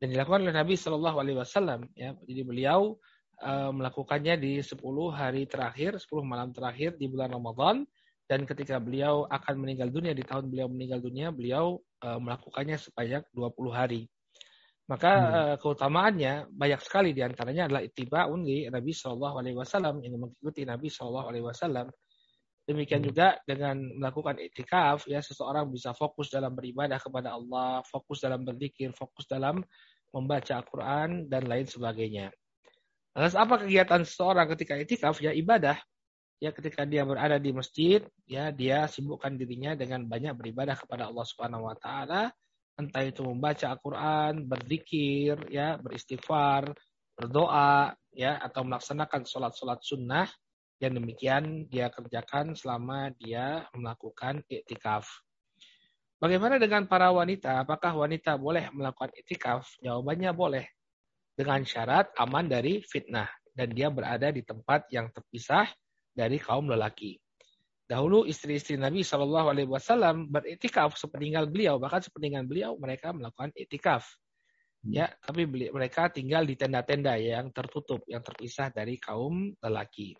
dan 0.02 0.10
dilakukan 0.10 0.42
oleh 0.42 0.52
Nabi 0.58 0.74
Shallallahu 0.74 1.16
Alaihi 1.22 1.38
Wasallam 1.38 1.86
ya 1.94 2.18
jadi 2.26 2.42
beliau 2.42 2.98
uh, 3.40 3.70
melakukannya 3.70 4.36
di 4.36 4.58
10 4.58 4.82
hari 5.14 5.46
terakhir 5.46 5.96
10 5.96 6.10
malam 6.26 6.50
terakhir 6.50 6.98
di 7.00 7.06
bulan 7.06 7.32
Ramadan 7.32 7.86
dan 8.28 8.42
ketika 8.44 8.76
beliau 8.82 9.24
akan 9.30 9.54
meninggal 9.62 9.88
dunia 9.88 10.12
di 10.12 10.26
tahun 10.26 10.50
beliau 10.52 10.68
meninggal 10.68 11.00
dunia 11.00 11.32
beliau 11.32 11.80
uh, 12.02 12.18
melakukannya 12.18 12.76
sebanyak 12.76 13.24
20 13.32 13.70
hari 13.72 14.10
maka 14.92 15.10
hmm. 15.16 15.32
uh, 15.32 15.56
keutamaannya 15.56 16.52
banyak 16.52 16.80
sekali 16.84 17.16
di 17.16 17.24
antaranya 17.24 17.64
adalah 17.64 17.80
itiba'un 17.80 18.44
li 18.44 18.68
Nabi 18.68 18.92
Shallallahu 18.92 19.36
Alaihi 19.40 19.56
Wasallam 19.56 20.04
ini 20.04 20.20
mengikuti 20.20 20.68
Nabi 20.68 20.92
Shallallahu 20.92 21.26
Alaihi 21.32 21.46
Wasallam. 21.48 21.88
Demikian 22.68 23.00
hmm. 23.00 23.08
juga 23.08 23.40
dengan 23.48 23.80
melakukan 23.80 24.36
itikaf 24.36 25.08
ya 25.08 25.24
seseorang 25.24 25.72
bisa 25.72 25.96
fokus 25.96 26.28
dalam 26.28 26.52
beribadah 26.52 27.00
kepada 27.00 27.32
Allah, 27.32 27.80
fokus 27.88 28.20
dalam 28.20 28.44
berzikir, 28.44 28.92
fokus 28.92 29.24
dalam 29.24 29.64
membaca 30.12 30.60
Al-Quran, 30.60 31.24
dan 31.24 31.48
lain 31.48 31.64
sebagainya. 31.64 32.28
Lantas 33.16 33.32
apa 33.32 33.64
kegiatan 33.64 34.04
seseorang 34.04 34.44
ketika 34.52 34.76
itikaf? 34.76 35.24
Ya 35.24 35.32
ibadah. 35.32 35.80
Ya 36.36 36.52
ketika 36.52 36.84
dia 36.84 37.08
berada 37.08 37.40
di 37.40 37.48
masjid, 37.54 38.04
ya 38.28 38.52
dia 38.52 38.84
sibukkan 38.92 39.40
dirinya 39.40 39.72
dengan 39.72 40.04
banyak 40.04 40.36
beribadah 40.36 40.76
kepada 40.76 41.08
Allah 41.08 41.24
Subhanahu 41.24 41.70
wa 41.70 41.76
taala, 41.80 42.34
entah 42.76 43.04
itu 43.04 43.22
membaca 43.24 43.72
Al-Qur'an, 43.72 44.44
berzikir, 44.48 45.36
ya, 45.52 45.76
beristighfar, 45.78 46.72
berdoa, 47.14 47.92
ya, 48.12 48.40
atau 48.40 48.64
melaksanakan 48.64 49.22
sholat-sholat 49.28 49.80
sunnah 49.84 50.28
yang 50.82 50.98
demikian 50.98 51.70
dia 51.70 51.92
kerjakan 51.94 52.58
selama 52.58 53.14
dia 53.14 53.62
melakukan 53.78 54.42
iktikaf. 54.50 55.06
Bagaimana 56.18 56.58
dengan 56.58 56.90
para 56.90 57.10
wanita? 57.14 57.62
Apakah 57.62 57.94
wanita 57.94 58.34
boleh 58.34 58.66
melakukan 58.74 59.14
iktikaf? 59.14 59.78
Jawabannya 59.78 60.30
boleh 60.34 60.66
dengan 61.38 61.62
syarat 61.62 62.10
aman 62.18 62.50
dari 62.50 62.82
fitnah 62.82 63.30
dan 63.54 63.70
dia 63.70 63.94
berada 63.94 64.34
di 64.34 64.42
tempat 64.42 64.90
yang 64.90 65.06
terpisah 65.14 65.70
dari 66.10 66.42
kaum 66.42 66.66
lelaki. 66.66 67.21
Dahulu 67.86 68.24
istri-istri 68.24 68.78
Nabi 68.78 69.02
Shallallahu 69.02 69.48
Alaihi 69.52 69.68
Wasallam 69.68 70.30
beriktikaf 70.30 70.96
sepeninggal 70.96 71.50
beliau, 71.50 71.76
bahkan 71.76 72.00
sepeninggal 72.00 72.46
beliau 72.46 72.72
mereka 72.78 73.12
melakukan 73.12 73.52
iktikaf. 73.52 74.06
Hmm. 74.82 74.92
Ya, 74.94 75.06
tapi 75.22 75.46
mereka 75.46 76.10
tinggal 76.10 76.46
di 76.46 76.58
tenda-tenda 76.58 77.14
yang 77.18 77.50
tertutup, 77.50 78.02
yang 78.06 78.22
terpisah 78.24 78.70
dari 78.70 78.98
kaum 78.98 79.54
lelaki. 79.60 80.16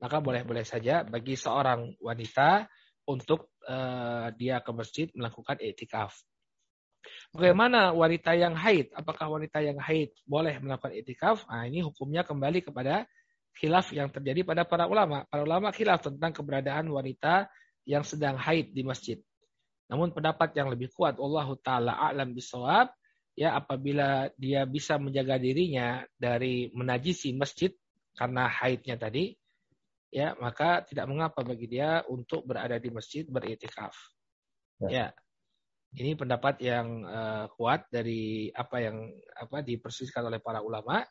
Maka 0.00 0.16
boleh-boleh 0.24 0.64
saja 0.64 1.04
bagi 1.04 1.36
seorang 1.36 1.92
wanita 2.00 2.64
untuk 3.08 3.52
uh, 3.68 4.32
dia 4.32 4.64
ke 4.64 4.70
masjid 4.72 5.06
melakukan 5.12 5.60
iktikaf. 5.60 6.16
Bagaimana 7.32 7.96
wanita 7.96 8.36
yang 8.36 8.52
haid? 8.52 8.92
Apakah 8.92 9.32
wanita 9.32 9.64
yang 9.64 9.80
haid 9.80 10.12
boleh 10.28 10.60
melakukan 10.60 10.92
itikaf? 10.92 11.48
Nah, 11.48 11.64
ini 11.64 11.80
hukumnya 11.80 12.26
kembali 12.26 12.60
kepada 12.60 13.08
khilaf 13.56 13.90
yang 13.92 14.08
terjadi 14.12 14.46
pada 14.46 14.62
para 14.64 14.86
ulama. 14.86 15.26
Para 15.26 15.42
ulama 15.42 15.74
khilaf 15.74 16.04
tentang 16.04 16.32
keberadaan 16.32 16.88
wanita 16.90 17.50
yang 17.88 18.04
sedang 18.04 18.38
haid 18.38 18.70
di 18.70 18.82
masjid. 18.86 19.18
Namun 19.90 20.14
pendapat 20.14 20.54
yang 20.54 20.70
lebih 20.70 20.94
kuat 20.94 21.18
Allah 21.18 21.48
taala 21.60 21.92
a'lam 21.98 22.30
bisawab 22.30 22.94
ya 23.34 23.58
apabila 23.58 24.30
dia 24.38 24.62
bisa 24.68 25.00
menjaga 25.02 25.40
dirinya 25.40 26.06
dari 26.14 26.70
menajisi 26.70 27.34
masjid 27.34 27.74
karena 28.14 28.46
haidnya 28.46 28.94
tadi 29.00 29.34
ya 30.10 30.34
maka 30.38 30.82
tidak 30.86 31.06
mengapa 31.06 31.42
bagi 31.42 31.70
dia 31.70 32.02
untuk 32.06 32.46
berada 32.46 32.78
di 32.78 32.90
masjid 32.90 33.26
beritikaf. 33.26 33.94
Ya. 34.86 34.88
ya. 34.88 35.06
Ini 35.90 36.14
pendapat 36.14 36.62
yang 36.62 37.02
uh, 37.02 37.50
kuat 37.58 37.90
dari 37.90 38.46
apa 38.54 38.78
yang 38.78 39.10
apa 39.34 39.58
dipersiskan 39.58 40.22
oleh 40.30 40.38
para 40.38 40.62
ulama 40.62 41.02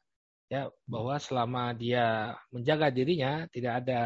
ya 0.50 0.66
bahwa 0.90 1.16
selama 1.22 1.78
dia 1.78 2.34
menjaga 2.50 2.90
dirinya 2.90 3.46
tidak 3.54 3.86
ada 3.86 4.02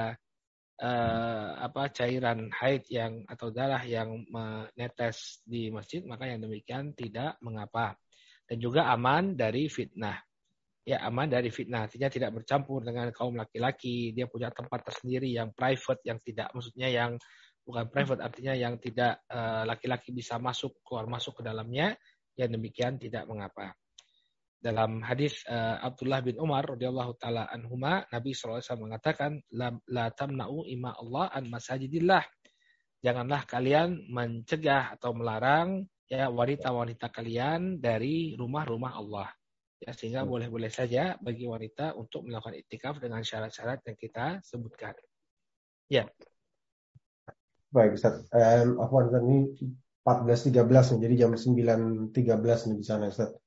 uh, 0.84 1.50
apa 1.64 1.88
cairan 1.96 2.52
haid 2.52 2.84
yang 2.91 3.24
atau 3.32 3.48
darah 3.48 3.80
yang 3.88 4.28
menetes 4.28 5.39
di 5.48 5.72
masjid 5.72 6.04
maka 6.04 6.28
yang 6.28 6.44
demikian 6.44 6.91
tidak 6.91 7.39
mengapa. 7.39 7.96
Dan 8.44 8.60
juga 8.60 8.91
aman 8.91 9.39
dari 9.39 9.72
fitnah. 9.72 10.20
Ya 10.84 11.00
aman 11.08 11.32
dari 11.32 11.48
fitnah. 11.48 11.88
Artinya 11.88 12.12
tidak 12.12 12.36
bercampur 12.36 12.84
dengan 12.84 13.08
kaum 13.16 13.39
laki-laki. 13.39 14.12
Dia 14.12 14.28
punya 14.28 14.52
tempat 14.52 14.84
tersendiri 14.84 15.32
yang 15.32 15.56
private 15.56 16.04
yang 16.04 16.20
tidak 16.20 16.52
maksudnya 16.52 16.91
yang 16.91 17.16
bukan 17.64 17.88
private 17.88 18.20
artinya 18.20 18.52
yang 18.52 18.76
tidak 18.84 19.24
eh, 19.32 19.64
laki-laki 19.64 20.12
uh, 20.12 20.16
bisa 20.20 20.36
masuk 20.44 20.84
keluar 20.84 21.08
masuk 21.08 21.39
ke 21.39 21.44
dalamnya. 21.48 21.96
Yang 22.36 22.60
demikian 22.60 23.00
tidak 23.00 23.24
mengapa 23.32 23.72
dalam 24.64 25.03
hadis 25.03 25.43
uh, 25.51 25.84
Abdullah 25.84 26.24
bin 26.24 26.39
Umar 26.39 26.64
radhiyallahu 26.64 27.20
taala 27.20 27.51
anhuma 27.51 28.07
Nabi 28.07 28.32
SAW 28.32 28.64
mengatakan 28.80 29.43
la, 29.51 29.76
la 29.91 30.07
tamna'u 30.07 30.64
ima 30.72 30.95
Allah 30.95 31.28
an 31.36 31.51
masajidillah. 31.51 32.24
Janganlah 33.03 33.43
kalian 33.43 34.07
mencegah 34.07 34.95
atau 34.95 35.11
melarang 35.11 35.84
ya 36.07 36.32
wanita-wanita 36.32 37.11
kalian 37.11 37.84
dari 37.84 38.39
rumah-rumah 38.39 38.95
Allah. 38.95 39.28
Ya 39.84 39.91
sehingga 39.91 40.24
boleh-boleh 40.24 40.72
saja 40.72 41.20
bagi 41.20 41.43
wanita 41.43 41.99
untuk 41.99 42.24
melakukan 42.24 42.55
itikaf 42.55 43.03
dengan 43.03 43.20
syarat-syarat 43.20 43.84
yang 43.84 43.99
kita 43.99 44.39
sebutkan. 44.47 44.95
Ya. 45.91 46.07
Baik 47.76 47.99
Ustaz. 47.99 48.24
Um, 48.32 48.80
Afwan 48.80 49.11
ini 49.28 49.51
14.13 50.07 50.55
nih, 50.64 50.99
jadi 51.03 51.16
jam 51.28 51.36
9.13 51.36 52.16
nih 52.72 52.78
di 52.80 52.86
sana 52.88 53.11
Ustaz. 53.11 53.43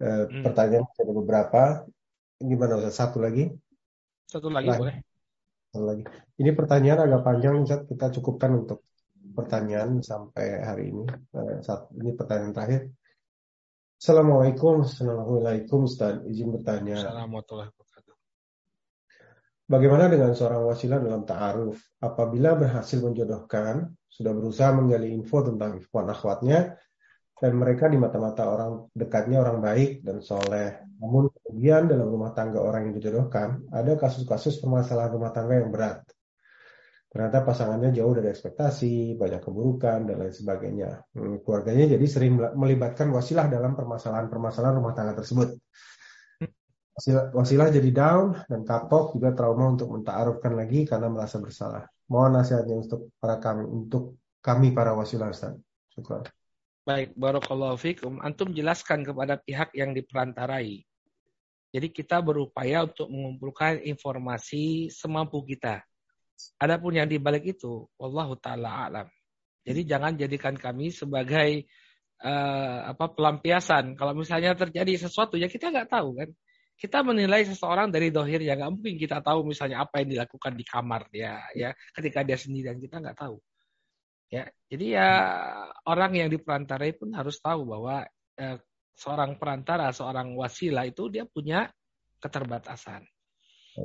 Uh, 0.00 0.24
hmm. 0.26 0.42
Pertanyaan 0.48 0.84
ada 0.88 1.12
beberapa. 1.12 1.62
Gimana 2.40 2.80
Ustaz? 2.80 2.96
Satu 2.96 3.20
lagi? 3.20 3.52
Satu 4.24 4.48
lagi 4.48 4.72
Lagi. 4.72 4.80
boleh. 4.80 4.96
Satu 5.68 5.84
lagi. 5.84 6.02
Ini 6.40 6.50
pertanyaan 6.56 7.00
agak 7.04 7.20
panjang 7.20 7.60
Ustaz. 7.60 7.84
Kita 7.84 8.08
cukupkan 8.16 8.64
untuk 8.64 8.88
pertanyaan 9.36 10.00
sampai 10.00 10.64
hari 10.64 10.88
ini. 10.88 11.04
Uh, 11.36 11.60
saat 11.60 11.92
ini 12.00 12.16
pertanyaan 12.16 12.56
terakhir. 12.56 12.88
Assalamualaikum, 14.00 14.88
Assalamualaikum 14.88 15.84
Ustaz. 15.84 16.24
Izin 16.24 16.56
bertanya. 16.56 17.04
Assalamualaikum 17.04 17.80
Bagaimana 19.70 20.10
dengan 20.10 20.34
seorang 20.34 20.66
wasilah 20.66 20.98
dalam 20.98 21.22
ta'aruf? 21.22 21.78
Apabila 22.02 22.58
berhasil 22.58 22.98
menjodohkan, 22.98 23.86
sudah 24.10 24.34
berusaha 24.34 24.74
menggali 24.74 25.14
info 25.14 25.46
tentang 25.46 25.78
ikhwan 25.78 26.10
akhwatnya, 26.10 26.74
dan 27.40 27.52
mereka 27.56 27.88
di 27.88 27.96
mata-mata 27.96 28.44
orang 28.44 28.92
dekatnya 28.92 29.40
orang 29.40 29.64
baik 29.64 30.04
dan 30.04 30.20
soleh. 30.20 30.84
Namun 31.00 31.32
kemudian 31.32 31.88
dalam 31.88 32.06
rumah 32.12 32.36
tangga 32.36 32.60
orang 32.60 32.92
yang 32.92 32.94
dijodohkan, 33.00 33.64
ada 33.72 33.96
kasus-kasus 33.96 34.60
permasalahan 34.60 35.16
rumah 35.16 35.32
tangga 35.32 35.56
yang 35.56 35.72
berat. 35.72 36.04
Ternyata 37.10 37.42
pasangannya 37.42 37.90
jauh 37.90 38.14
dari 38.14 38.30
ekspektasi, 38.30 39.18
banyak 39.18 39.42
keburukan, 39.42 40.06
dan 40.06 40.16
lain 40.20 40.30
sebagainya. 40.30 41.10
Hmm, 41.16 41.42
keluarganya 41.42 41.96
jadi 41.98 42.06
sering 42.06 42.38
melibatkan 42.54 43.10
wasilah 43.10 43.50
dalam 43.50 43.74
permasalahan-permasalahan 43.74 44.76
rumah 44.78 44.94
tangga 44.94 45.18
tersebut 45.18 45.58
wasilah 47.32 47.72
jadi 47.72 47.90
down 47.90 48.36
dan 48.44 48.60
kapok 48.66 49.16
juga 49.16 49.32
trauma 49.32 49.72
untuk 49.72 49.88
mentaarufkan 49.88 50.52
lagi 50.52 50.84
karena 50.84 51.08
merasa 51.08 51.40
bersalah. 51.40 51.88
Mohon 52.10 52.42
nasihatnya 52.42 52.76
untuk 52.76 53.00
para 53.16 53.40
kami 53.40 53.64
untuk 53.64 54.20
kami 54.44 54.76
para 54.76 54.92
wasilah 54.92 55.32
Ustaz. 55.32 55.56
Syukur. 55.94 56.26
Baik, 56.90 57.14
barakallahu 57.14 57.78
fikum. 57.78 58.18
Antum 58.18 58.50
jelaskan 58.50 59.06
kepada 59.06 59.38
pihak 59.38 59.70
yang 59.78 59.94
diperantarai. 59.94 60.82
Jadi 61.70 61.88
kita 61.94 62.18
berupaya 62.18 62.82
untuk 62.82 63.06
mengumpulkan 63.06 63.78
informasi 63.86 64.90
semampu 64.90 65.38
kita. 65.46 65.86
Adapun 66.58 66.98
yang 66.98 67.06
dibalik 67.06 67.46
itu, 67.46 67.86
wallahu 67.94 68.34
taala 68.42 68.90
alam. 68.90 69.06
Jadi 69.62 69.86
jangan 69.86 70.18
jadikan 70.18 70.58
kami 70.58 70.90
sebagai 70.90 71.70
uh, 72.26 72.90
apa 72.90 73.06
pelampiasan. 73.14 73.94
Kalau 73.94 74.10
misalnya 74.10 74.58
terjadi 74.58 74.98
sesuatu 74.98 75.38
ya 75.38 75.46
kita 75.46 75.70
nggak 75.70 75.94
tahu 75.94 76.18
kan 76.18 76.34
kita 76.74 77.06
menilai 77.06 77.46
seseorang 77.46 77.94
dari 77.94 78.10
dohir 78.10 78.42
ya 78.42 78.58
nggak 78.58 78.72
mungkin 78.72 78.98
kita 78.98 79.22
tahu 79.22 79.46
misalnya 79.46 79.86
apa 79.86 80.02
yang 80.02 80.16
dilakukan 80.16 80.58
di 80.58 80.64
kamar 80.64 81.06
dia 81.12 81.44
ya 81.52 81.70
ketika 81.92 82.24
dia 82.24 82.40
sendirian 82.40 82.80
kita 82.80 83.04
nggak 83.04 83.20
tahu 83.20 83.36
ya 84.30 84.46
jadi 84.70 84.86
ya 84.94 85.08
orang 85.90 86.14
yang 86.14 86.28
diperantarai 86.30 86.94
pun 86.94 87.10
harus 87.10 87.42
tahu 87.42 87.66
bahwa 87.66 88.06
eh, 88.38 88.56
seorang 88.94 89.34
perantara 89.34 89.90
seorang 89.90 90.38
wasilah 90.38 90.86
itu 90.86 91.10
dia 91.10 91.26
punya 91.26 91.66
keterbatasan. 92.22 93.02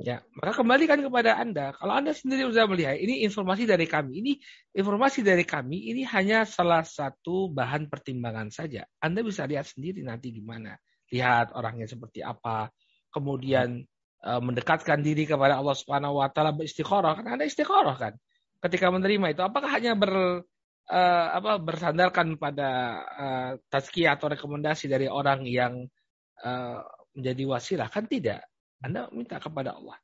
Ya 0.03 0.19
maka 0.37 0.61
kembalikan 0.61 1.01
kepada 1.01 1.41
anda. 1.41 1.73
Kalau 1.73 1.93
anda 1.93 2.11
sendiri 2.11 2.45
sudah 2.51 2.67
melihat 2.69 2.97
ini 2.99 3.25
informasi 3.25 3.63
dari 3.65 3.89
kami. 3.89 4.21
Ini 4.21 4.31
informasi 4.77 5.25
dari 5.25 5.45
kami 5.47 5.89
ini 5.93 6.03
hanya 6.05 6.43
salah 6.43 6.85
satu 6.85 7.49
bahan 7.49 7.89
pertimbangan 7.89 8.53
saja. 8.53 8.83
Anda 9.01 9.25
bisa 9.25 9.49
lihat 9.49 9.65
sendiri 9.65 10.05
nanti 10.05 10.29
gimana. 10.35 10.75
Lihat 11.09 11.55
orangnya 11.57 11.89
seperti 11.89 12.21
apa. 12.21 12.69
Kemudian 13.09 13.81
uh, 14.25 14.41
mendekatkan 14.43 14.99
diri 14.99 15.23
kepada 15.29 15.57
Allah 15.61 15.77
Subhanahu 15.77 16.19
wa 16.19 16.27
taala 16.33 16.51
beristiqoroh. 16.51 17.13
Kan 17.15 17.39
ada 17.39 17.45
istiqoroh 17.45 17.95
kan 17.95 18.13
ketika 18.65 18.89
menerima 18.89 19.37
itu 19.37 19.41
apakah 19.45 19.69
hanya 19.69 19.93
ber 19.93 20.41
uh, 20.89 21.27
apa 21.31 21.61
bersandarkan 21.61 22.35
pada 22.41 22.69
uh, 23.05 23.51
tazkiyah 23.69 24.17
atau 24.17 24.33
rekomendasi 24.33 24.89
dari 24.89 25.05
orang 25.05 25.45
yang 25.45 25.85
uh, 26.41 26.81
menjadi 27.15 27.43
wasilah 27.47 27.87
kan 27.87 28.09
tidak 28.09 28.43
Anda 28.81 29.07
minta 29.13 29.39
kepada 29.39 29.77
Allah 29.77 29.97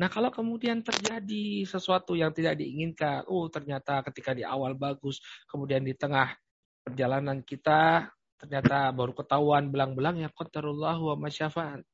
Nah, 0.00 0.08
kalau 0.08 0.32
kemudian 0.32 0.80
terjadi 0.80 1.68
sesuatu 1.68 2.16
yang 2.16 2.32
tidak 2.32 2.56
diinginkan, 2.56 3.28
oh 3.28 3.52
ternyata 3.52 4.00
ketika 4.08 4.32
di 4.32 4.40
awal 4.40 4.72
bagus, 4.72 5.20
kemudian 5.44 5.84
di 5.84 5.92
tengah 5.92 6.32
perjalanan 6.80 7.44
kita 7.44 8.08
ternyata 8.40 8.88
baru 8.96 9.12
ketahuan 9.12 9.68
belang-belang 9.68 10.24
ya 10.24 10.32
qadarullah 10.32 10.96
wa 10.96 11.20
masyafa'at. 11.20 11.84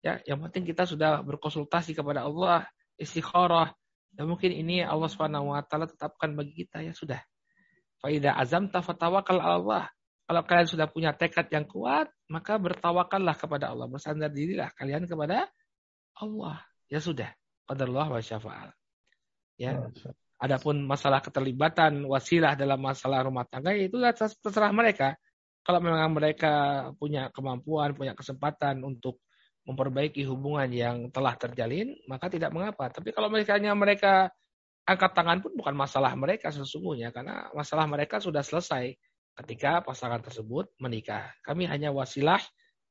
Ya, 0.00 0.24
yang 0.24 0.40
penting 0.48 0.64
kita 0.64 0.88
sudah 0.88 1.20
berkonsultasi 1.20 1.92
kepada 1.92 2.24
Allah, 2.24 2.64
istikharah. 2.96 3.76
Dan 4.12 4.28
mungkin 4.28 4.52
ini 4.52 4.84
Allah 4.84 5.08
Subhanahu 5.08 5.56
wa 5.56 5.64
taala 5.64 5.88
tetapkan 5.88 6.36
bagi 6.36 6.52
kita 6.52 6.84
ya 6.84 6.92
sudah. 6.92 7.20
Faida 7.98 8.36
azam 8.36 8.68
tafatawakal 8.68 9.40
Allah. 9.40 9.88
Kalau 10.28 10.42
kalian 10.46 10.68
sudah 10.68 10.86
punya 10.86 11.16
tekad 11.16 11.48
yang 11.50 11.66
kuat, 11.66 12.12
maka 12.28 12.60
bertawakallah 12.60 13.34
kepada 13.36 13.72
Allah. 13.72 13.88
Bersandar 13.88 14.30
dirilah 14.30 14.70
kalian 14.76 15.08
kepada 15.08 15.48
Allah. 16.20 16.60
Ya 16.92 17.00
sudah. 17.00 17.32
Qadarullah 17.64 18.12
wa 18.12 18.20
syafa'al. 18.20 18.70
Ya. 19.56 19.80
Adapun 20.42 20.82
masalah 20.82 21.22
keterlibatan 21.22 22.02
wasilah 22.04 22.58
dalam 22.58 22.82
masalah 22.82 23.22
rumah 23.22 23.46
tangga 23.46 23.72
itu 23.78 23.96
terserah 24.42 24.74
mereka. 24.74 25.14
Kalau 25.62 25.78
memang 25.78 26.10
mereka 26.10 26.90
punya 26.98 27.30
kemampuan, 27.30 27.94
punya 27.94 28.18
kesempatan 28.18 28.82
untuk 28.82 29.22
memperbaiki 29.62 30.26
hubungan 30.26 30.66
yang 30.70 30.96
telah 31.14 31.38
terjalin, 31.38 31.94
maka 32.10 32.26
tidak 32.26 32.50
mengapa. 32.50 32.90
Tapi 32.90 33.14
kalau 33.14 33.30
mereka 33.30 33.58
mereka 33.74 34.14
angkat 34.82 35.12
tangan 35.14 35.38
pun 35.38 35.54
bukan 35.54 35.74
masalah 35.78 36.12
mereka 36.18 36.50
sesungguhnya, 36.50 37.14
karena 37.14 37.46
masalah 37.54 37.86
mereka 37.86 38.18
sudah 38.18 38.42
selesai 38.42 38.90
ketika 39.32 39.80
pasangan 39.86 40.20
tersebut 40.20 40.74
menikah. 40.82 41.32
Kami 41.46 41.64
hanya 41.70 41.94
wasilah 41.94 42.42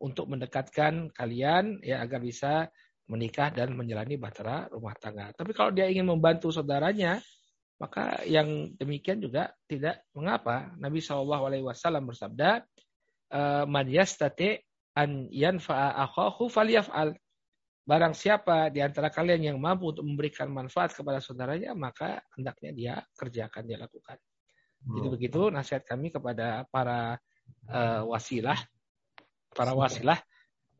untuk 0.02 0.32
mendekatkan 0.32 1.14
kalian 1.14 1.84
ya 1.86 2.02
agar 2.02 2.24
bisa 2.24 2.72
menikah 3.12 3.52
dan 3.52 3.76
menjalani 3.76 4.16
bahtera 4.16 4.72
rumah 4.72 4.96
tangga. 4.96 5.36
Tapi 5.36 5.52
kalau 5.52 5.76
dia 5.76 5.92
ingin 5.92 6.08
membantu 6.08 6.50
saudaranya, 6.50 7.20
maka 7.78 8.24
yang 8.24 8.72
demikian 8.80 9.20
juga 9.20 9.52
tidak 9.68 10.06
mengapa. 10.16 10.72
Nabi 10.80 11.04
Shallallahu 11.04 11.44
Alaihi 11.50 11.66
Wasallam 11.66 12.08
bersabda, 12.08 12.64
eh, 13.36 13.64
"Man 13.68 13.86
yastati 13.92 14.56
an 14.98 15.28
yanfa'a 15.32 16.00
akhahu 16.08 16.48
falyaf'al." 16.52 17.16
Barang 17.82 18.14
siapa 18.14 18.70
di 18.70 18.80
antara 18.80 19.10
kalian 19.10 19.52
yang 19.52 19.58
mampu 19.58 19.90
untuk 19.90 20.06
memberikan 20.06 20.48
manfaat 20.54 20.94
kepada 20.94 21.18
saudaranya, 21.18 21.74
maka 21.74 22.22
hendaknya 22.38 22.72
dia 22.72 22.96
kerjakan, 23.18 23.66
dia 23.66 23.82
lakukan. 23.82 24.22
Jadi 24.82 25.08
hmm. 25.10 25.16
begitu 25.18 25.42
nasihat 25.50 25.84
kami 25.86 26.10
kepada 26.14 26.66
para 26.70 27.18
uh, 27.70 28.02
wasilah, 28.06 28.58
para 29.54 29.74
wasilah 29.78 30.18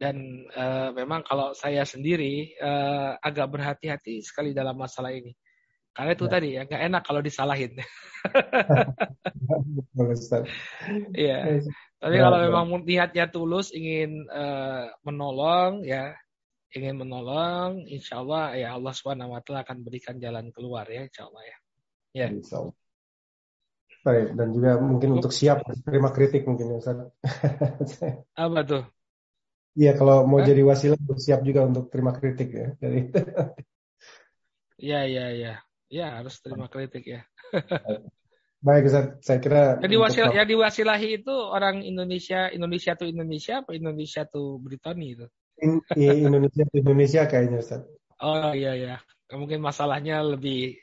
dan 0.02 0.50
uh, 0.58 0.90
memang 0.98 1.22
kalau 1.22 1.54
saya 1.54 1.86
sendiri 1.86 2.58
uh, 2.58 3.14
agak 3.22 3.54
berhati-hati 3.54 4.26
sekali 4.26 4.50
dalam 4.50 4.74
masalah 4.74 5.14
ini. 5.14 5.38
Karena 5.94 6.18
itu 6.18 6.26
ya. 6.26 6.32
tadi 6.34 6.50
ya 6.58 6.62
nggak 6.66 6.84
enak 6.90 7.04
kalau 7.06 7.22
disalahin. 7.22 7.78
Iya. 11.14 11.62
Ya, 12.02 12.10
Tapi 12.10 12.18
kalau 12.18 12.38
ya. 12.42 12.44
memang 12.50 12.66
niatnya 12.82 13.26
tulus 13.30 13.70
ingin 13.70 14.26
uh, 14.26 14.90
menolong 15.06 15.86
ya, 15.86 16.18
ingin 16.74 16.98
menolong, 16.98 17.86
insya 17.86 18.26
Allah 18.26 18.58
ya 18.58 18.74
Allah 18.74 18.90
swt 18.90 19.50
akan 19.54 19.78
berikan 19.86 20.18
jalan 20.18 20.50
keluar 20.50 20.90
ya, 20.90 21.06
insya 21.06 21.30
Allah 21.30 21.46
ya. 21.46 21.58
Ya. 22.26 22.28
Baik, 24.02 24.34
dan 24.34 24.50
juga 24.50 24.82
mungkin 24.82 25.22
untuk 25.22 25.30
siap 25.30 25.62
terima 25.86 26.10
kritik 26.10 26.50
mungkin 26.50 26.74
ya 26.74 26.82
Ustaz. 26.82 27.14
Apa 28.50 28.60
tuh? 28.66 28.84
Iya, 29.78 29.94
kalau 29.94 30.26
mau 30.26 30.42
Hah? 30.42 30.50
jadi 30.50 30.66
wasilah 30.66 30.98
siap 31.22 31.46
juga 31.46 31.70
untuk 31.70 31.94
terima 31.94 32.18
kritik 32.18 32.50
ya. 32.50 32.68
Jadi 32.82 33.00
Iya, 34.82 35.00
iya, 35.14 35.26
iya. 35.38 35.54
Ya, 35.92 36.18
harus 36.18 36.42
terima 36.42 36.66
kritik 36.66 37.06
ya. 37.06 37.22
Baik, 38.62 38.94
Ustaz. 38.94 39.06
Saya 39.26 39.40
kira 39.42 39.82
Jadi 39.82 39.96
wasil 39.98 40.30
yang 40.38 40.46
diwasilahi 40.46 41.26
itu 41.26 41.34
orang 41.34 41.82
Indonesia, 41.82 42.46
Indonesia 42.54 42.94
tuh 42.94 43.10
Indonesia 43.10 43.66
apa 43.66 43.74
Indonesia 43.74 44.22
tuh 44.30 44.62
Britania 44.62 45.10
itu? 45.18 45.28
In, 45.66 45.82
iya, 45.98 46.14
Indonesia 46.14 46.62
tuh 46.70 46.78
Indonesia 46.78 47.22
kayaknya, 47.26 47.58
Ustaz. 47.58 47.82
Oh 48.22 48.54
iya 48.54 48.78
iya. 48.78 48.96
Mungkin 49.34 49.66
masalahnya 49.66 50.22
lebih 50.22 50.78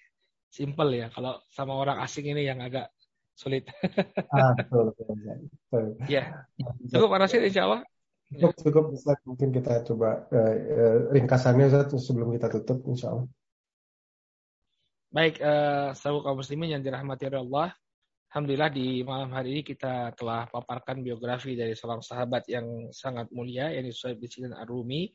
simpel 0.51 0.91
ya 0.91 1.07
kalau 1.15 1.39
sama 1.55 1.79
orang 1.79 2.03
asing 2.03 2.27
ini 2.27 2.51
yang 2.51 2.59
agak 2.59 2.91
sulit. 3.39 3.71
ah, 4.35 4.59
betul, 4.59 4.91
betul, 4.91 5.15
betul. 5.15 5.85
Ya. 6.11 6.51
Cukup 6.91 7.15
Pak 7.15 7.19
Rasid, 7.23 7.47
insya 7.47 7.71
Allah. 7.71 7.87
Cukup, 8.35 8.59
cukup 8.59 8.85
Ustaz. 8.99 9.19
Mungkin 9.23 9.55
kita 9.55 9.87
coba 9.87 10.27
uh, 10.35 10.55
uh, 10.59 10.97
ringkasannya 11.15 11.71
Ustaz 11.71 11.95
sebelum 12.03 12.35
kita 12.35 12.51
tutup 12.51 12.83
insya 12.91 13.15
Allah. 13.15 13.31
Baik, 15.09 15.41
uh, 15.41 15.97
sahabat 15.97 16.21
kaum 16.21 16.37
muslimin 16.37 16.77
yang 16.77 16.85
dirahmati 16.85 17.33
oleh 17.33 17.41
Allah. 17.41 17.69
Alhamdulillah 18.29 18.69
di 18.69 19.01
malam 19.09 19.33
hari 19.33 19.57
ini 19.57 19.63
kita 19.65 20.13
telah 20.13 20.45
paparkan 20.53 21.01
biografi 21.01 21.57
dari 21.57 21.73
seorang 21.73 22.05
sahabat 22.05 22.45
yang 22.45 22.93
sangat 22.93 23.33
mulia, 23.33 23.73
yakni 23.73 23.89
Suhaib 23.89 24.21
bin 24.21 24.29
Sinan 24.29 24.53
Ar-Rumi. 24.53 25.09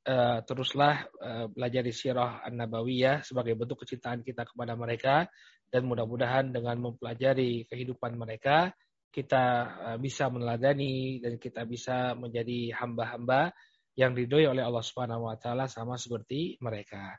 Uh, 0.00 0.40
teruslah 0.48 1.04
uh, 1.20 1.52
belajar 1.52 1.84
di 1.84 1.92
sirah 1.92 2.40
An-Nabawiyah 2.40 3.20
sebagai 3.20 3.52
bentuk 3.52 3.84
kecintaan 3.84 4.24
kita 4.24 4.48
kepada 4.48 4.80
mereka 4.80 5.28
dan 5.68 5.84
mudah-mudahan 5.92 6.48
dengan 6.48 6.80
mempelajari 6.80 7.68
kehidupan 7.68 8.16
mereka 8.16 8.72
kita 9.12 9.44
bisa 10.02 10.26
meneladani 10.26 11.22
dan 11.22 11.38
kita 11.38 11.62
bisa 11.68 12.18
menjadi 12.18 12.74
hamba-hamba 12.74 13.54
yang 13.94 14.10
ridhoi 14.10 14.50
oleh 14.50 14.66
Allah 14.66 14.82
Subhanahu 14.82 15.30
wa 15.30 15.38
taala 15.38 15.70
sama 15.70 15.94
seperti 15.94 16.58
mereka. 16.58 17.14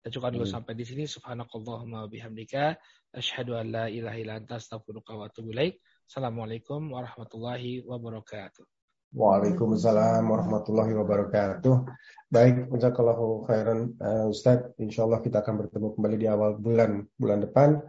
Kita 0.00 0.16
cukup 0.16 0.32
dulu 0.32 0.48
sampai 0.48 0.72
di 0.72 0.88
sini. 0.88 1.04
Subhanakallahumma 1.04 2.08
bihamdika 2.08 2.72
asyhadu 3.12 3.60
an 3.60 3.68
la 3.68 3.84
ilaha 3.92 4.16
illa 4.16 4.40
anta 4.40 4.56
astaghfiruka 4.56 5.12
wa 5.12 5.28
atubu 5.28 5.52
ilaik. 5.52 5.76
Assalamualaikum 6.08 6.88
warahmatullahi 6.88 7.84
wabarakatuh. 7.84 8.64
Waalaikumsalam 9.12 10.24
warahmatullahi 10.24 10.96
wabarakatuh. 10.96 11.84
Baik, 12.32 12.72
jazakallahu 12.72 13.44
khairan 13.44 13.92
uh, 14.00 14.32
Ustaz. 14.32 14.72
Insyaallah 14.80 15.20
kita 15.20 15.44
akan 15.44 15.68
bertemu 15.68 15.92
kembali 15.92 16.16
di 16.16 16.26
awal 16.32 16.56
bulan 16.56 17.04
bulan 17.20 17.44
depan. 17.44 17.84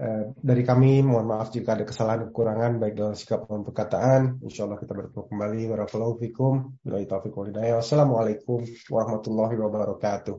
Eh, 0.00 0.32
dari 0.38 0.62
kami 0.62 1.02
mohon 1.02 1.28
maaf 1.28 1.50
jika 1.50 1.74
ada 1.76 1.84
kesalahan 1.84 2.30
kekurangan 2.30 2.78
baik 2.78 2.94
dalam 2.94 3.18
sikap 3.18 3.44
maupun 3.50 3.66
perkataan. 3.66 4.38
Insya 4.46 4.70
Allah 4.70 4.78
kita 4.78 4.94
bertemu 4.94 5.26
kembali. 5.26 5.62
Warahmatullahi 5.66 6.16
fikum. 6.30 6.54
Wassalamualaikum 6.86 8.64
warahmatullahi 8.86 9.58
wabarakatuh. 9.58 10.38